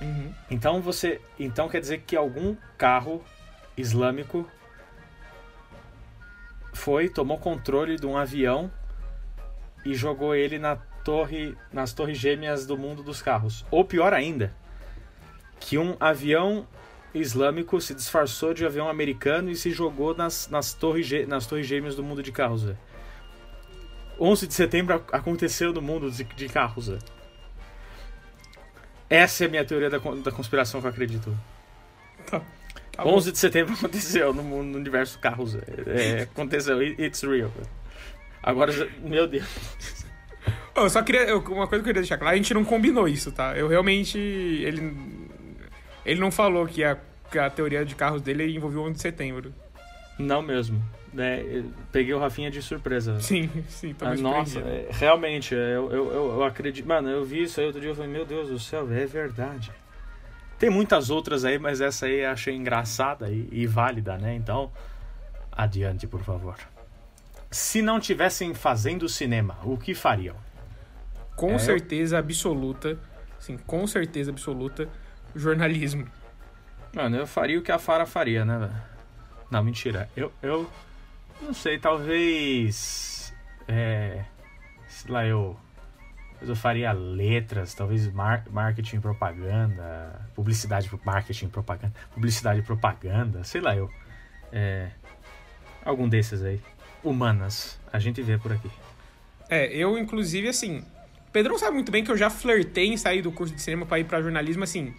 Uhum. 0.00 0.32
Então 0.50 0.80
você, 0.80 1.20
então 1.38 1.68
quer 1.68 1.80
dizer 1.80 2.02
que 2.06 2.14
algum 2.14 2.54
carro 2.76 3.24
islâmico 3.76 4.48
foi, 6.72 7.08
tomou 7.08 7.38
controle 7.38 7.96
de 7.96 8.06
um 8.06 8.16
avião 8.16 8.70
e 9.84 9.94
jogou 9.94 10.34
ele 10.34 10.58
na 10.58 10.76
torre, 11.08 11.56
nas 11.72 11.94
torres 11.94 12.18
gêmeas 12.18 12.66
do 12.66 12.76
mundo 12.76 13.02
dos 13.02 13.22
carros. 13.22 13.64
Ou 13.70 13.82
pior 13.82 14.12
ainda, 14.12 14.52
que 15.58 15.78
um 15.78 15.96
avião 15.98 16.66
islâmico 17.14 17.80
se 17.80 17.94
disfarçou 17.94 18.52
de 18.52 18.66
avião 18.66 18.90
americano 18.90 19.50
e 19.50 19.56
se 19.56 19.70
jogou 19.70 20.14
nas, 20.14 20.48
nas, 20.50 20.74
torres, 20.74 21.08
nas 21.26 21.46
torres 21.46 21.66
gêmeas 21.66 21.94
do 21.96 22.02
mundo 22.02 22.22
de 22.22 22.30
carros. 22.30 22.62
velho. 22.64 22.78
11 24.20 24.46
de 24.48 24.52
setembro 24.52 24.96
ac- 24.96 25.14
aconteceu 25.14 25.72
no 25.72 25.80
mundo 25.80 26.10
de, 26.10 26.24
de 26.24 26.46
carros. 26.48 26.90
Essa 29.08 29.44
é 29.44 29.46
a 29.46 29.50
minha 29.50 29.64
teoria 29.64 29.88
da, 29.88 29.96
da 29.98 30.30
conspiração 30.30 30.80
que 30.82 30.86
eu 30.86 30.90
acredito. 30.90 31.34
Tá. 32.30 32.42
Tá 32.92 33.02
bom. 33.04 33.14
11 33.16 33.32
de 33.32 33.38
setembro 33.38 33.72
aconteceu 33.72 34.34
no, 34.34 34.42
mundo, 34.42 34.66
no 34.72 34.76
universo 34.78 35.18
carros. 35.18 35.54
É, 35.86 36.22
aconteceu, 36.24 36.78
it- 36.80 37.00
it's 37.02 37.22
real. 37.22 37.50
Agora, 38.42 38.72
meu 39.00 39.26
Deus. 39.26 39.46
Eu 40.84 40.90
só 40.90 41.02
queria. 41.02 41.22
eu- 41.22 41.38
uma 41.40 41.66
coisa 41.66 41.68
que 41.68 41.76
eu 41.76 41.94
queria 41.94 42.02
deixar 42.02 42.18
claro, 42.18 42.34
a 42.34 42.36
gente 42.36 42.52
não 42.54 42.64
combinou 42.64 43.06
isso, 43.08 43.30
tá? 43.32 43.56
Eu 43.56 43.68
realmente. 43.68 44.18
Ele. 44.18 44.96
Ele 46.04 46.20
não 46.20 46.30
falou 46.30 46.66
que 46.66 46.82
a, 46.82 46.96
que 47.30 47.38
a 47.38 47.50
teoria 47.50 47.84
de 47.84 47.94
carros 47.94 48.22
dele 48.22 48.54
envolvia 48.54 48.80
o 48.80 48.84
11 48.84 48.94
de 48.94 49.00
setembro. 49.02 49.52
Não 50.18 50.40
mesmo. 50.42 50.82
né? 51.12 51.64
Peguei 51.92 52.14
o 52.14 52.18
Rafinha 52.18 52.50
de 52.50 52.62
surpresa. 52.62 53.20
Sim, 53.20 53.50
sim, 53.68 53.92
tô 53.94 54.04
Ah, 54.06 54.14
nossa, 54.14 54.58
é, 54.60 54.88
realmente, 54.90 55.54
é, 55.54 55.58
eu, 55.76 55.90
eu, 55.92 56.06
eu, 56.12 56.30
eu 56.36 56.44
acredito. 56.44 56.86
Mano, 56.86 57.08
eu 57.10 57.24
vi 57.24 57.42
isso 57.42 57.60
aí 57.60 57.66
outro 57.66 57.80
dia 57.80 57.90
e 57.90 57.94
falei, 57.94 58.10
meu 58.10 58.24
Deus 58.24 58.48
do 58.48 58.58
céu, 58.58 58.90
é 58.90 59.04
verdade. 59.06 59.70
Tem 60.58 60.70
muitas 60.70 61.08
outras 61.10 61.44
aí, 61.44 61.58
mas 61.58 61.80
essa 61.80 62.06
aí 62.06 62.20
eu 62.24 62.30
achei 62.30 62.54
engraçada 62.54 63.30
e, 63.30 63.48
e 63.52 63.66
válida, 63.66 64.16
né? 64.18 64.34
Então, 64.34 64.72
adiante, 65.52 66.06
por 66.06 66.22
favor. 66.22 66.56
Se 67.50 67.80
não 67.80 68.00
tivessem 68.00 68.54
fazendo 68.54 69.08
cinema, 69.08 69.58
o 69.62 69.76
que 69.78 69.94
fariam? 69.94 70.36
Com 71.38 71.52
É, 71.52 71.58
certeza 71.58 72.18
absoluta. 72.18 72.98
Sim, 73.38 73.56
com 73.58 73.86
certeza 73.86 74.32
absoluta. 74.32 74.88
Jornalismo. 75.36 76.04
Mano, 76.92 77.16
eu 77.16 77.26
faria 77.28 77.58
o 77.58 77.62
que 77.62 77.70
a 77.70 77.78
Fara 77.78 78.04
faria, 78.04 78.44
né, 78.44 78.58
velho? 78.58 78.72
Não, 79.48 79.62
mentira. 79.62 80.10
Eu, 80.16 80.32
eu 80.42 80.68
não 81.40 81.54
sei, 81.54 81.78
talvez. 81.78 83.32
É. 83.68 84.24
Sei 84.88 85.10
lá, 85.12 85.24
eu. 85.24 85.56
Eu 86.40 86.56
faria 86.56 86.92
letras, 86.92 87.72
talvez 87.74 88.10
mar 88.12 88.44
marketing, 88.50 89.00
propaganda, 89.00 90.20
publicidade, 90.34 90.90
marketing, 91.04 91.48
propaganda, 91.48 91.92
publicidade, 92.14 92.62
propaganda, 92.62 93.44
sei 93.44 93.60
lá, 93.60 93.76
eu. 93.76 93.88
É. 94.52 94.90
Algum 95.84 96.08
desses 96.08 96.42
aí. 96.42 96.60
Humanas, 97.02 97.78
a 97.92 97.98
gente 98.00 98.20
vê 98.22 98.38
por 98.38 98.52
aqui. 98.52 98.70
É, 99.48 99.66
eu, 99.66 99.96
inclusive, 99.96 100.48
assim. 100.48 100.84
Pedrão 101.32 101.58
sabe 101.58 101.74
muito 101.74 101.92
bem 101.92 102.02
que 102.04 102.10
eu 102.10 102.16
já 102.16 102.30
flertei 102.30 102.86
em 102.88 102.96
sair 102.96 103.22
do 103.22 103.30
curso 103.32 103.54
de 103.54 103.60
cinema 103.62 103.84
pra 103.86 103.98
ir 103.98 104.04
pra 104.04 104.20
jornalismo, 104.22 104.64
assim. 104.64 104.94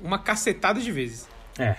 Uma 0.00 0.18
cacetada 0.18 0.80
de 0.80 0.90
vezes. 0.92 1.28
É. 1.58 1.76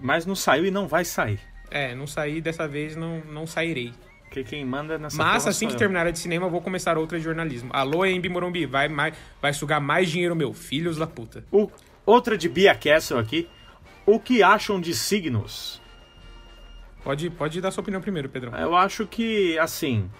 Mas 0.00 0.24
não 0.26 0.34
saiu 0.34 0.64
e 0.66 0.70
não 0.70 0.88
vai 0.88 1.04
sair. 1.04 1.40
É, 1.70 1.94
não 1.94 2.06
saí 2.06 2.40
dessa 2.40 2.66
vez, 2.66 2.96
não, 2.96 3.20
não 3.20 3.46
sairei. 3.46 3.92
Porque 4.24 4.42
quem 4.44 4.64
manda 4.64 4.98
nessa 4.98 5.16
Mas 5.16 5.46
assim 5.46 5.66
que 5.68 5.74
eu. 5.74 5.78
terminar 5.78 6.06
a 6.06 6.10
de 6.10 6.18
cinema, 6.18 6.46
eu 6.46 6.50
vou 6.50 6.60
começar 6.60 6.98
outra 6.98 7.18
de 7.18 7.24
jornalismo. 7.24 7.70
Alô, 7.72 8.04
Embi 8.04 8.28
Morumbi, 8.28 8.66
vai, 8.66 8.88
mais, 8.88 9.14
vai 9.40 9.52
sugar 9.52 9.80
mais 9.80 10.10
dinheiro 10.10 10.34
meu, 10.36 10.52
filhos 10.52 10.96
da 10.98 11.06
puta. 11.06 11.44
O- 11.50 11.70
outra 12.04 12.36
de 12.36 12.48
Bia 12.48 12.74
Castle 12.74 13.18
aqui. 13.18 13.48
O 14.04 14.18
que 14.18 14.42
acham 14.42 14.80
de 14.80 14.94
signos? 14.94 15.80
Pode, 17.04 17.30
pode 17.30 17.60
dar 17.60 17.70
sua 17.70 17.82
opinião 17.82 18.00
primeiro, 18.02 18.28
Pedrão. 18.28 18.54
Eu 18.58 18.74
acho 18.76 19.06
que, 19.06 19.58
assim, 19.58 20.10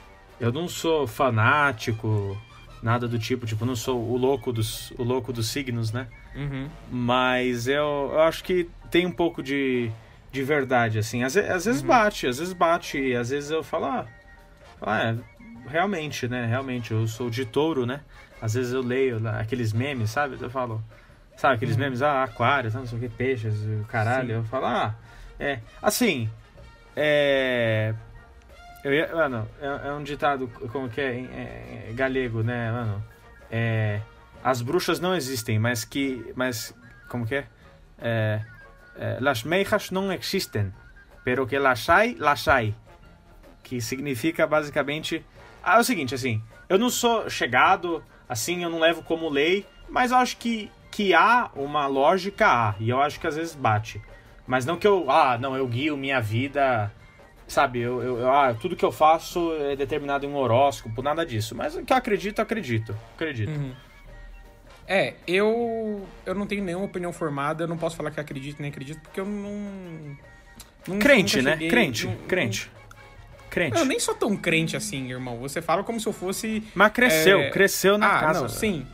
eu 0.40 0.52
não 0.52 0.68
sou 0.68 1.06
fanático 1.06 2.40
nada 2.82 3.08
do 3.08 3.18
tipo, 3.18 3.46
tipo, 3.46 3.64
não 3.64 3.76
sou 3.76 4.00
o 4.00 4.16
louco 4.16 4.52
dos, 4.52 4.90
o 4.92 5.02
louco 5.02 5.32
dos 5.32 5.48
signos, 5.48 5.92
né? 5.92 6.06
Uhum. 6.34 6.68
Mas 6.90 7.66
eu, 7.66 8.10
eu 8.12 8.20
acho 8.22 8.44
que 8.44 8.68
tem 8.90 9.06
um 9.06 9.12
pouco 9.12 9.42
de, 9.42 9.90
de 10.30 10.42
verdade, 10.42 10.98
assim. 10.98 11.22
Às, 11.22 11.36
às 11.36 11.64
vezes 11.64 11.82
bate, 11.82 12.26
às 12.26 12.38
vezes 12.38 12.52
bate, 12.52 12.98
e 12.98 13.16
às 13.16 13.30
vezes 13.30 13.50
eu 13.50 13.62
falo, 13.62 13.86
ah, 13.86 14.06
ah, 14.80 15.00
é, 15.02 15.16
realmente, 15.68 16.28
né? 16.28 16.46
Realmente, 16.46 16.92
eu 16.92 17.06
sou 17.06 17.28
de 17.28 17.44
touro, 17.44 17.84
né? 17.84 18.00
Às 18.40 18.54
vezes 18.54 18.72
eu 18.72 18.82
leio 18.82 19.20
aqueles 19.28 19.72
memes, 19.72 20.10
sabe? 20.10 20.36
Eu 20.40 20.50
falo, 20.50 20.82
sabe, 21.36 21.56
aqueles 21.56 21.76
memes, 21.76 22.02
ah, 22.02 22.22
aquário, 22.22 22.70
não 22.72 22.86
sei 22.86 22.98
o 22.98 23.00
que, 23.00 23.08
peixes, 23.08 23.54
caralho. 23.88 24.28
Sim. 24.28 24.34
Eu 24.34 24.44
falo, 24.44 24.66
ah, 24.66 24.94
é. 25.38 25.58
Assim, 25.82 26.30
é. 26.96 27.94
Eu 28.84 28.94
ia, 28.94 29.14
mano, 29.14 29.48
é, 29.60 29.88
é 29.88 29.92
um 29.92 30.02
ditado, 30.02 30.48
como 30.72 30.88
que 30.88 31.00
é, 31.00 31.20
é, 31.20 31.86
é 31.90 31.92
galego, 31.92 32.42
né, 32.42 32.70
mano? 32.70 33.04
É. 33.50 34.00
As 34.42 34.62
bruxas 34.62 35.00
não 35.00 35.14
existem, 35.14 35.58
mas 35.58 35.84
que. 35.84 36.32
Mas. 36.36 36.74
Como 37.08 37.26
que 37.26 37.36
é? 37.36 37.46
É, 37.98 38.40
é, 38.96 39.18
las 39.20 39.42
meijas 39.42 39.90
não 39.90 40.12
existem, 40.12 40.72
pero 41.24 41.46
que 41.46 41.58
las 41.58 41.88
hay, 41.88 42.14
las 42.14 42.46
hay. 42.46 42.74
Que 43.62 43.80
significa 43.80 44.46
basicamente. 44.46 45.24
Ah, 45.62 45.76
é 45.76 45.80
o 45.80 45.84
seguinte, 45.84 46.14
assim. 46.14 46.42
Eu 46.68 46.78
não 46.78 46.90
sou 46.90 47.28
chegado, 47.28 48.02
assim, 48.28 48.62
eu 48.62 48.70
não 48.70 48.78
levo 48.78 49.02
como 49.02 49.28
lei, 49.28 49.66
mas 49.88 50.12
eu 50.12 50.18
acho 50.18 50.36
que, 50.36 50.70
que 50.90 51.14
há 51.14 51.50
uma 51.54 51.86
lógica, 51.86 52.46
há. 52.46 52.74
E 52.78 52.88
eu 52.88 53.00
acho 53.00 53.18
que 53.18 53.26
às 53.26 53.36
vezes 53.36 53.54
bate. 53.54 54.00
Mas 54.46 54.64
não 54.64 54.76
que 54.76 54.86
eu. 54.86 55.10
Ah, 55.10 55.36
não, 55.36 55.56
eu 55.56 55.66
guio 55.66 55.96
minha 55.96 56.20
vida. 56.20 56.92
Sabe, 57.48 57.80
eu, 57.80 58.02
eu, 58.02 58.30
ah, 58.30 58.54
tudo 58.54 58.76
que 58.76 58.84
eu 58.84 58.92
faço 58.92 59.52
é 59.54 59.74
determinado 59.74 60.26
em 60.26 60.28
um 60.28 60.36
horóscopo, 60.36 61.00
nada 61.00 61.24
disso. 61.24 61.54
Mas 61.54 61.74
o 61.74 61.82
que 61.82 61.92
eu 61.92 61.96
acredito, 61.96 62.40
acredito. 62.40 62.94
Acredito. 63.14 63.48
Uhum. 63.50 63.72
É, 64.86 65.14
eu 65.26 66.06
eu 66.26 66.34
não 66.34 66.46
tenho 66.46 66.62
nenhuma 66.62 66.84
opinião 66.84 67.12
formada, 67.12 67.64
eu 67.64 67.68
não 67.68 67.76
posso 67.76 67.96
falar 67.96 68.10
que 68.10 68.20
acredito 68.20 68.60
nem 68.60 68.70
acredito, 68.70 69.00
porque 69.00 69.20
eu 69.20 69.24
não. 69.26 70.16
não- 70.86 70.98
Crente, 70.98 71.40
né? 71.42 71.52
cheguei- 71.52 71.68
crente, 71.68 72.06
não- 72.06 72.16
crente. 72.28 72.70
Crente. 73.50 73.74
não- 73.74 73.80
eu 73.80 73.86
nem 73.86 73.98
sou 73.98 74.14
tão 74.14 74.36
crente 74.36 74.76
assim, 74.76 75.10
irmão. 75.10 75.38
Você 75.38 75.62
fala 75.62 75.82
como 75.82 75.98
se 75.98 76.06
eu 76.06 76.12
fosse. 76.12 76.62
Mas 76.74 76.92
cresceu, 76.92 77.40
é, 77.40 77.50
cresceu 77.50 77.96
na 77.96 78.14
ah, 78.16 78.20
casa. 78.20 78.40
não, 78.40 78.48
velho. 78.48 78.60
sim. 78.60 78.86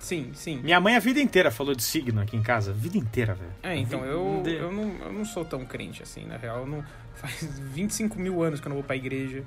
Sim, 0.00 0.30
sim. 0.32 0.60
Minha 0.62 0.80
mãe 0.80 0.96
a 0.96 0.98
vida 0.98 1.20
inteira 1.20 1.50
falou 1.50 1.74
de 1.74 1.82
signo 1.82 2.22
aqui 2.22 2.36
em 2.36 2.42
casa. 2.42 2.70
A 2.70 2.74
vida 2.74 2.96
inteira, 2.96 3.34
velho. 3.34 3.52
É, 3.62 3.76
então, 3.76 4.04
eu, 4.04 4.42
eu, 4.46 4.72
não, 4.72 4.96
eu 5.04 5.12
não 5.12 5.24
sou 5.26 5.44
tão 5.44 5.64
crente 5.64 6.02
assim, 6.02 6.24
na 6.24 6.38
real. 6.38 6.60
Eu 6.60 6.66
não, 6.66 6.84
faz 7.14 7.60
25 7.72 8.18
mil 8.18 8.42
anos 8.42 8.60
que 8.60 8.66
eu 8.66 8.70
não 8.70 8.76
vou 8.76 8.84
pra 8.84 8.96
igreja. 8.96 9.44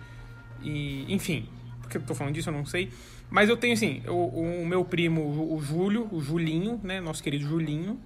E, 0.62 1.12
enfim, 1.12 1.50
por 1.82 1.90
que 1.90 1.98
eu 1.98 2.02
tô 2.04 2.14
falando 2.14 2.36
disso 2.36 2.50
eu 2.50 2.54
não 2.54 2.66
sei. 2.66 2.92
Mas 3.32 3.50
eu 3.50 3.58
tenho, 3.58 3.74
assim, 3.74 4.04
o, 4.08 4.62
o 4.62 4.66
meu 4.66 4.86
primo, 4.86 5.54
o 5.54 5.60
Júlio, 5.60 6.08
o 6.12 6.22
Julinho, 6.22 6.80
né, 6.84 7.02
nosso 7.02 7.24
querido 7.24 7.46
Julinho, 7.46 8.00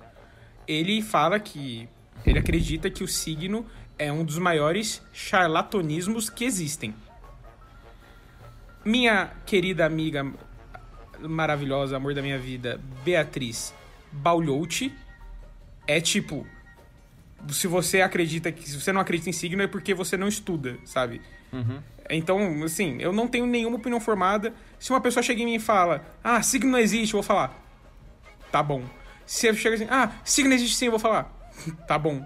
ele 0.65 1.01
fala 1.01 1.37
que 1.37 1.87
ele 2.25 2.39
acredita 2.39 2.89
que 2.89 3.03
o 3.03 3.07
signo 3.07 3.65
é 3.99 4.11
um 4.11 4.23
dos 4.23 4.37
maiores 4.37 5.01
charlatanismos 5.11 6.29
que 6.29 6.45
existem. 6.45 6.95
Minha 8.85 9.31
querida 9.45 9.85
amiga 9.85 10.25
maravilhosa, 11.21 11.97
amor 11.97 12.13
da 12.13 12.21
minha 12.21 12.37
vida, 12.37 12.79
Beatriz 13.03 13.73
Baulhouti, 14.11 14.93
é 15.87 15.99
tipo. 16.01 16.45
Se 17.49 17.67
você 17.67 18.01
acredita 18.01 18.51
que. 18.51 18.67
Se 18.67 18.79
você 18.79 18.91
não 18.91 18.99
acredita 19.01 19.29
em 19.29 19.33
signo, 19.33 19.61
é 19.61 19.67
porque 19.67 19.93
você 19.93 20.17
não 20.17 20.27
estuda, 20.27 20.77
sabe? 20.85 21.21
Então, 22.09 22.63
assim, 22.63 22.97
eu 22.99 23.11
não 23.13 23.27
tenho 23.27 23.45
nenhuma 23.45 23.77
opinião 23.77 23.99
formada. 23.99 24.53
Se 24.79 24.91
uma 24.91 25.01
pessoa 25.01 25.21
chega 25.23 25.41
em 25.41 25.45
mim 25.45 25.55
e 25.55 25.59
fala, 25.59 26.03
ah, 26.23 26.41
signo 26.41 26.71
não 26.71 26.79
existe, 26.79 27.13
eu 27.13 27.17
vou 27.21 27.23
falar, 27.23 27.53
tá 28.51 28.61
bom. 28.63 28.83
Se 29.25 29.53
chega 29.55 29.75
assim, 29.75 29.87
ah, 29.89 30.11
signo 30.23 30.53
existe 30.53 30.75
sim, 30.75 30.85
eu 30.85 30.91
vou 30.91 30.99
falar, 30.99 31.31
tá 31.87 31.97
bom. 31.97 32.25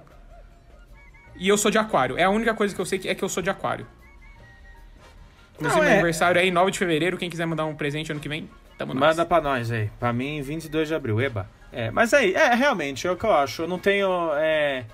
E 1.35 1.47
eu 1.47 1.57
sou 1.57 1.71
de 1.71 1.77
aquário. 1.77 2.17
É 2.17 2.23
a 2.23 2.29
única 2.29 2.53
coisa 2.53 2.73
que 2.75 2.79
eu 2.81 2.85
sei 2.85 2.99
que 2.99 3.07
é 3.09 3.15
que 3.15 3.23
eu 3.23 3.29
sou 3.29 3.41
de 3.41 3.49
aquário. 3.49 3.87
Inclusive, 5.55 5.75
Não, 5.79 5.83
meu 5.83 5.91
é- 5.91 5.93
aniversário 5.93 6.39
é 6.39 6.45
em 6.45 6.51
9 6.51 6.71
de 6.71 6.77
fevereiro. 6.79 7.17
Quem 7.17 7.29
quiser 7.29 7.45
mandar 7.45 7.65
um 7.65 7.75
presente 7.75 8.11
ano 8.11 8.19
que 8.21 8.29
vem, 8.29 8.49
tamo 8.81 8.93
nós. 8.93 9.09
Manda 9.17 9.25
pra 9.25 9.41
nós 9.41 9.71
aí. 9.71 9.89
Pra 9.99 10.11
mim, 10.13 10.41
22 10.41 10.87
de 10.87 10.95
abril. 10.95 11.19
Eba. 11.21 11.49
É, 11.71 11.89
mas 11.91 12.13
aí, 12.13 12.33
é, 12.33 12.53
realmente, 12.53 13.07
é 13.07 13.11
o 13.11 13.15
que 13.15 13.23
eu 13.23 13.33
acho. 13.33 13.61
Eu 13.63 13.67
não 13.67 13.79
tenho. 13.79 14.09
É, 14.35 14.85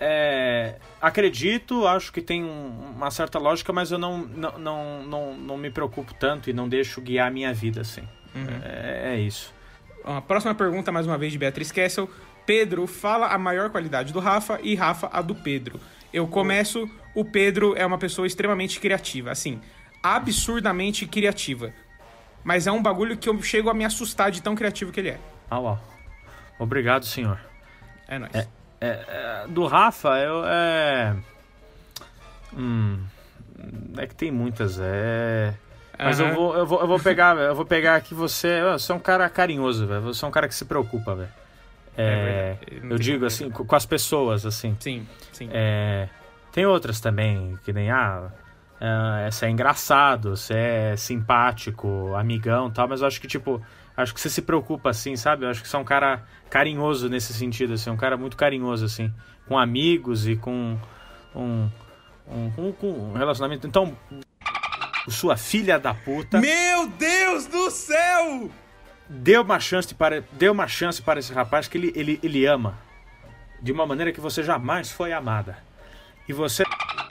é, 0.00 0.74
acredito, 1.00 1.86
acho 1.86 2.12
que 2.12 2.20
tem 2.20 2.42
um- 2.42 2.92
uma 2.96 3.10
certa 3.10 3.38
lógica, 3.38 3.72
mas 3.72 3.92
eu 3.92 3.98
não, 3.98 4.18
não, 4.18 4.58
não, 4.58 5.02
não, 5.04 5.34
não 5.34 5.56
me 5.56 5.70
preocupo 5.70 6.12
tanto 6.14 6.50
e 6.50 6.52
não 6.52 6.68
deixo 6.68 7.00
guiar 7.00 7.28
a 7.28 7.30
minha 7.30 7.52
vida 7.54 7.80
assim. 7.82 8.02
É, 8.64 9.14
é 9.14 9.20
isso. 9.20 9.52
A 10.04 10.20
próxima 10.20 10.54
pergunta, 10.54 10.90
mais 10.90 11.06
uma 11.06 11.16
vez, 11.16 11.30
de 11.32 11.38
Beatriz 11.38 11.70
Kessel. 11.70 12.10
Pedro 12.44 12.88
fala 12.88 13.28
a 13.28 13.38
maior 13.38 13.70
qualidade 13.70 14.12
do 14.12 14.18
Rafa 14.18 14.58
e 14.60 14.74
Rafa 14.74 15.08
a 15.12 15.22
do 15.22 15.32
Pedro. 15.36 15.78
Eu 16.12 16.26
começo, 16.26 16.90
o 17.14 17.24
Pedro 17.24 17.74
é 17.76 17.86
uma 17.86 17.98
pessoa 17.98 18.26
extremamente 18.26 18.80
criativa, 18.80 19.30
assim, 19.30 19.60
absurdamente 20.02 21.06
criativa. 21.06 21.72
Mas 22.44 22.66
é 22.66 22.72
um 22.72 22.82
bagulho 22.82 23.16
que 23.16 23.28
eu 23.28 23.40
chego 23.42 23.70
a 23.70 23.74
me 23.74 23.84
assustar 23.84 24.30
de 24.30 24.42
tão 24.42 24.54
criativo 24.54 24.90
que 24.92 25.00
ele 25.00 25.10
é. 25.10 25.18
Ah, 25.50 25.58
uau. 25.58 25.80
Obrigado, 26.58 27.04
senhor. 27.04 27.38
É 28.08 28.18
nóis. 28.18 28.34
É, 28.34 28.46
é, 28.80 29.46
do 29.48 29.66
Rafa, 29.66 30.18
eu. 30.18 30.44
É... 30.44 31.16
Hum, 32.56 32.98
é 33.96 34.06
que 34.06 34.14
tem 34.14 34.30
muitas, 34.30 34.78
é. 34.80 35.54
Mas 35.98 36.18
eu 36.18 36.26
Aham. 36.26 36.34
vou, 36.34 36.56
eu 36.56 36.66
vou, 36.66 36.80
eu 36.80 36.86
vou 36.88 36.98
pegar, 36.98 37.36
eu 37.36 37.54
vou 37.54 37.64
pegar 37.64 37.94
aqui 37.96 38.14
você. 38.14 38.60
Você 38.72 38.90
é 38.90 38.94
um 38.94 38.98
cara 38.98 39.28
carinhoso, 39.30 39.86
velho. 39.86 40.02
Você 40.02 40.24
é 40.24 40.28
um 40.28 40.32
cara 40.32 40.48
que 40.48 40.54
se 40.54 40.64
preocupa, 40.64 41.14
velho. 41.14 41.28
É, 41.96 42.56
É 42.70 42.78
eu 42.90 42.98
digo 42.98 43.24
assim, 43.26 43.50
com 43.50 43.64
com 43.64 43.76
as 43.76 43.86
pessoas, 43.86 44.44
assim. 44.44 44.76
Sim, 44.80 45.06
sim. 45.32 45.48
É, 45.52 46.08
tem 46.50 46.66
outras 46.66 47.00
também, 47.00 47.58
que 47.64 47.72
nem, 47.72 47.90
ah, 47.90 48.30
você 49.30 49.46
é 49.46 49.50
engraçado, 49.50 50.36
você 50.36 50.54
é 50.54 50.96
simpático, 50.96 52.14
amigão 52.14 52.68
e 52.68 52.72
tal, 52.72 52.88
mas 52.88 53.00
eu 53.00 53.06
acho 53.06 53.20
que, 53.20 53.28
tipo, 53.28 53.62
acho 53.96 54.12
que 54.12 54.20
você 54.20 54.28
se 54.28 54.42
preocupa, 54.42 54.90
assim, 54.90 55.16
sabe? 55.16 55.44
Eu 55.44 55.50
acho 55.50 55.62
que 55.62 55.68
você 55.68 55.76
é 55.76 55.78
um 55.78 55.84
cara 55.84 56.24
carinhoso 56.50 57.08
nesse 57.08 57.32
sentido, 57.32 57.74
assim, 57.74 57.90
um 57.90 57.96
cara 57.96 58.16
muito 58.16 58.36
carinhoso, 58.36 58.84
assim, 58.84 59.12
com 59.46 59.58
amigos 59.58 60.26
e 60.26 60.36
com 60.36 60.76
um, 61.34 61.68
um, 62.28 62.72
com 62.72 62.88
um 62.88 63.12
relacionamento. 63.12 63.66
Então, 63.66 63.96
sua 65.08 65.36
filha 65.36 65.78
da 65.78 65.94
puta, 65.94 66.40
Meu 66.40 66.88
Deus 66.88 67.46
do 67.46 67.70
céu! 67.70 68.50
dê 69.08 69.36
uma 69.36 69.60
chance 69.60 69.94
para, 69.94 70.24
dê 70.32 70.48
uma 70.48 70.66
chance 70.66 71.00
para 71.02 71.20
esse 71.20 71.32
rapaz 71.32 71.68
que 71.68 71.76
ele, 71.76 71.92
ele, 71.94 72.20
ele 72.22 72.46
ama 72.46 72.78
de 73.60 73.70
uma 73.70 73.86
maneira 73.86 74.12
que 74.12 74.20
você 74.20 74.42
jamais 74.42 74.90
foi 74.90 75.12
amada. 75.12 75.58
E 76.28 76.32
você 76.32 76.64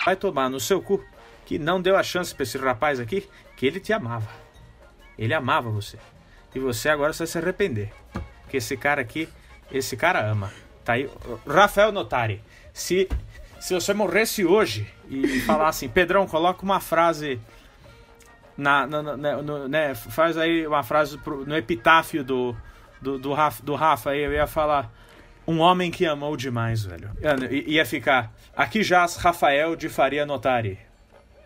vai 0.04 0.16
tomar 0.16 0.50
no 0.50 0.60
seu 0.60 0.82
cu 0.82 1.04
que 1.52 1.60
não 1.60 1.82
deu 1.82 1.98
a 1.98 2.04
chance 2.04 2.34
para 2.34 2.44
esse 2.44 2.58
rapaz 2.58 2.98
aqui 2.98 3.28
que 3.58 3.66
ele 3.66 3.80
te 3.82 3.92
amava. 3.92 4.30
Ele 5.20 5.34
amava 5.34 5.70
você. 5.70 5.98
E 6.56 6.60
você 6.60 6.88
agora 6.88 7.12
vai 7.12 7.28
se 7.28 7.38
arrepender. 7.38 7.92
Porque 8.44 8.56
esse 8.58 8.78
cara 8.78 9.02
aqui, 9.02 9.28
esse 9.70 9.98
cara 9.98 10.26
ama. 10.26 10.50
Tá 10.86 10.94
aí, 10.94 11.10
Rafael 11.46 11.92
Notari. 11.92 12.42
Se 12.74 13.10
se 13.60 13.74
você 13.74 13.94
morresse 13.94 14.46
hoje 14.46 14.88
e 15.10 15.42
falasse, 15.46 15.90
Pedrão, 15.90 16.26
coloca 16.26 16.64
uma 16.64 16.80
frase 16.80 17.38
na, 18.58 18.88
na- 18.88 19.04
na- 19.04 19.18
na- 19.18 19.42
no- 19.42 19.68
né, 19.68 19.94
faz 19.94 20.38
aí 20.38 20.66
uma 20.66 20.84
frase 20.84 21.18
pro- 21.18 21.46
no 21.46 21.56
epitáfio 21.58 22.24
do, 22.24 22.56
do, 23.02 23.20
do, 23.20 23.34
Rafa, 23.34 23.62
do 23.62 23.76
Rafa 23.76 24.12
aí, 24.12 24.22
eu 24.22 24.32
ia 24.32 24.48
falar 24.48 24.90
um 25.46 25.60
homem 25.60 25.92
que 25.92 26.06
amou 26.06 26.36
demais, 26.38 26.84
velho. 26.86 27.12
I- 27.52 27.74
Ia 27.76 27.86
ficar 27.86 28.32
aqui 28.56 28.84
jaz 28.84 29.18
Rafael 29.18 29.76
de 29.76 29.90
Faria 29.90 30.26
Notari. 30.26 30.80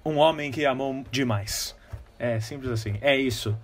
Um 0.06 0.18
homem 0.18 0.52
que 0.52 0.66
amou 0.66 1.04
demais. 1.12 1.76
É 2.20 2.40
simples 2.40 2.72
assim, 2.72 2.98
é 3.02 3.18
isso. 3.18 3.58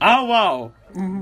Au, 0.00 0.32
au! 0.32 0.72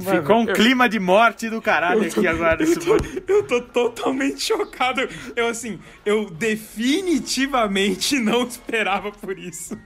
Ficou 0.01 0.37
um 0.39 0.49
eu- 0.49 0.55
clima 0.55 0.89
de 0.89 0.99
morte 0.99 1.49
do 1.51 1.61
caralho 1.61 2.03
aqui 2.07 2.27
agora 2.27 2.57
nesse 2.57 2.79
eu, 2.89 2.99
tô, 2.99 3.33
eu 3.33 3.47
tô 3.47 3.61
totalmente 3.63 4.41
chocado. 4.41 5.01
Eu, 5.37 5.49
assim, 5.49 5.79
eu 6.05 6.31
definitivamente 6.31 8.19
não 8.19 8.47
esperava 8.47 9.11
por 9.13 9.39
isso. 9.39 9.79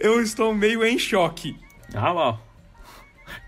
Eu 0.00 0.20
estou 0.20 0.54
meio 0.54 0.84
em 0.84 0.98
choque. 0.98 1.56
Au, 1.94 2.18
au. 2.18 2.40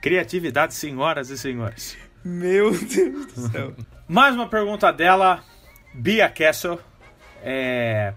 Criatividade, 0.00 0.74
senhoras 0.74 1.30
e 1.30 1.38
senhores. 1.38 1.96
Meu 2.24 2.70
Deus 2.70 3.26
do 3.26 3.48
céu. 3.50 3.74
Mais 4.06 4.34
uma 4.34 4.48
pergunta 4.48 4.92
dela, 4.92 5.42
Bia 5.94 6.28
Kessel. 6.28 6.78
É... 7.42 8.12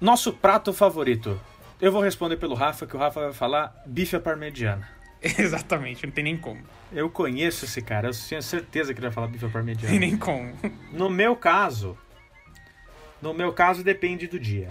Nosso 0.00 0.32
prato 0.32 0.72
favorito. 0.72 1.40
Eu 1.80 1.92
vou 1.92 2.02
responder 2.02 2.36
pelo 2.36 2.54
Rafa, 2.54 2.86
que 2.86 2.96
o 2.96 2.98
Rafa 2.98 3.20
vai 3.20 3.32
falar 3.32 3.82
bife 3.86 4.16
à 4.16 4.20
parmegiana. 4.20 4.88
Exatamente, 5.22 6.06
não 6.06 6.12
tem 6.12 6.24
nem 6.24 6.36
como. 6.36 6.62
Eu 6.92 7.10
conheço 7.10 7.64
esse 7.64 7.82
cara, 7.82 8.08
eu 8.08 8.12
tinha 8.12 8.42
certeza 8.42 8.92
que 8.92 9.00
ele 9.00 9.06
vai 9.06 9.14
falar 9.14 9.26
bife 9.26 9.44
à 9.44 9.48
Tem 9.48 9.52
parmegiana. 9.52 9.98
nem 9.98 10.16
como. 10.16 10.52
No 10.92 11.10
meu 11.10 11.34
caso, 11.34 11.98
no 13.20 13.34
meu 13.34 13.52
caso 13.52 13.82
depende 13.82 14.26
do 14.26 14.38
dia. 14.38 14.70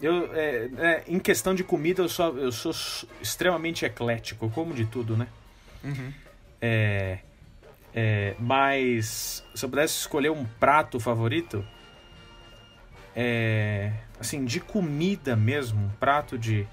Eu, 0.00 0.32
é, 0.32 0.70
é, 0.78 1.04
em 1.08 1.18
questão 1.18 1.54
de 1.54 1.64
comida, 1.64 2.02
eu 2.02 2.08
sou, 2.08 2.38
eu 2.38 2.52
sou 2.52 2.72
extremamente 3.20 3.84
eclético. 3.84 4.46
Eu 4.46 4.50
como 4.50 4.72
de 4.72 4.84
tudo, 4.86 5.16
né? 5.16 5.26
Uhum. 5.82 6.12
É, 6.62 7.18
é, 7.92 8.34
mas 8.38 9.44
se 9.54 9.64
eu 9.64 9.68
pudesse 9.68 9.98
escolher 9.98 10.30
um 10.30 10.44
prato 10.44 11.00
favorito, 11.00 11.64
é, 13.20 13.90
assim, 14.20 14.44
de 14.44 14.60
comida 14.60 15.34
mesmo, 15.34 15.86
um 15.86 15.88
prato 15.98 16.38
de, 16.38 16.64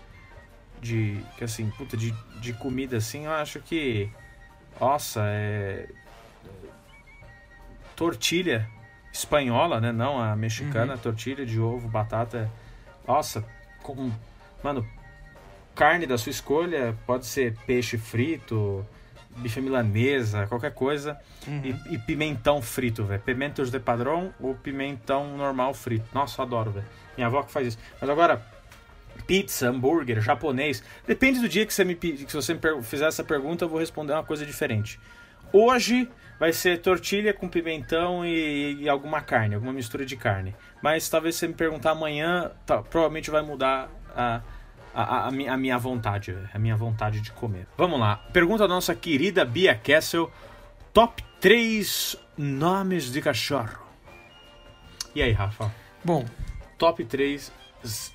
de, 0.80 1.20
que 1.36 1.44
assim, 1.44 1.72
puta, 1.72 1.98
de, 1.98 2.14
de 2.40 2.54
comida 2.54 2.98
assim, 2.98 3.26
eu 3.26 3.32
acho 3.32 3.60
que, 3.62 4.08
nossa, 4.80 5.22
é 5.26 5.88
tortilha 7.96 8.70
espanhola, 9.12 9.82
né? 9.82 9.92
Não 9.92 10.22
a 10.22 10.36
mexicana, 10.36 10.94
Uhum. 10.94 11.00
tortilha 11.00 11.46
de 11.46 11.60
ovo, 11.60 11.88
batata. 11.88 12.52
Nossa, 13.08 13.44
com, 13.82 14.12
mano, 14.64 14.86
carne 15.74 16.06
da 16.06 16.16
sua 16.18 16.30
escolha, 16.30 16.96
pode 17.08 17.26
ser 17.26 17.56
peixe 17.66 17.98
frito, 17.98 18.86
bife 19.36 19.62
milanesa, 19.62 20.48
qualquer 20.48 20.74
coisa. 20.74 21.20
Uhum. 21.48 21.62
E, 21.64 21.96
e 21.96 21.98
pimentão 21.98 22.62
frito, 22.62 23.04
velho. 23.04 23.22
Pimentos 23.22 23.70
de 23.70 23.80
padrão 23.80 24.34
ou 24.40 24.56
pimentão 24.56 25.36
normal 25.38 25.74
frito. 25.74 26.06
Nossa, 26.14 26.42
eu 26.42 26.46
adoro, 26.46 26.72
velho. 26.72 26.86
Minha 27.18 27.28
avó 27.28 27.44
que 27.44 27.52
faz 27.52 27.68
isso. 27.68 27.78
Mas 28.00 28.10
agora, 28.10 28.46
pizza, 29.28 29.70
hambúrguer, 29.70 30.22
japonês. 30.22 30.84
Depende 31.06 31.40
do 31.40 31.50
dia 31.50 31.66
que 31.66 31.74
você 31.74 31.84
me 31.84 31.96
que 31.96 32.34
você 32.34 32.54
me 32.54 32.60
fizer 32.84 33.08
essa 33.08 33.24
pergunta, 33.24 33.66
eu 33.66 33.70
vou 33.70 33.80
responder 33.80 34.14
uma 34.14 34.24
coisa 34.24 34.46
diferente. 34.46 35.00
Hoje 35.52 36.10
vai 36.40 36.52
ser 36.52 36.82
tortilha 36.82 37.34
com 37.34 37.48
pimentão 37.48 38.26
e, 38.26 38.82
e 38.82 38.90
alguma 38.90 39.22
carne, 39.22 39.56
alguma 39.56 39.72
mistura 39.72 40.06
de 40.06 40.16
carne. 40.16 40.56
Mas 40.82 41.08
talvez 41.08 41.36
você 41.36 41.48
me 41.48 41.54
perguntar 41.54 41.92
amanhã, 41.92 42.52
tá, 42.66 42.82
provavelmente 42.82 43.32
vai 43.32 43.42
mudar 43.42 43.90
a, 44.16 44.42
a, 44.96 45.04
a, 45.04 45.28
a 45.28 45.32
mi- 45.32 45.48
a 45.48 45.58
minha 45.58 45.78
vontade, 45.78 46.32
velho. 46.32 46.50
a 46.54 46.58
minha 46.60 46.76
vontade 46.76 47.20
de 47.22 47.32
comer. 47.32 47.68
Vamos 47.78 48.00
lá. 48.00 48.16
Pergunta 48.32 48.68
da 48.68 48.74
nossa 48.74 48.96
querida 48.96 49.44
Bia 49.46 49.76
Kessel. 49.76 50.32
Top 50.94 51.22
3 51.42 52.16
nomes 52.38 53.12
de 53.12 53.22
cachorro. 53.22 53.84
E 55.14 55.22
aí, 55.22 55.32
Rafa? 55.32 55.72
Bom, 56.04 56.26
Top 56.78 57.04
3. 57.04 57.52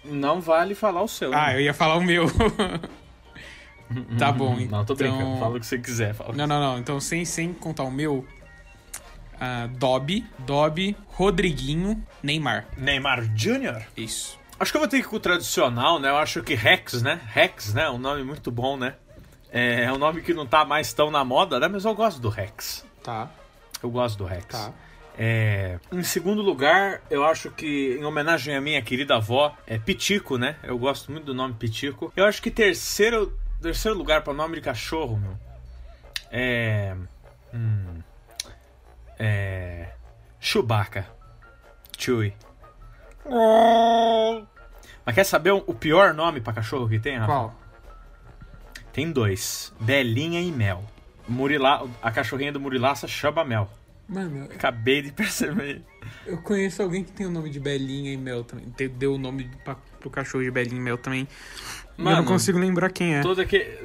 Não 0.04 0.40
vale 0.40 0.74
falar 0.74 1.02
o 1.02 1.08
seu. 1.08 1.32
ah, 1.32 1.48
né? 1.48 1.56
eu 1.56 1.60
ia 1.60 1.74
falar 1.74 1.96
o 1.96 2.02
meu. 2.02 2.26
tá 4.18 4.32
bom, 4.32 4.56
Não, 4.70 4.84
tô 4.84 4.94
brincando. 4.94 5.22
então- 5.22 5.38
Fala 5.38 5.56
o 5.56 5.60
que 5.60 5.66
você 5.66 5.78
quiser. 5.78 6.14
Fala. 6.14 6.34
Não, 6.34 6.46
não, 6.46 6.60
não. 6.60 6.78
Então, 6.78 6.98
sem, 7.00 7.24
sem 7.24 7.52
contar 7.52 7.84
o 7.84 7.90
meu, 7.90 8.26
ah, 9.40 9.68
Dobby, 9.76 10.26
Dobby, 10.40 10.96
Rodriguinho, 11.08 12.02
Neymar. 12.22 12.66
Neymar 12.76 13.22
Jr.? 13.34 13.82
Isso. 13.96 14.39
Acho 14.60 14.72
que 14.72 14.76
eu 14.76 14.80
vou 14.80 14.88
ter 14.88 15.00
que 15.00 15.06
ir 15.06 15.08
com 15.08 15.16
o 15.16 15.20
tradicional, 15.20 15.98
né? 15.98 16.10
Eu 16.10 16.18
acho 16.18 16.42
que 16.42 16.54
Rex, 16.54 17.00
né? 17.00 17.18
Rex, 17.28 17.72
né? 17.72 17.88
Um 17.88 17.96
nome 17.96 18.22
muito 18.22 18.50
bom, 18.50 18.76
né? 18.76 18.94
É 19.50 19.84
é 19.84 19.92
um 19.92 19.96
nome 19.96 20.20
que 20.20 20.34
não 20.34 20.46
tá 20.46 20.66
mais 20.66 20.92
tão 20.92 21.10
na 21.10 21.24
moda, 21.24 21.58
né? 21.58 21.66
Mas 21.66 21.86
eu 21.86 21.94
gosto 21.94 22.20
do 22.20 22.28
Rex. 22.28 22.84
Tá, 23.02 23.30
Eu 23.82 23.90
gosto 23.90 24.18
do 24.18 24.24
Rex. 24.26 24.44
tá. 24.44 24.72
É, 25.18 25.78
em 25.90 26.02
segundo 26.02 26.40
lugar, 26.42 27.00
eu 27.10 27.24
acho 27.24 27.50
que, 27.50 27.96
em 27.98 28.04
homenagem 28.04 28.54
à 28.54 28.60
minha 28.60 28.80
querida 28.82 29.16
avó, 29.16 29.54
é 29.66 29.78
Pitico, 29.78 30.36
né? 30.38 30.56
Eu 30.62 30.78
gosto 30.78 31.10
muito 31.10 31.24
do 31.24 31.34
nome 31.34 31.54
Pitico. 31.54 32.12
Eu 32.14 32.26
acho 32.26 32.40
que 32.40 32.50
terceiro, 32.50 33.38
terceiro 33.60 33.96
lugar 33.96 34.22
para 34.22 34.32
nome 34.34 34.56
de 34.56 34.60
cachorro, 34.60 35.16
meu, 35.18 35.36
é. 36.30 36.94
Hum, 37.52 38.00
é. 39.18 39.88
Chewbacca. 40.38 41.06
Chewie. 41.98 42.34
Mas 45.04 45.14
quer 45.14 45.24
saber 45.24 45.52
o 45.52 45.74
pior 45.74 46.12
nome 46.14 46.40
para 46.40 46.52
cachorro 46.52 46.88
que 46.88 46.98
tem, 46.98 47.16
Rafa? 47.16 47.32
Qual? 47.32 47.54
Tem 48.92 49.10
dois: 49.10 49.72
Belinha 49.80 50.40
e 50.40 50.50
Mel. 50.50 50.84
Murila, 51.28 51.88
a 52.02 52.10
cachorrinha 52.10 52.52
do 52.52 52.58
Murilaça 52.60 53.06
chama 53.06 53.44
Mel. 53.44 53.70
Mano, 54.08 54.44
Acabei 54.52 55.02
de 55.02 55.12
perceber. 55.12 55.82
eu 56.26 56.38
conheço 56.38 56.82
alguém 56.82 57.04
que 57.04 57.12
tem 57.12 57.26
o 57.26 57.30
nome 57.30 57.48
de 57.48 57.60
Belinha 57.60 58.12
e 58.12 58.16
Mel 58.16 58.42
também. 58.42 58.66
Deu 58.96 59.14
o 59.14 59.18
nome 59.18 59.48
pra, 59.64 59.76
pro 60.00 60.10
cachorro 60.10 60.42
de 60.42 60.50
Belinha 60.50 60.80
e 60.80 60.82
Mel 60.82 60.98
também. 60.98 61.28
eu 61.96 62.04
Mano, 62.04 62.16
não 62.16 62.24
consigo 62.24 62.58
lembrar 62.58 62.90
quem 62.90 63.14
é. 63.14 63.20
Todo 63.22 63.40
aquele. 63.40 63.78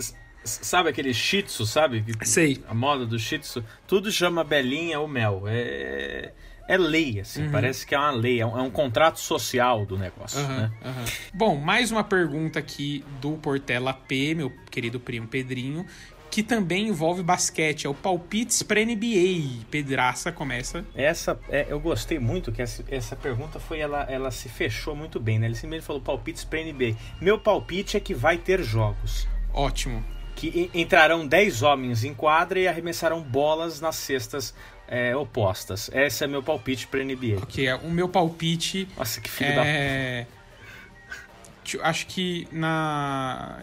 Sabe 0.44 0.90
aquele 0.90 1.14
shih 1.14 1.44
tzu, 1.44 1.66
sabe? 1.66 2.04
Sei. 2.24 2.64
A 2.68 2.74
moda 2.74 3.06
do 3.06 3.18
shih 3.20 3.38
tzu. 3.40 3.64
Tudo 3.88 4.12
chama 4.12 4.44
Belinha 4.44 5.00
ou 5.00 5.08
Mel. 5.08 5.44
É, 5.48 6.32
é 6.68 6.78
lei, 6.78 7.20
assim. 7.20 7.44
Uhum. 7.46 7.52
Parece 7.52 7.86
que 7.86 7.94
é 7.96 8.00
uma 8.00 8.12
lei. 8.12 8.40
É 8.42 8.46
um, 8.46 8.58
é 8.58 8.62
um 8.62 8.72
contrato 8.72 9.20
social 9.20 9.86
do 9.86 9.98
negócio, 9.98 10.40
Aham, 10.40 10.58
né? 10.58 10.72
aham. 10.84 11.06
Bom, 11.34 11.56
mais 11.58 11.92
uma 11.92 12.04
pergunta 12.04 12.60
aqui 12.60 13.04
do 13.22 13.32
Portela 13.34 13.94
P, 13.94 14.34
meu 14.36 14.52
querido 14.72 15.00
primo 15.00 15.28
Pedrinho, 15.28 15.86
que 16.32 16.42
também 16.44 16.88
envolve 16.90 17.24
basquete. 17.24 17.86
É 17.86 17.90
o 17.90 17.94
palpites 17.94 18.62
pra 18.64 18.84
NBA. 18.84 19.66
Pedraça 19.72 20.32
começa. 20.32 20.84
Essa, 20.96 21.40
é, 21.50 21.66
eu 21.70 21.80
gostei 21.80 22.20
muito 22.20 22.52
que 22.52 22.62
essa, 22.62 22.84
essa 22.90 23.16
pergunta 23.16 23.60
foi, 23.60 23.80
ela, 23.80 24.04
ela 24.10 24.32
se 24.32 24.50
fechou 24.50 24.96
muito 24.96 25.20
bem, 25.20 25.40
né? 25.40 25.46
Ele 25.48 25.56
simplesmente 25.56 25.86
falou 25.86 26.02
palpites 26.02 26.44
pra 26.44 26.60
NBA. 26.62 26.96
Meu 27.22 27.40
palpite 27.40 27.96
é 27.96 28.00
que 28.00 28.14
vai 28.14 28.38
ter 28.38 28.62
jogos. 28.64 29.28
Ótimo. 29.54 30.04
Que 30.36 30.70
en- 30.74 30.82
entrarão 30.82 31.26
10 31.26 31.62
homens 31.62 32.04
em 32.04 32.14
quadra 32.14 32.60
e 32.60 32.68
arremessarão 32.68 33.22
bolas 33.22 33.80
nas 33.80 33.96
cestas 33.96 34.54
é, 34.88 35.16
opostas. 35.16 35.90
Esse 35.94 36.24
é 36.24 36.28
meu 36.28 36.42
palpite 36.44 36.88
pra 36.88 37.04
NBA. 37.04 37.38
Ok, 37.42 37.68
é, 37.68 37.76
o 37.76 37.90
meu 37.90 38.08
palpite 38.10 38.88
Nossa, 38.98 39.20
que 39.22 39.30
filho 39.30 39.56
da 39.56 39.66
é. 39.66 40.28
Tio, 41.64 41.80
Acho 41.84 42.06
que 42.08 42.48
na. 42.52 43.60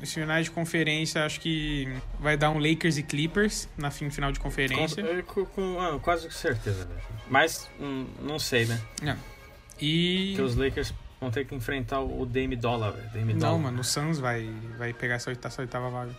Nos 0.00 0.12
finais 0.12 0.46
de 0.46 0.50
conferência, 0.50 1.24
acho 1.24 1.38
que 1.40 1.88
vai 2.18 2.36
dar 2.36 2.50
um 2.50 2.58
Lakers 2.58 2.98
e 2.98 3.04
Clippers 3.04 3.68
na 3.78 3.88
fim 3.88 4.10
final 4.10 4.32
de 4.32 4.40
conferência. 4.40 5.00
Com, 5.22 5.44
com- 5.44 5.46
com- 5.46 5.80
ah, 5.80 5.96
quase 6.00 6.26
com 6.26 6.32
certeza, 6.32 6.84
velho. 6.86 7.00
Mas 7.30 7.70
hum, 7.80 8.06
não 8.20 8.36
sei, 8.36 8.66
né? 8.66 8.80
E. 9.80 10.30
Porque 10.30 10.42
os 10.42 10.56
Lakers 10.56 10.92
vão 11.20 11.30
ter 11.30 11.44
que 11.46 11.54
enfrentar 11.54 12.00
o 12.00 12.26
Dame 12.26 12.56
Dollar, 12.56 12.90
velho. 12.92 13.26
Não, 13.26 13.38
Dollar. 13.38 13.58
mano, 13.58 13.80
o 13.80 13.84
Suns 13.84 14.18
vai, 14.18 14.50
vai 14.76 14.92
pegar 14.92 15.14
essa 15.14 15.30
oitava, 15.30 15.52
essa 15.54 15.62
oitava 15.62 15.88
vaga. 15.88 16.12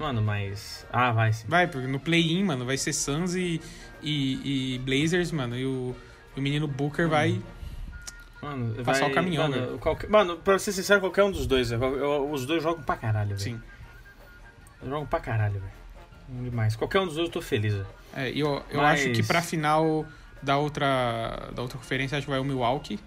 Mano, 0.00 0.22
mas. 0.22 0.86
Ah, 0.90 1.12
vai 1.12 1.32
sim. 1.32 1.44
Vai, 1.46 1.66
porque 1.68 1.86
no 1.86 2.00
play-in, 2.00 2.42
mano, 2.42 2.64
vai 2.64 2.76
ser 2.78 2.92
Suns 2.94 3.34
e, 3.34 3.60
e, 4.02 4.74
e 4.74 4.78
Blazers, 4.78 5.30
mano. 5.30 5.54
E 5.56 5.64
o, 5.66 5.94
o 6.36 6.40
menino 6.40 6.66
Booker 6.66 7.06
vai. 7.06 7.40
Mano, 8.42 8.82
Passar 8.82 9.02
vai, 9.02 9.10
o 9.10 9.14
caminhão, 9.14 9.48
mano, 9.50 9.66
velho. 9.66 9.78
qualquer- 9.78 10.08
mano, 10.08 10.38
pra 10.38 10.58
ser 10.58 10.72
sincero, 10.72 11.00
qualquer 11.00 11.22
um 11.22 11.30
dos 11.30 11.46
dois. 11.46 11.70
Eu- 11.70 11.82
eu- 11.82 12.30
os 12.32 12.46
dois 12.46 12.62
jogam 12.62 12.82
pra 12.82 12.96
caralho, 12.96 13.28
velho. 13.36 13.40
Sim. 13.40 13.60
Jogam 14.82 15.04
pra 15.06 15.20
caralho, 15.20 15.60
velho. 15.60 15.72
Demais. 16.50 16.74
Qualquer 16.74 17.00
um 17.00 17.04
dos 17.06 17.16
dois 17.16 17.28
eu 17.28 17.32
tô 17.32 17.42
feliz, 17.42 17.74
velho. 17.74 17.86
É, 18.16 18.30
e 18.30 18.40
eu, 18.40 18.62
eu 18.70 18.80
Mas- 18.80 19.00
acho 19.00 19.12
que 19.12 19.22
pra 19.22 19.42
final 19.42 20.06
da 20.42 20.56
outra, 20.56 21.50
da 21.54 21.60
outra 21.60 21.76
conferência, 21.76 22.16
acho 22.16 22.24
que 22.26 22.30
vai 22.30 22.40
o 22.40 22.44
Milwaukee. 22.44 22.98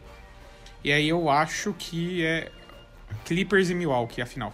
E 0.84 0.92
aí 0.92 1.10
eu 1.10 1.28
acho 1.28 1.74
que 1.74 2.24
é 2.24 2.52
Clippers 3.26 3.72
e 3.72 3.74
Milwaukee, 3.74 4.22
a 4.22 4.26
final. 4.28 4.54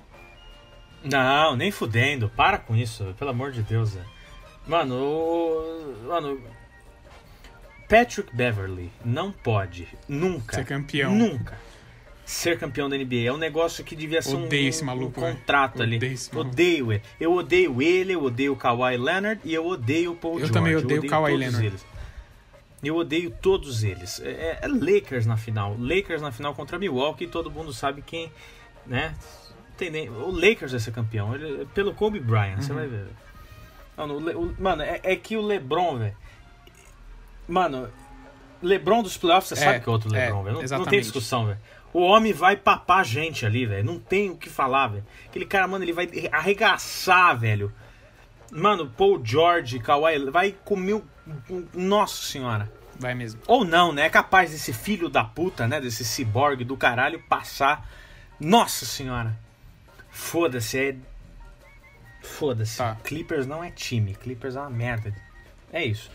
Não, 1.03 1.55
nem 1.55 1.71
fudendo. 1.71 2.29
Para 2.29 2.57
com 2.57 2.75
isso, 2.75 3.15
pelo 3.17 3.31
amor 3.31 3.51
de 3.51 3.61
Deus, 3.61 3.93
velho. 3.93 4.05
Mano, 4.67 4.95
o... 4.95 5.95
Mano. 6.07 6.39
Patrick 7.87 8.35
Beverly 8.35 8.91
não 9.03 9.31
pode 9.31 9.87
nunca. 10.07 10.55
Ser 10.57 10.65
campeão. 10.65 11.15
Nunca. 11.15 11.57
Ser 12.23 12.59
campeão 12.59 12.87
da 12.87 12.95
NBA. 12.95 13.25
É 13.25 13.33
um 13.33 13.37
negócio 13.37 13.83
que 13.83 13.95
devia 13.95 14.21
ser 14.21 14.35
um, 14.35 14.45
Odeio 14.45 14.69
esse 14.69 14.83
um 14.83 14.85
maluco, 14.85 15.19
velho. 15.19 15.35
contrato 15.35 15.81
ali. 15.81 15.95
Odeio 15.97 16.13
esse 16.13 16.31
maluco. 16.31 16.51
Odeio 16.51 16.91
ele. 16.91 17.01
Eu 17.19 17.33
odeio 17.33 17.81
ele, 17.81 18.13
eu 18.13 18.23
odeio 18.23 18.53
o 18.53 18.55
Kawhi 18.55 18.95
Leonard 18.97 19.41
e 19.43 19.51
eu 19.53 19.65
odeio 19.65 20.11
o 20.11 20.15
Paul 20.15 20.33
Eu 20.33 20.39
George. 20.39 20.53
também 20.53 20.75
odeio 20.75 21.01
o 21.01 21.07
Kawhi 21.07 21.35
Leonard. 21.35 21.65
Eles. 21.65 21.85
Eu 22.83 22.95
odeio 22.95 23.31
todos 23.41 23.83
eles. 23.83 24.19
É, 24.19 24.29
é- 24.29 24.59
é 24.61 24.67
Lakers 24.67 25.25
na 25.25 25.35
final. 25.37 25.75
Lakers 25.79 26.21
na 26.21 26.31
final 26.31 26.53
contra 26.53 26.77
Milwaukee. 26.77 27.25
Todo 27.25 27.49
mundo 27.49 27.73
sabe 27.73 28.03
quem, 28.03 28.31
né? 28.85 29.15
Tem 29.79 29.89
nem- 29.89 30.09
o 30.09 30.29
Lakers 30.29 30.71
vai 30.71 30.79
ser 30.79 30.91
campeão. 30.91 31.33
Ele- 31.33 31.65
pelo 31.73 31.93
Kobe 31.93 32.19
Bryant, 32.19 32.57
Uhum. 32.57 32.61
você 32.61 32.73
vai 32.73 32.87
ver. 32.87 33.07
Mano, 33.97 34.13
o 34.15 34.43
o- 34.45 34.55
mano 34.59 34.81
é, 34.83 34.99
é 35.03 35.15
que 35.15 35.35
o 35.37 35.41
LeBron, 35.41 35.97
velho. 35.97 36.15
Mano, 37.47 37.89
LeBron 38.61 39.01
dos 39.01 39.17
playoffs, 39.17 39.47
você 39.57 39.63
É, 39.63 39.67
sabe 39.67 39.79
que 39.79 39.89
é 39.89 39.91
outro 39.91 40.13
é, 40.15 40.25
LeBron, 40.25 40.43
velho. 40.43 40.61
Não, 40.61 40.77
não 40.79 40.85
tem 40.85 40.99
discussão, 40.99 41.45
velho. 41.47 41.59
O 41.91 42.01
homem 42.01 42.33
vai 42.33 42.55
papar 42.55 43.03
gente 43.03 43.45
ali, 43.45 43.65
velho. 43.65 43.83
Não 43.83 43.97
tem 43.97 44.29
o 44.29 44.35
que 44.37 44.49
falar, 44.49 44.87
velho. 44.89 45.05
Aquele 45.25 45.45
cara, 45.45 45.67
mano, 45.67 45.83
ele 45.83 45.93
vai 45.93 46.07
arregaçar, 46.31 47.37
velho. 47.39 47.73
Mano, 48.51 48.89
Paul 48.95 49.19
George, 49.23 49.79
Kawhi, 49.79 50.29
vai 50.29 50.55
comer 50.65 50.93
o... 50.95 51.03
Nossa 51.73 52.21
senhora. 52.21 52.71
Vai 52.99 53.15
mesmo. 53.15 53.39
Ou 53.47 53.63
não, 53.63 53.93
né? 53.93 54.05
É 54.05 54.09
capaz 54.09 54.51
desse 54.51 54.73
filho 54.73 55.07
da 55.09 55.23
puta, 55.23 55.67
né? 55.67 55.79
Desse 55.79 56.03
ciborgue 56.03 56.63
do 56.65 56.75
caralho 56.75 57.19
passar. 57.29 57.89
Nossa 58.39 58.85
senhora. 58.85 59.35
Foda-se, 60.09 60.77
é. 60.77 60.95
Foda-se. 62.21 62.77
Tá. 62.77 62.95
Clippers 63.03 63.45
não 63.45 63.63
é 63.63 63.71
time. 63.71 64.15
Clippers 64.15 64.55
é 64.55 64.59
uma 64.59 64.69
merda. 64.69 65.13
É 65.71 65.83
isso. 65.85 66.09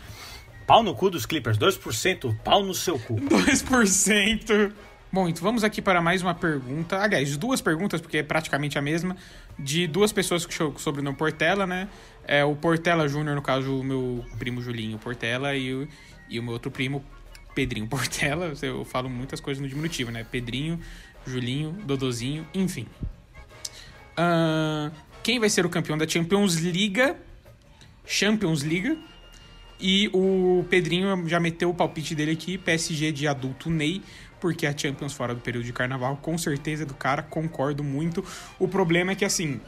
Pau 0.67 0.83
no 0.83 0.95
cu 0.95 1.09
dos 1.09 1.25
Clippers. 1.25 1.57
2%, 1.57 2.37
pau 2.43 2.63
no 2.63 2.73
seu 2.73 2.99
cu. 2.99 3.15
2%. 3.21 4.73
Bom, 5.11 5.29
então 5.29 5.43
vamos 5.43 5.63
aqui 5.63 5.81
para 5.81 6.01
mais 6.01 6.21
uma 6.21 6.35
pergunta. 6.35 6.99
Aliás, 6.99 7.37
duas 7.37 7.61
perguntas, 7.61 8.01
porque 8.01 8.17
é 8.17 8.23
praticamente 8.23 8.77
a 8.77 8.81
mesma, 8.81 9.15
de 9.57 9.87
duas 9.87 10.11
pessoas 10.11 10.45
que 10.45 10.53
sobre 10.53 10.75
o 10.75 10.79
sobrenome 10.79 11.15
Portela, 11.15 11.65
né? 11.65 11.87
É 12.27 12.43
o 12.43 12.55
Portela 12.55 13.07
Júnior, 13.07 13.33
no 13.35 13.41
caso, 13.41 13.79
o 13.79 13.83
meu 13.83 14.25
primo 14.37 14.61
Julinho 14.61 14.97
Portela, 14.97 15.55
e 15.55 15.73
o, 15.73 15.87
e 16.27 16.37
o 16.37 16.43
meu 16.43 16.51
outro 16.51 16.69
primo, 16.69 17.01
Pedrinho 17.53 17.87
Portela. 17.87 18.51
Eu 18.61 18.83
falo 18.83 19.09
muitas 19.09 19.39
coisas 19.39 19.61
no 19.61 19.69
diminutivo, 19.69 20.11
né? 20.11 20.25
Pedrinho, 20.29 20.81
Julinho, 21.25 21.71
Dodozinho, 21.71 22.45
enfim. 22.53 22.85
Uh, 24.17 24.91
quem 25.21 25.39
vai 25.39 25.49
ser 25.49 25.65
o 25.65 25.69
campeão 25.69 25.97
da 25.97 26.07
Champions 26.07 26.55
League? 26.61 27.15
Champions 28.05 28.63
League. 28.63 28.97
E 29.79 30.09
o 30.13 30.65
Pedrinho 30.69 31.27
já 31.27 31.39
meteu 31.39 31.69
o 31.69 31.73
palpite 31.73 32.15
dele 32.15 32.31
aqui, 32.31 32.57
PSG 32.57 33.11
de 33.11 33.27
adulto 33.27 33.69
Ney, 33.69 34.01
porque 34.39 34.65
a 34.65 34.75
Champions 34.75 35.13
fora 35.13 35.35
do 35.35 35.41
período 35.41 35.65
de 35.65 35.73
carnaval, 35.73 36.17
com 36.17 36.37
certeza 36.37 36.83
é 36.83 36.85
do 36.85 36.93
cara, 36.93 37.21
concordo 37.21 37.83
muito. 37.83 38.23
O 38.57 38.67
problema 38.67 39.11
é 39.11 39.15
que 39.15 39.25
assim, 39.25 39.59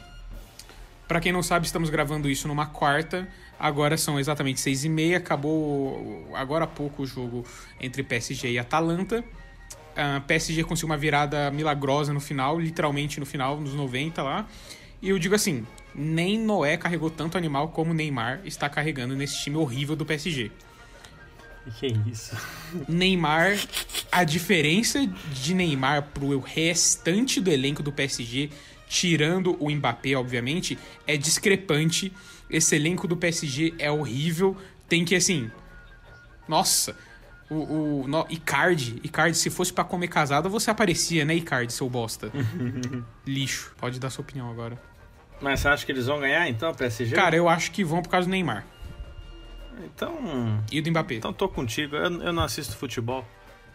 para 1.07 1.21
quem 1.21 1.31
não 1.31 1.41
sabe, 1.41 1.65
estamos 1.65 1.89
gravando 1.89 2.29
isso 2.29 2.47
numa 2.47 2.65
quarta. 2.65 3.27
Agora 3.59 3.97
são 3.97 4.19
exatamente 4.19 4.59
seis 4.59 4.83
e 4.83 4.89
meia. 4.89 5.17
Acabou 5.17 6.29
agora 6.33 6.65
há 6.65 6.67
pouco 6.67 7.03
o 7.03 7.05
jogo 7.05 7.45
entre 7.79 8.03
PSG 8.03 8.51
e 8.51 8.59
Atalanta. 8.59 9.23
Uh, 9.97 10.21
PSG 10.27 10.63
conseguiu 10.63 10.89
uma 10.89 10.97
virada 10.97 11.49
milagrosa 11.49 12.13
no 12.13 12.19
final, 12.19 12.59
literalmente 12.59 13.19
no 13.19 13.25
final, 13.25 13.59
nos 13.59 13.73
90 13.73 14.21
lá. 14.21 14.47
E 15.01 15.09
eu 15.09 15.17
digo 15.17 15.33
assim, 15.33 15.65
nem 15.93 16.39
Noé 16.39 16.77
carregou 16.77 17.09
tanto 17.09 17.37
animal 17.37 17.69
como 17.69 17.93
Neymar 17.93 18.41
está 18.45 18.69
carregando 18.69 19.15
nesse 19.15 19.41
time 19.41 19.57
horrível 19.57 19.95
do 19.95 20.05
PSG. 20.05 20.51
Que 21.79 21.87
isso? 22.09 22.35
Neymar, 22.87 23.57
a 24.11 24.23
diferença 24.23 25.05
de 25.33 25.53
Neymar 25.53 26.03
pro 26.13 26.39
restante 26.39 27.41
do 27.41 27.51
elenco 27.51 27.83
do 27.83 27.91
PSG, 27.91 28.49
tirando 28.87 29.57
o 29.59 29.69
Mbappé, 29.69 30.15
obviamente, 30.15 30.77
é 31.05 31.17
discrepante. 31.17 32.13
Esse 32.49 32.75
elenco 32.75 33.07
do 33.07 33.17
PSG 33.17 33.73
é 33.77 33.91
horrível. 33.91 34.55
Tem 34.87 35.03
que, 35.03 35.15
assim. 35.15 35.51
Nossa. 36.47 36.95
O, 37.49 38.01
o 38.01 38.07
no, 38.07 38.25
Icardi, 38.29 38.99
Icardi, 39.03 39.37
se 39.37 39.49
fosse 39.49 39.71
para 39.71 39.83
comer 39.83 40.09
casado, 40.09 40.49
você 40.49 40.69
aparecia, 40.69 41.23
né, 41.23 41.35
Icardi, 41.35 41.71
seu 41.71 41.89
bosta? 41.89 42.31
Lixo. 43.25 43.73
Pode 43.77 43.99
dar 43.99 44.09
sua 44.09 44.21
opinião 44.21 44.49
agora. 44.49 44.77
Mas 45.41 45.59
você 45.59 45.67
acha 45.67 45.85
que 45.85 45.91
eles 45.91 46.07
vão 46.07 46.19
ganhar 46.19 46.47
então, 46.49 46.73
PSG? 46.73 47.15
Cara, 47.15 47.35
eu 47.35 47.47
acho 47.47 47.71
que 47.71 47.83
vão 47.83 48.01
por 48.01 48.09
causa 48.09 48.27
do 48.27 48.31
Neymar. 48.31 48.65
Então. 49.83 50.63
E 50.71 50.81
do 50.81 50.89
Mbappé. 50.89 51.15
Então 51.15 51.31
tô 51.31 51.47
contigo, 51.47 51.95
eu, 51.95 52.21
eu 52.21 52.33
não 52.33 52.43
assisto 52.43 52.75
futebol. 52.75 53.25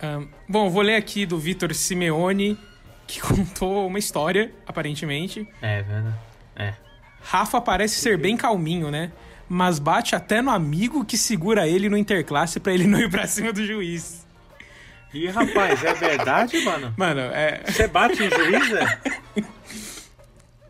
Um, 0.03 0.29
bom, 0.49 0.69
vou 0.69 0.83
ler 0.83 0.97
aqui 0.97 1.25
do 1.25 1.39
Vitor 1.39 1.73
Simeone, 1.73 2.59
que 3.07 3.21
contou 3.23 3.87
uma 3.87 3.99
história, 3.99 4.53
aparentemente. 4.67 5.49
É, 5.61 5.83
verdade. 5.83 6.17
É. 6.57 6.75
Rafa 7.23 7.61
parece 7.61 8.01
ser 8.01 8.19
bem 8.19 8.37
calminho, 8.37 8.91
né? 8.91 9.13
Mas 9.55 9.79
bate 9.79 10.17
até 10.17 10.41
no 10.41 10.51
amigo 10.51 11.05
que 11.05 11.19
segura 11.19 11.69
ele 11.69 11.91
no 11.91 11.99
interclasse 11.99 12.59
para 12.59 12.73
ele 12.73 12.87
não 12.87 12.99
ir 12.99 13.11
pra 13.11 13.27
cima 13.27 13.53
do 13.53 13.63
juiz. 13.63 14.27
Ih, 15.13 15.27
rapaz, 15.29 15.85
é 15.85 15.93
verdade, 15.93 16.59
mano? 16.65 16.95
Mano, 16.97 17.21
é. 17.21 17.63
Você 17.67 17.87
bate 17.87 18.23
em 18.23 18.31
juiz, 18.31 18.69
velho? 18.71 18.99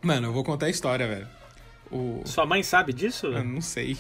Mano, 0.03 0.27
eu 0.27 0.33
vou 0.33 0.43
contar 0.43 0.67
a 0.67 0.69
história, 0.69 1.07
velho. 1.07 1.29
O... 1.93 2.23
Sua 2.25 2.45
mãe 2.45 2.61
sabe 2.65 2.93
disso? 2.93 3.29
Eu 3.29 3.45
não 3.45 3.61
sei. 3.61 3.97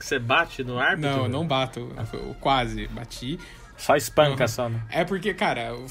Você 0.00 0.18
bate 0.18 0.64
no 0.64 0.78
árbitro? 0.78 1.10
Não, 1.10 1.24
eu 1.24 1.28
não 1.28 1.46
bato. 1.46 1.94
Eu 2.14 2.34
quase 2.40 2.88
bati. 2.88 3.38
Só 3.76 3.94
espanca, 3.94 4.44
uhum. 4.44 4.48
só, 4.48 4.68
né? 4.70 4.80
É 4.88 5.04
porque, 5.04 5.34
cara, 5.34 5.66
eu, 5.66 5.86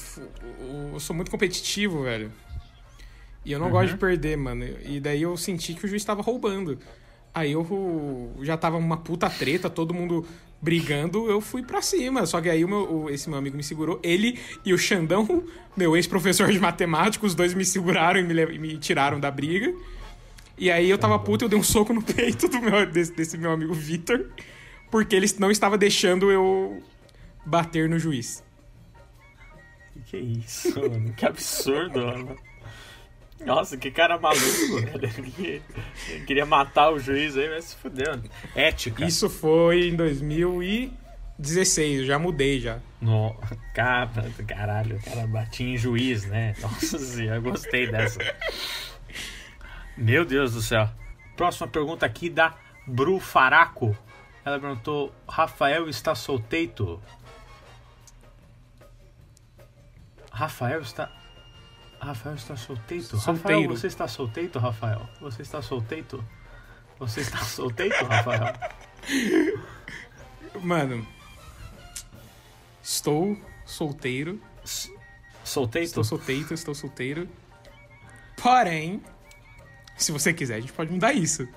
eu, 0.92 0.98
sou 0.98 1.14
muito 1.14 1.30
competitivo, 1.30 2.02
velho. 2.02 2.32
E 3.44 3.52
eu 3.52 3.60
não 3.60 3.66
uhum. 3.66 3.72
gosto 3.72 3.92
de 3.92 3.96
perder, 3.96 4.36
mano. 4.36 4.64
E 4.82 4.98
daí 4.98 5.22
eu 5.22 5.36
senti 5.36 5.72
que 5.72 5.84
o 5.84 5.88
juiz 5.88 6.04
tava 6.04 6.20
roubando. 6.20 6.80
Aí 7.36 7.52
eu 7.52 8.32
já 8.40 8.56
tava 8.56 8.78
uma 8.78 8.96
puta 8.96 9.28
treta, 9.28 9.68
todo 9.68 9.92
mundo 9.92 10.24
brigando, 10.58 11.30
eu 11.30 11.38
fui 11.38 11.62
pra 11.62 11.82
cima. 11.82 12.24
Só 12.24 12.40
que 12.40 12.48
aí 12.48 12.64
o 12.64 12.68
meu, 12.68 13.10
esse 13.10 13.28
meu 13.28 13.38
amigo 13.38 13.54
me 13.54 13.62
segurou. 13.62 14.00
Ele 14.02 14.40
e 14.64 14.72
o 14.72 14.78
Xandão, 14.78 15.44
meu 15.76 15.94
ex-professor 15.94 16.50
de 16.50 16.58
matemática, 16.58 17.26
os 17.26 17.34
dois 17.34 17.52
me 17.52 17.62
seguraram 17.62 18.18
e 18.18 18.22
me, 18.22 18.58
me, 18.58 18.78
tiraram 18.78 19.20
da 19.20 19.30
briga. 19.30 19.70
E 20.56 20.70
aí 20.70 20.88
eu 20.88 20.96
tava 20.96 21.18
puto, 21.18 21.44
eu 21.44 21.48
dei 21.50 21.58
um 21.58 21.62
soco 21.62 21.92
no 21.92 22.00
peito 22.00 22.48
do 22.48 22.58
meu, 22.58 22.86
desse, 22.86 23.12
desse 23.12 23.36
meu 23.36 23.50
amigo 23.50 23.74
Vitor, 23.74 24.30
porque 24.90 25.14
ele 25.14 25.26
não 25.38 25.50
estava 25.50 25.76
deixando 25.76 26.32
eu 26.32 26.82
bater 27.44 27.86
no 27.86 27.98
juiz. 27.98 28.42
Que 29.92 30.00
que 30.00 30.16
é 30.16 30.20
isso, 30.20 30.80
mano? 30.80 31.12
Que 31.12 31.26
absurdo, 31.26 32.00
mano. 32.00 32.34
Nossa, 33.44 33.76
que 33.76 33.90
cara 33.90 34.18
maluco, 34.18 34.40
velho. 34.98 35.62
queria 36.26 36.46
matar 36.46 36.90
o 36.90 36.98
juiz 36.98 37.36
aí, 37.36 37.48
mas 37.48 37.66
se 37.66 37.76
fudeu. 37.76 38.20
Ética. 38.54 39.04
Isso 39.04 39.28
foi 39.28 39.88
em 39.88 39.96
2016, 39.96 42.00
eu 42.00 42.06
já 42.06 42.18
mudei 42.18 42.60
já. 42.60 42.78
No, 43.00 43.34
cara, 43.74 44.30
caralho, 44.46 44.96
o 44.96 45.02
cara 45.02 45.26
batia 45.26 45.68
em 45.68 45.76
juiz, 45.76 46.24
né? 46.24 46.54
Nossa 46.60 46.98
senhora, 46.98 47.40
gostei 47.40 47.90
dessa. 47.90 48.20
Meu 49.96 50.24
Deus 50.24 50.54
do 50.54 50.62
céu. 50.62 50.88
Próxima 51.36 51.68
pergunta 51.68 52.06
aqui 52.06 52.30
da 52.30 52.54
Bru 52.86 53.20
Faraco. 53.20 53.96
Ela 54.44 54.58
perguntou: 54.58 55.12
Rafael 55.28 55.88
está 55.88 56.14
solteito? 56.14 57.00
Rafael 60.30 60.80
está 60.80 61.10
Rafael 62.00 62.34
está 62.36 62.56
solteito? 62.56 63.16
Solteiro. 63.16 63.60
Rafael, 63.60 63.68
você 63.68 63.86
está 63.86 64.08
solteito, 64.08 64.58
Rafael? 64.58 65.08
Você 65.20 65.42
está 65.42 65.62
solteito? 65.62 66.24
Você 66.98 67.20
está 67.20 67.38
solteito, 67.44 68.04
Rafael? 68.04 68.54
Mano, 70.62 71.06
estou 72.82 73.36
solteiro. 73.64 74.40
S 74.64 74.90
solteito? 75.44 75.86
Estou 75.86 76.04
solteito, 76.04 76.54
estou 76.54 76.74
solteiro. 76.74 77.28
Porém, 78.36 79.02
se 79.96 80.12
você 80.12 80.32
quiser, 80.32 80.56
a 80.56 80.60
gente 80.60 80.72
pode 80.72 80.92
mudar 80.92 81.12
isso. 81.12 81.48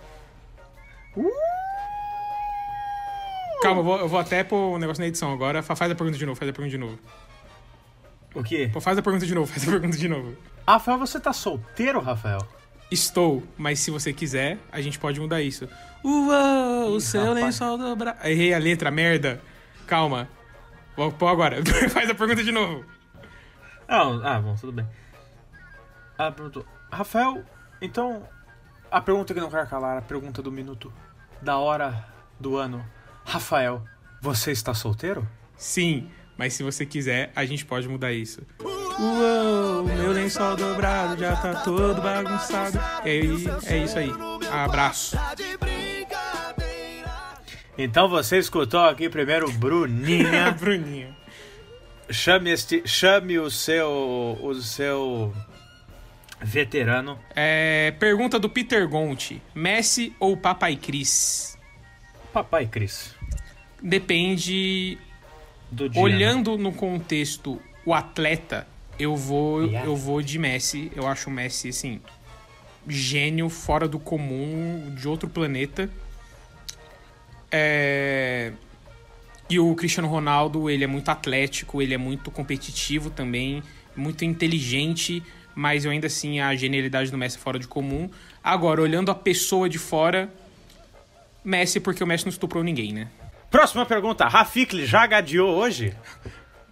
Uh! 1.15 1.29
Calma, 3.61 3.81
eu 3.81 3.83
vou, 3.83 3.99
eu 3.99 4.07
vou 4.07 4.19
até 4.19 4.43
pôr 4.43 4.55
o 4.55 4.75
um 4.75 4.77
negócio 4.77 5.01
na 5.01 5.07
edição 5.07 5.33
agora. 5.33 5.61
Faz 5.61 5.91
a 5.91 5.95
pergunta 5.95 6.17
de 6.17 6.25
novo, 6.25 6.39
faz 6.39 6.49
a 6.49 6.53
pergunta 6.53 6.71
de 6.71 6.77
novo. 6.77 6.97
O 8.34 8.43
quê? 8.43 8.69
Pô, 8.71 8.80
faz 8.80 8.97
a 8.97 9.01
pergunta 9.01 9.25
de 9.25 9.34
novo, 9.34 9.51
faz 9.51 9.67
a 9.67 9.71
pergunta 9.71 9.97
de 9.97 10.07
novo. 10.07 10.36
Rafael, 10.67 10.99
você 10.99 11.19
tá 11.19 11.34
solteiro, 11.34 11.99
Rafael? 11.99 12.47
Estou, 12.91 13.43
mas 13.57 13.80
se 13.80 13.91
você 13.91 14.11
quiser, 14.13 14.57
a 14.71 14.82
gente 14.82 14.97
pode 14.97 15.19
mudar 15.19 15.41
isso. 15.41 15.67
Uau, 16.03 16.91
o 16.91 17.01
seu 17.01 17.34
lençol 17.34 17.77
dobra. 17.77 18.17
Errei 18.23 18.53
a 18.53 18.59
letra, 18.59 18.89
merda. 18.89 19.41
Calma. 19.86 20.30
Vou 20.95 21.11
pôr 21.11 21.27
agora. 21.27 21.57
faz 21.89 22.09
a 22.09 22.15
pergunta 22.15 22.43
de 22.43 22.51
novo. 22.51 22.84
Não, 23.88 24.25
ah, 24.25 24.39
bom, 24.39 24.55
tudo 24.55 24.71
bem. 24.71 24.88
Ah, 26.17 26.32
perguntou. 26.32 26.65
Rafael, 26.91 27.43
então. 27.82 28.27
A 28.91 28.99
pergunta 29.01 29.34
que 29.34 29.39
não 29.39 29.51
quero 29.51 29.67
calar, 29.67 29.97
a 29.97 30.01
pergunta 30.01 30.41
do 30.41 30.51
minuto, 30.51 30.91
da 31.41 31.57
hora, 31.57 32.07
do 32.39 32.57
ano. 32.57 32.84
Rafael, 33.23 33.84
você 34.19 34.51
está 34.51 34.73
solteiro? 34.73 35.27
Sim. 35.55 36.09
Mas 36.39 36.53
se 36.53 36.63
você 36.63 36.85
quiser, 36.85 37.33
a 37.35 37.43
gente 37.43 37.65
pode 37.65 37.85
mudar 37.89 38.13
isso. 38.13 38.41
Uou, 38.63 39.83
meu 39.83 40.13
lençol 40.13 40.55
dobrado 40.55 41.19
já 41.19 41.35
tá 41.35 41.55
todo 41.65 42.01
bagunçado. 42.01 42.79
É, 43.03 43.17
é 43.73 43.83
isso 43.83 43.99
aí. 43.99 44.09
Abraço. 44.49 45.17
Então 47.77 48.07
você 48.07 48.37
escutou 48.37 48.79
aqui 48.79 49.09
primeiro 49.09 49.51
Bruninha. 49.51 50.51
Bruninha. 50.57 51.13
Chame, 52.09 52.51
este, 52.51 52.83
chame 52.87 53.37
o 53.37 53.51
seu 53.51 54.39
o 54.41 54.55
seu 54.61 55.33
veterano. 56.41 57.19
É, 57.35 57.93
pergunta 57.99 58.39
do 58.39 58.49
Peter 58.49 58.87
Gonti. 58.87 59.41
Messi 59.53 60.15
ou 60.17 60.37
Papai 60.37 60.77
Cris? 60.77 61.57
Papai 62.31 62.65
Cris. 62.65 63.13
Depende 63.83 64.97
dia, 65.72 66.01
Olhando 66.01 66.57
né? 66.57 66.63
no 66.63 66.72
contexto 66.72 67.61
o 67.86 67.93
atleta, 67.93 68.67
eu 68.97 69.15
vou 69.15 69.63
yeah. 69.63 69.88
eu 69.88 69.95
vou 69.95 70.22
de 70.22 70.38
Messi. 70.38 70.91
Eu 70.95 71.07
acho 71.07 71.30
o 71.30 71.34
Messi 71.34 71.70
assim 71.70 72.01
gênio 72.88 73.49
fora 73.49 73.88
do 73.88 73.99
comum, 73.99 74.93
de 74.95 75.07
outro 75.07 75.30
planeta. 75.30 75.89
É... 77.51 78.51
E 79.49 79.59
o 79.59 79.74
Cristiano 79.76 80.07
Ronaldo, 80.07 80.70
ele 80.70 80.84
é 80.84 80.88
muito 80.88 81.09
atlético, 81.09 81.82
ele 81.82 81.93
é 81.93 81.97
muito 81.97 82.30
competitivo 82.30 83.09
também, 83.09 83.63
muito 83.95 84.24
inteligente, 84.24 85.24
mas 85.55 85.86
eu 85.86 85.91
ainda 85.91 86.05
assim 86.05 86.39
a 86.39 86.55
genialidade 86.55 87.09
do 87.09 87.17
Messi 87.17 87.38
é 87.38 87.39
fora 87.39 87.57
de 87.57 87.67
comum. 87.67 88.09
Agora, 88.43 88.82
olhando 88.82 89.09
a 89.09 89.15
pessoa 89.15 89.67
de 89.67 89.80
fora, 89.80 90.32
Messi 91.43 91.80
porque 91.80 92.03
o 92.03 92.07
Messi 92.07 92.26
não 92.26 92.32
estuprou 92.32 92.63
ninguém, 92.63 92.93
né? 92.93 93.07
Próxima 93.50 93.86
pergunta. 93.86 94.28
Rafikli 94.28 94.86
já 94.86 95.06
gadeou 95.08 95.56
hoje? 95.56 95.95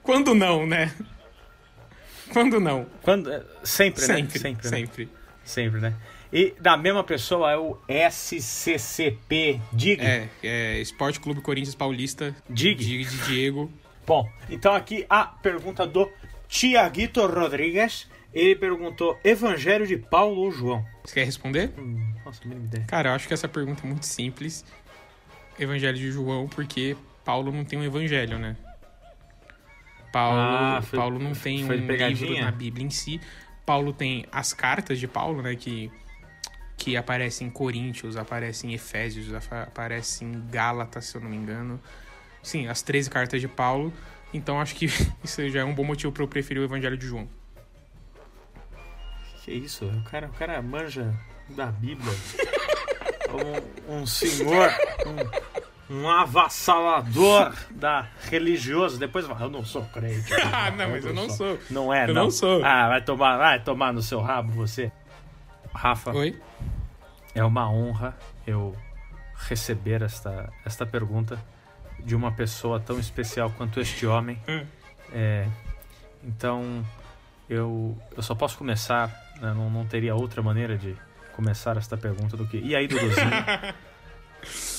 Quando 0.03 0.33
não, 0.35 0.65
né? 0.65 0.93
Quando 2.31 2.59
não? 2.59 2.85
Quando, 3.01 3.31
é, 3.31 3.43
sempre, 3.63 4.01
Sempre, 4.01 4.39
né? 4.39 4.39
sempre. 4.39 4.69
Sempre, 4.69 5.05
né? 5.05 5.11
Sempre, 5.43 5.79
né? 5.81 5.95
E 6.31 6.53
da 6.59 6.75
mesma 6.75 7.03
pessoa 7.03 7.51
é 7.51 7.57
o 7.57 7.77
SCCP 8.09 9.61
Dig. 9.71 10.01
É, 10.01 10.27
é 10.43 10.79
Esporte 10.79 11.19
Clube 11.19 11.41
Corinthians 11.41 11.75
Paulista. 11.75 12.35
Dig. 12.49 12.75
De, 12.75 13.03
de 13.05 13.17
Diego. 13.25 13.71
Bom, 14.05 14.29
então 14.49 14.73
aqui 14.73 15.05
a 15.09 15.25
pergunta 15.25 15.87
do 15.87 16.09
Tiaguito 16.47 17.25
Rodrigues. 17.25 18.07
Ele 18.33 18.55
perguntou: 18.55 19.17
Evangelho 19.23 19.87
de 19.87 19.97
Paulo 19.97 20.41
ou 20.41 20.51
João? 20.51 20.85
Você 21.03 21.15
quer 21.15 21.23
responder? 21.25 21.71
Hum, 21.77 22.13
nossa, 22.25 22.41
mínima 22.45 22.65
ideia. 22.65 22.85
Cara, 22.85 23.09
eu 23.09 23.13
acho 23.13 23.27
que 23.27 23.33
essa 23.33 23.47
pergunta 23.47 23.83
é 23.85 23.87
muito 23.87 24.05
simples. 24.05 24.65
Evangelho 25.59 25.97
de 25.97 26.11
João, 26.11 26.47
porque 26.47 26.95
Paulo 27.25 27.51
não 27.51 27.65
tem 27.65 27.79
um 27.79 27.83
evangelho, 27.83 28.37
né? 28.39 28.55
Paulo, 30.11 30.37
Ah, 30.39 30.81
foi- 30.81 30.97
Paulo 30.97 31.19
não 31.19 31.33
tem 31.33 31.63
um 31.65 31.71
livro 31.73 32.39
na 32.39 32.51
Bíblia 32.51 32.85
em 32.85 32.89
si. 32.89 33.19
Paulo 33.65 33.91
tem 33.91 34.25
as 34.31 34.53
cartas 34.53 34.99
de 34.99 35.07
Paulo, 35.07 35.41
né? 35.41 35.55
Que, 35.55 35.91
que 36.77 36.95
aparecem 36.95 37.47
em 37.47 37.49
Coríntios, 37.49 38.15
aparecem 38.15 38.71
em 38.71 38.73
Efésios, 38.73 39.33
apa- 39.33 39.63
aparecem 39.63 40.29
em 40.29 40.47
Gálatas, 40.49 41.05
se 41.05 41.15
eu 41.17 41.21
não 41.21 41.29
me 41.29 41.35
engano. 41.35 41.79
Sim, 42.41 42.67
as 42.67 42.81
13 42.81 43.09
cartas 43.09 43.41
de 43.41 43.47
Paulo. 43.47 43.91
Então 44.33 44.59
acho 44.61 44.75
que 44.75 44.85
isso 45.23 45.49
já 45.49 45.61
é 45.61 45.63
um 45.65 45.73
bom 45.75 45.83
motivo 45.83 46.11
para 46.13 46.23
eu 46.23 46.27
preferir 46.27 46.61
o 46.61 46.65
Evangelho 46.65 46.97
de 46.97 47.05
João. 47.07 47.27
Que 49.43 49.51
isso? 49.51 49.85
O 49.85 50.03
cara, 50.03 50.27
o 50.27 50.33
cara 50.33 50.61
manja 50.61 51.13
da 51.49 51.65
Bíblia. 51.67 52.13
um, 53.87 53.99
um 53.99 54.05
senhor, 54.05 54.69
um, 55.89 55.97
um 55.97 56.09
avassalador 56.09 57.53
da 57.71 58.07
religioso. 58.29 58.99
Depois 58.99 59.27
eu 59.27 59.49
não 59.49 59.63
sou 59.65 59.83
crente. 59.85 60.31
Ah, 60.53 60.71
não, 60.71 60.89
mas 60.89 61.05
eu 61.05 61.13
não 61.13 61.29
sou. 61.29 61.59
Não 61.69 61.93
é, 61.93 62.03
Eu 62.09 62.13
não. 62.13 62.23
não 62.25 62.31
sou. 62.31 62.63
Ah, 62.63 62.87
vai 62.87 63.01
tomar, 63.01 63.37
vai 63.37 63.59
tomar 63.59 63.93
no 63.93 64.01
seu 64.01 64.19
rabo 64.21 64.51
você. 64.51 64.91
Rafa, 65.73 66.11
Oi? 66.11 66.39
é 67.35 67.43
uma 67.43 67.69
honra 67.69 68.17
eu 68.45 68.75
receber 69.35 70.01
esta, 70.01 70.51
esta 70.65 70.85
pergunta 70.85 71.39
de 71.99 72.15
uma 72.15 72.31
pessoa 72.31 72.79
tão 72.79 72.99
especial 72.99 73.51
quanto 73.51 73.79
este 73.79 74.07
homem. 74.07 74.41
Hum. 74.47 74.65
É, 75.11 75.47
então, 76.23 76.83
eu, 77.49 77.97
eu 78.15 78.23
só 78.23 78.33
posso 78.33 78.57
começar, 78.57 79.07
né, 79.39 79.53
não, 79.53 79.69
não 79.69 79.85
teria 79.85 80.15
outra 80.15 80.41
maneira 80.41 80.77
de 80.77 80.95
começar 81.37 81.77
esta 81.77 81.95
pergunta 81.95 82.35
do 82.35 82.45
que. 82.47 82.57
E 82.57 82.75
aí, 82.75 82.87
Dodozinho? 82.87 83.31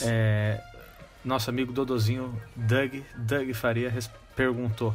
É, 0.03 0.63
nosso 1.25 1.51
amigo 1.51 1.73
Dodozinho, 1.73 2.41
Doug, 2.55 3.03
Doug 3.17 3.53
Faria, 3.53 3.93
perguntou: 4.35 4.95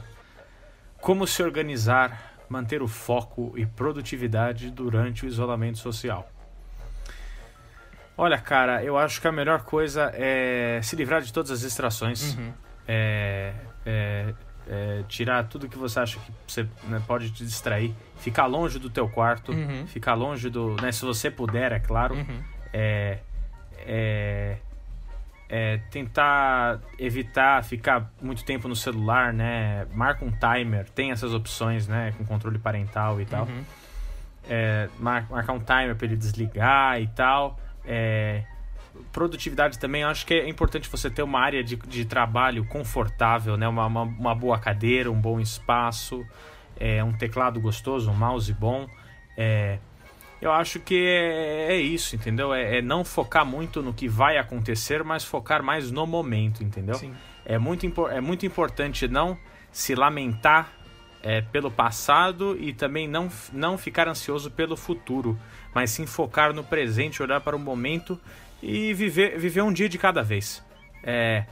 Como 1.02 1.28
se 1.28 1.44
organizar, 1.44 2.34
manter 2.50 2.82
o 2.82 2.88
foco 2.88 3.54
e 3.58 3.66
produtividade 3.66 4.72
durante 4.72 5.26
o 5.26 5.28
isolamento 5.28 5.78
social? 5.78 6.32
Olha, 8.18 8.40
cara, 8.40 8.84
eu 8.84 8.98
acho 8.98 9.20
que 9.22 9.28
a 9.28 9.32
melhor 9.32 9.64
coisa 9.64 10.12
é 10.16 10.80
se 10.82 10.96
livrar 10.96 11.22
de 11.22 11.32
todas 11.34 11.52
as 11.52 11.60
distrações 11.62 12.36
Uhum. 12.36 12.54
é, 12.88 13.54
é, 13.86 14.34
é, 14.68 15.04
tirar 15.10 15.44
tudo 15.50 15.68
que 15.68 15.78
você 15.78 16.00
acha 16.00 16.20
que 16.20 16.32
você 16.48 16.64
né, 16.86 17.02
pode 17.06 17.32
te 17.32 17.44
distrair, 17.46 17.94
ficar 18.24 18.46
longe 18.46 18.80
do 18.80 18.90
teu 18.90 19.08
quarto, 19.10 19.52
Uhum. 19.52 19.86
ficar 19.86 20.14
longe 20.14 20.50
do, 20.50 20.76
né, 20.82 20.92
se 20.92 21.04
você 21.06 21.30
puder, 21.30 21.72
é 21.74 21.80
claro, 21.80 22.16
Uhum. 22.16 22.40
é, 22.72 23.20
é, 23.86 24.58
é, 25.50 25.78
tentar 25.92 26.80
evitar 26.98 27.64
ficar 27.64 28.10
muito 28.22 28.44
tempo 28.46 28.68
no 28.68 28.76
celular, 28.76 29.34
né, 29.34 29.86
marca 29.94 30.24
um 30.26 30.32
timer, 30.32 30.90
tem 30.90 31.12
essas 31.12 31.34
opções, 31.34 31.88
né, 31.88 32.14
com 32.18 32.24
controle 32.26 32.58
parental 32.58 33.20
e 33.22 33.26
tal, 33.26 33.46
Uhum. 33.46 33.64
é, 34.50 34.90
mar- 35.00 35.28
marcar 35.30 35.54
um 35.54 35.60
timer 35.60 35.96
para 35.96 36.06
ele 36.08 36.16
desligar 36.16 37.00
e 37.02 37.08
tal. 37.08 37.60
É, 37.86 38.44
produtividade 39.12 39.78
também, 39.80 40.04
eu 40.04 40.08
acho 40.08 40.26
que 40.26 40.34
é 40.34 40.48
importante 40.48 40.88
você 40.90 41.10
ter 41.10 41.24
uma 41.24 41.40
área 41.40 41.64
de, 41.64 41.76
de 41.76 42.06
trabalho 42.06 42.64
confortável, 42.66 43.58
né? 43.58 43.68
Uma, 43.68 43.86
uma, 43.88 44.02
uma 44.04 44.36
boa 44.36 44.58
cadeira, 44.60 45.12
um 45.12 45.20
bom 45.20 45.40
espaço, 45.40 46.26
é, 46.80 47.04
um 47.04 47.14
teclado 47.14 47.60
gostoso, 47.60 48.10
um 48.10 48.16
mouse 48.16 48.52
bom. 48.54 48.88
É, 49.38 49.80
eu 50.42 50.52
acho 50.52 50.80
que 50.80 50.96
é, 50.96 51.74
é 51.74 51.78
isso, 51.78 52.16
entendeu? 52.16 52.54
É, 52.54 52.80
é 52.80 52.82
não 52.82 53.04
focar 53.06 53.46
muito 53.46 53.82
no 53.82 53.94
que 53.94 54.08
vai 54.08 54.38
acontecer, 54.38 55.04
mas 55.04 55.24
focar 55.24 55.64
mais 55.64 55.90
no 55.92 56.06
momento, 56.06 56.64
entendeu? 56.64 56.96
Sim. 56.96 57.14
É 57.46 57.58
muito, 57.58 58.08
é 58.08 58.22
muito 58.22 58.46
importante 58.46 59.08
não 59.08 59.38
se 59.72 59.96
lamentar 59.96 60.72
é, 61.22 61.42
pelo 61.42 61.72
passado 61.72 62.58
e 62.60 62.74
também 62.74 63.08
não, 63.08 63.30
não 63.54 63.78
ficar 63.78 64.08
ansioso 64.08 64.52
pelo 64.52 64.76
futuro, 64.76 65.40
mas 65.74 65.90
sim 65.92 66.06
focar 66.06 66.54
no 66.54 66.64
presente, 66.64 67.24
olhar 67.24 67.40
para 67.42 67.56
o 67.56 67.60
momento 67.60 68.20
e 68.62 68.94
viver, 68.94 69.40
viver 69.40 69.62
um 69.62 69.72
dia 69.72 69.88
de 69.88 69.98
cada 69.98 70.22
vez. 70.22 70.64
É, 71.02 71.46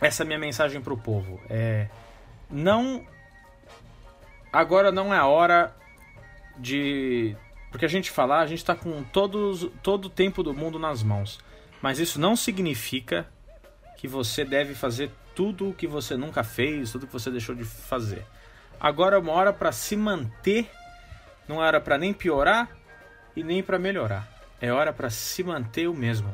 essa 0.00 0.22
é 0.22 0.24
a 0.24 0.26
minha 0.26 0.38
mensagem 0.38 0.80
para 0.80 0.92
o 0.92 0.96
povo. 0.96 1.40
É, 1.48 1.88
não. 2.50 3.04
Agora 4.56 4.90
não 4.90 5.12
é 5.12 5.18
a 5.18 5.26
hora 5.26 5.76
de. 6.56 7.36
Porque 7.70 7.84
a 7.84 7.88
gente 7.88 8.10
falar, 8.10 8.40
a 8.40 8.46
gente 8.46 8.60
está 8.60 8.74
com 8.74 9.02
todos, 9.02 9.70
todo 9.82 10.06
o 10.06 10.08
tempo 10.08 10.42
do 10.42 10.54
mundo 10.54 10.78
nas 10.78 11.02
mãos. 11.02 11.38
Mas 11.82 11.98
isso 11.98 12.18
não 12.18 12.34
significa 12.34 13.28
que 13.98 14.08
você 14.08 14.46
deve 14.46 14.74
fazer 14.74 15.10
tudo 15.34 15.68
o 15.68 15.74
que 15.74 15.86
você 15.86 16.16
nunca 16.16 16.42
fez, 16.42 16.90
tudo 16.90 17.06
que 17.06 17.12
você 17.12 17.30
deixou 17.30 17.54
de 17.54 17.64
fazer. 17.64 18.24
Agora 18.80 19.16
é 19.16 19.18
uma 19.18 19.32
hora 19.32 19.52
para 19.52 19.70
se 19.72 19.94
manter, 19.94 20.70
não 21.46 21.62
é 21.62 21.66
hora 21.66 21.78
para 21.78 21.98
nem 21.98 22.14
piorar 22.14 22.70
e 23.36 23.44
nem 23.44 23.62
para 23.62 23.78
melhorar. 23.78 24.26
É 24.58 24.72
hora 24.72 24.90
para 24.90 25.10
se 25.10 25.44
manter 25.44 25.86
o 25.86 25.92
mesmo. 25.92 26.32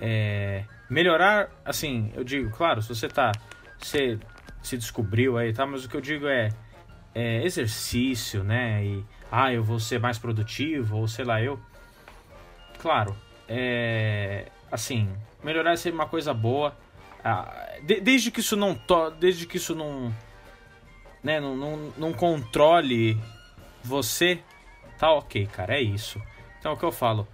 É, 0.00 0.64
melhorar, 0.90 1.50
assim, 1.64 2.12
eu 2.16 2.24
digo, 2.24 2.50
claro, 2.50 2.82
se 2.82 2.88
você 2.88 3.06
tá, 3.06 3.30
você 3.78 4.18
se 4.66 4.76
descobriu 4.76 5.38
aí, 5.38 5.52
tá? 5.52 5.66
Mas 5.66 5.84
o 5.84 5.88
que 5.88 5.96
eu 5.96 6.00
digo 6.00 6.26
é, 6.26 6.50
é 7.14 7.44
exercício, 7.44 8.42
né? 8.42 8.84
E 8.84 9.04
ah, 9.30 9.52
eu 9.52 9.62
vou 9.62 9.78
ser 9.78 10.00
mais 10.00 10.18
produtivo 10.18 10.98
ou 10.98 11.08
sei 11.08 11.24
lá 11.24 11.40
eu. 11.40 11.58
Claro, 12.78 13.16
é 13.48 14.46
assim, 14.70 15.08
melhorar 15.42 15.72
é 15.72 15.76
sempre 15.76 15.98
uma 15.98 16.08
coisa 16.08 16.34
boa. 16.34 16.76
Ah, 17.24 17.76
de- 17.82 18.00
desde 18.00 18.30
que 18.30 18.40
isso 18.40 18.56
não 18.56 18.74
to, 18.74 19.10
desde 19.10 19.46
que 19.46 19.56
isso 19.56 19.74
não 19.74 20.12
né, 21.22 21.40
não, 21.40 21.56
não, 21.56 21.92
não 21.98 22.12
controle 22.12 23.18
você, 23.82 24.40
tá 24.98 25.10
ok, 25.12 25.46
cara, 25.46 25.76
é 25.76 25.80
isso. 25.80 26.22
Então 26.58 26.72
é 26.72 26.74
o 26.74 26.78
que 26.78 26.84
eu 26.84 26.92
falo. 26.92 27.26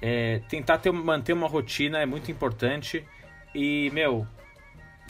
É, 0.00 0.40
tentar 0.48 0.78
ter, 0.78 0.92
manter 0.92 1.32
uma 1.32 1.48
rotina 1.48 1.98
é 1.98 2.06
muito 2.06 2.30
importante. 2.30 3.06
E, 3.54 3.90
meu, 3.92 4.26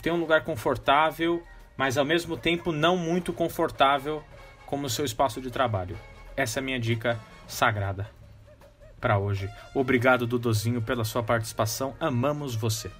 ter 0.01 0.11
um 0.11 0.17
lugar 0.19 0.43
confortável, 0.43 1.43
mas 1.79 1.97
ao 1.97 2.03
mesmo 2.03 2.35
tempo 2.35 2.73
não 2.73 2.97
muito 2.97 3.31
confortável 3.31 4.21
como 4.65 4.87
o 4.87 4.89
seu 4.89 5.05
espaço 5.05 5.39
de 5.39 5.49
trabalho. 5.49 5.97
Essa 6.35 6.59
é 6.59 6.61
a 6.61 6.63
minha 6.63 6.77
dica 6.77 7.17
sagrada 7.47 8.11
para 8.99 9.17
hoje. 9.17 9.49
Obrigado, 9.73 10.27
Dodozinho, 10.27 10.81
pela 10.81 11.05
sua 11.05 11.23
participação. 11.23 11.95
Amamos 11.97 12.53
você. 12.53 12.91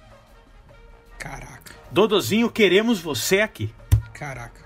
Caraca, 1.18 1.74
Dodozinho, 1.90 2.50
queremos 2.50 3.02
você 3.02 3.42
aqui. 3.42 3.70
caraca. 4.14 4.62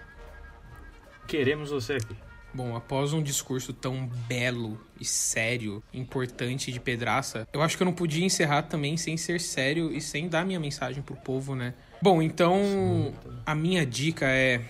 Queremos 1.27 1.71
você 1.71 1.95
aqui. 1.95 2.17
Bom, 2.55 2.77
após 2.77 3.13
um 3.13 3.21
discurso 3.21 3.73
tão 3.73 4.07
belo 4.07 4.81
e 5.01 5.05
sério, 5.05 5.83
importante 5.93 6.71
de 6.71 6.79
pedraça, 6.79 7.49
eu 7.53 7.61
acho 7.61 7.77
que 7.77 7.83
eu 7.83 7.85
não 7.85 7.93
podia 7.93 8.25
encerrar 8.25 8.63
também 8.63 8.97
sem 8.97 9.17
ser 9.17 9.41
sério 9.41 9.93
e 9.93 10.01
sem 10.01 10.29
dar 10.29 10.47
minha 10.47 10.61
mensagem 10.61 11.03
pro 11.03 11.17
povo, 11.17 11.57
né? 11.57 11.75
Bom, 12.01 12.23
então 12.23 13.13
a 13.45 13.57
minha 13.57 13.85
dica 13.85 14.27
é 14.27 14.65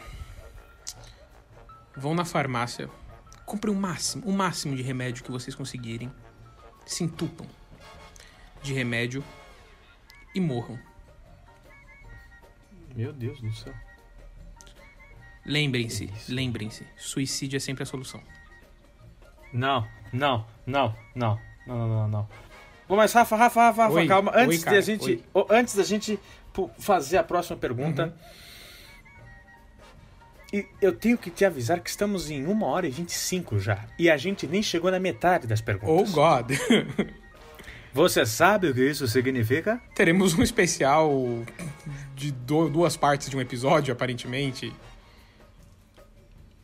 vão 1.95 2.15
na 2.15 2.25
farmácia, 2.25 2.89
comprem 3.45 3.75
o 3.75 3.79
máximo, 3.79 4.25
o 4.27 4.33
máximo 4.33 4.75
de 4.75 4.83
remédio 4.83 5.23
que 5.23 5.31
vocês 5.31 5.55
conseguirem, 5.55 6.11
se 6.87 7.05
entupam 7.05 7.47
de 8.63 8.73
remédio 8.73 9.23
e 10.35 10.41
morram. 10.41 10.79
Meu 12.97 13.13
Deus 13.13 13.39
do 13.43 13.53
céu. 13.53 13.75
Lembrem-se, 15.47 16.11
lembrem-se, 16.29 16.87
suicídio 16.97 17.57
é 17.57 17.61
sempre 17.61 17.83
a 17.83 17.87
solução. 17.87 18.21
Não, 19.53 19.87
não, 20.13 20.45
não, 20.67 20.95
não, 21.15 21.39
não, 21.67 21.77
não, 21.79 21.89
não, 21.89 22.09
não. 22.09 22.29
Bom, 22.89 22.97
mas 22.97 23.13
Rafa, 23.13 23.37
Rafa, 23.37 23.61
Rafa, 23.67 23.83
Rafa, 23.85 23.95
Oi, 23.95 24.07
calma. 24.07 24.33
oi, 24.35 24.43
Antes 24.45 24.65
cara, 24.65 24.77
da 24.77 24.83
gente, 24.83 25.25
oi. 25.33 25.47
antes 25.51 25.75
da 25.75 25.83
gente 25.85 26.19
fazer 26.79 27.19
a 27.19 27.25
próxima 27.25 27.57
pergunta, 27.57 28.15
e 30.53 30.67
eu 30.81 30.93
tenho 30.95 31.19
que 31.19 31.31
te 31.31 31.45
avisar 31.45 31.81
que 31.81 31.91
estamos 31.91 32.31
em 32.31 32.47
1 32.47 32.63
hora 32.63 32.87
e 32.87 32.91
25 32.91 33.59
já. 33.59 33.85
E 33.99 34.09
a 34.11 34.17
gente 34.17 34.47
nem 34.47 34.63
chegou 34.63 34.91
na 34.91 35.01
metade 35.01 35.47
das 35.47 35.61
Oh 35.61 35.65
perguntas. 35.65 36.11
God! 36.13 36.51
Você 37.93 38.27
sabe 38.27 38.69
o 38.69 38.75
que 38.75 38.81
isso 38.89 39.07
significa? 39.07 39.81
Teremos 39.95 40.35
um 40.35 40.43
especial 40.43 41.11
de 42.15 42.33
duas 42.33 42.97
partes 42.97 43.31
de 43.31 43.37
um 43.37 43.41
episódio, 43.41 43.93
aparentemente. 43.93 44.73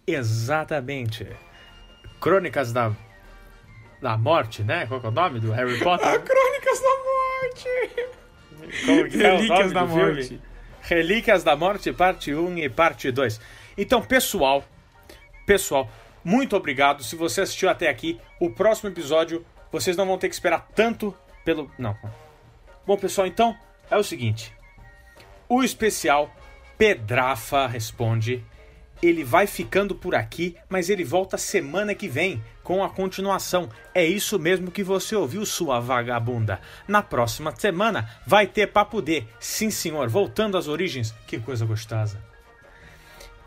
Exatamente. 0.06 1.26
Crônicas 2.20 2.72
da 2.72 2.92
da 4.00 4.16
morte, 4.16 4.62
né? 4.62 4.86
Qual 4.86 5.00
é 5.02 5.06
o 5.06 5.10
nome 5.10 5.40
do 5.40 5.52
Harry 5.52 5.78
Potter? 5.78 6.08
Ah, 6.08 6.18
Crônicas 6.18 6.80
da 6.80 6.88
Morte! 6.88 8.86
Como 8.86 9.08
que 9.08 9.22
é 9.22 9.36
Relíquias 9.36 9.72
da 9.72 9.84
do 9.84 9.88
filme? 9.88 10.14
Morte. 10.14 10.40
Relíquias 10.80 11.44
da 11.44 11.56
Morte, 11.56 11.92
parte 11.92 12.34
1 12.34 12.58
e 12.58 12.68
parte 12.68 13.10
2. 13.10 13.40
Então, 13.76 14.00
pessoal, 14.02 14.64
pessoal, 15.46 15.90
muito 16.24 16.56
obrigado. 16.56 17.02
Se 17.02 17.14
você 17.14 17.42
assistiu 17.42 17.68
até 17.68 17.88
aqui, 17.88 18.18
o 18.40 18.50
próximo 18.50 18.90
episódio 18.90 19.44
vocês 19.70 19.96
não 19.96 20.06
vão 20.06 20.18
ter 20.18 20.28
que 20.28 20.34
esperar 20.34 20.66
tanto 20.74 21.14
pelo. 21.44 21.70
Não. 21.78 21.96
Bom, 22.86 22.96
pessoal, 22.96 23.26
então 23.26 23.56
é 23.90 23.96
o 23.96 24.02
seguinte: 24.02 24.52
o 25.48 25.62
especial 25.62 26.34
Pedrafa 26.78 27.66
Responde. 27.66 28.44
Ele 29.02 29.24
vai 29.24 29.46
ficando 29.46 29.94
por 29.94 30.14
aqui, 30.14 30.56
mas 30.68 30.90
ele 30.90 31.02
volta 31.04 31.38
semana 31.38 31.94
que 31.94 32.06
vem 32.06 32.42
com 32.62 32.84
a 32.84 32.90
continuação. 32.90 33.68
É 33.94 34.04
isso 34.04 34.38
mesmo 34.38 34.70
que 34.70 34.84
você 34.84 35.16
ouviu, 35.16 35.44
sua 35.46 35.80
vagabunda. 35.80 36.60
Na 36.86 37.02
próxima 37.02 37.54
semana 37.56 38.08
vai 38.26 38.46
ter 38.46 38.66
Papo 38.66 39.00
D. 39.00 39.24
Sim, 39.38 39.70
senhor, 39.70 40.08
voltando 40.08 40.58
às 40.58 40.68
origens. 40.68 41.14
Que 41.26 41.38
coisa 41.38 41.64
gostosa. 41.64 42.20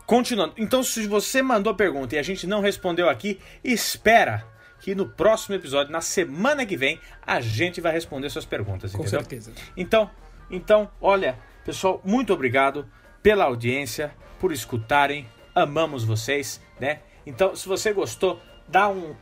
Continuando. 0.06 0.54
Então, 0.58 0.82
se 0.82 1.06
você 1.06 1.40
mandou 1.40 1.74
pergunta 1.74 2.14
e 2.14 2.18
a 2.18 2.22
gente 2.22 2.46
não 2.46 2.60
respondeu 2.60 3.08
aqui, 3.08 3.40
espera 3.62 4.44
que 4.80 4.94
no 4.94 5.08
próximo 5.08 5.54
episódio, 5.54 5.90
na 5.90 6.02
semana 6.02 6.66
que 6.66 6.76
vem, 6.76 7.00
a 7.26 7.40
gente 7.40 7.80
vai 7.80 7.92
responder 7.92 8.28
suas 8.28 8.44
perguntas, 8.44 8.92
Com 8.92 8.98
entendeu? 8.98 9.20
certeza. 9.20 9.52
Então, 9.74 10.10
então, 10.50 10.90
olha, 11.00 11.38
pessoal, 11.64 12.02
muito 12.04 12.34
obrigado 12.34 12.86
pela 13.22 13.44
audiência, 13.44 14.12
por 14.38 14.52
escutarem. 14.52 15.26
Amamos 15.54 16.04
vocês, 16.04 16.60
né? 16.80 17.00
Então, 17.26 17.54
se 17.54 17.68
você 17.68 17.92
gostou, 17.92 18.40
dá 18.66 18.88
um, 18.88 19.14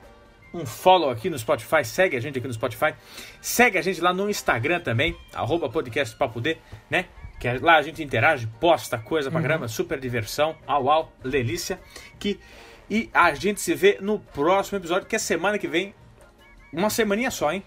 um 0.54 0.64
follow 0.64 1.10
aqui 1.10 1.28
no 1.28 1.38
Spotify, 1.38 1.84
segue 1.84 2.16
a 2.16 2.20
gente 2.20 2.38
aqui 2.38 2.46
no 2.46 2.54
Spotify, 2.54 2.94
segue 3.40 3.78
a 3.78 3.82
gente 3.82 4.00
lá 4.00 4.12
no 4.12 4.28
Instagram 4.30 4.80
também, 4.80 5.16
arroba 5.32 5.68
podcast 5.68 6.16
Papo 6.16 6.40
D, 6.40 6.56
né? 6.90 7.06
Que 7.38 7.48
é- 7.48 7.58
lá 7.58 7.76
a 7.76 7.82
gente 7.82 8.02
interage, 8.02 8.46
posta 8.60 8.98
coisa 8.98 9.30
pra 9.30 9.42
caramba, 9.42 9.68
super 9.68 9.98
diversão, 10.00 10.56
au 10.66 10.90
au, 10.90 11.12
delícia. 11.22 11.78
Que, 12.18 12.40
e 12.88 13.10
a 13.12 13.34
gente 13.34 13.60
se 13.60 13.74
vê 13.74 13.98
no 14.00 14.18
próximo 14.18 14.78
episódio, 14.78 15.06
que 15.06 15.16
é 15.16 15.18
semana 15.18 15.58
que 15.58 15.68
vem, 15.68 15.94
uma 16.72 16.88
semaninha 16.88 17.30
só, 17.30 17.52
hein? 17.52 17.62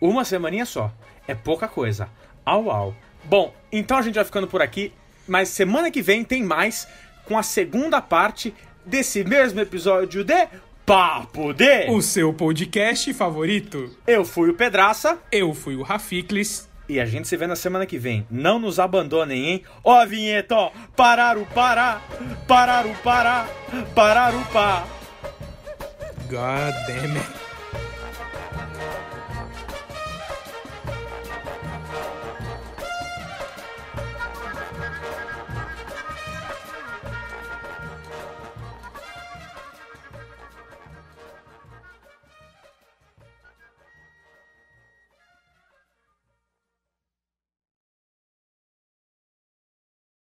Uma 0.00 0.24
semaninha 0.24 0.66
só. 0.66 0.92
É 1.26 1.34
pouca 1.34 1.66
coisa. 1.66 2.10
Au, 2.44 2.70
au. 2.70 2.94
Bom, 3.24 3.54
então 3.72 3.96
a 3.96 4.02
gente 4.02 4.16
vai 4.16 4.24
ficando 4.24 4.46
por 4.46 4.60
aqui. 4.60 4.92
Mas 5.26 5.48
semana 5.48 5.90
que 5.90 6.02
vem 6.02 6.22
tem 6.22 6.42
mais 6.42 6.86
com 7.24 7.36
a 7.38 7.42
segunda 7.42 8.00
parte 8.00 8.54
desse 8.84 9.24
mesmo 9.24 9.60
episódio 9.60 10.22
de 10.24 10.48
Papo 10.84 11.52
D. 11.54 11.86
O 11.90 12.02
seu 12.02 12.32
podcast 12.34 13.12
favorito. 13.14 13.90
Eu 14.06 14.24
fui 14.24 14.50
o 14.50 14.54
Pedraça 14.54 15.18
Eu 15.32 15.54
fui 15.54 15.76
o 15.76 15.82
Rafiklis. 15.82 16.68
e 16.88 17.00
a 17.00 17.06
gente 17.06 17.26
se 17.26 17.36
vê 17.36 17.46
na 17.46 17.56
semana 17.56 17.86
que 17.86 17.96
vem. 17.98 18.26
Não 18.30 18.58
nos 18.58 18.78
abandonem, 18.78 19.46
hein? 19.46 19.62
Ó 19.82 19.94
a 19.98 20.04
vinheta, 20.04 20.54
ó. 20.54 20.70
Parar 20.94 21.38
o 21.38 21.46
pará, 21.46 22.02
parar 22.46 22.84
o 22.84 22.94
pará, 22.96 23.48
parar 23.94 24.34
o 24.34 24.44
pá. 24.52 24.86
God 26.28 26.74
damn 26.86 27.16
it. 27.16 27.43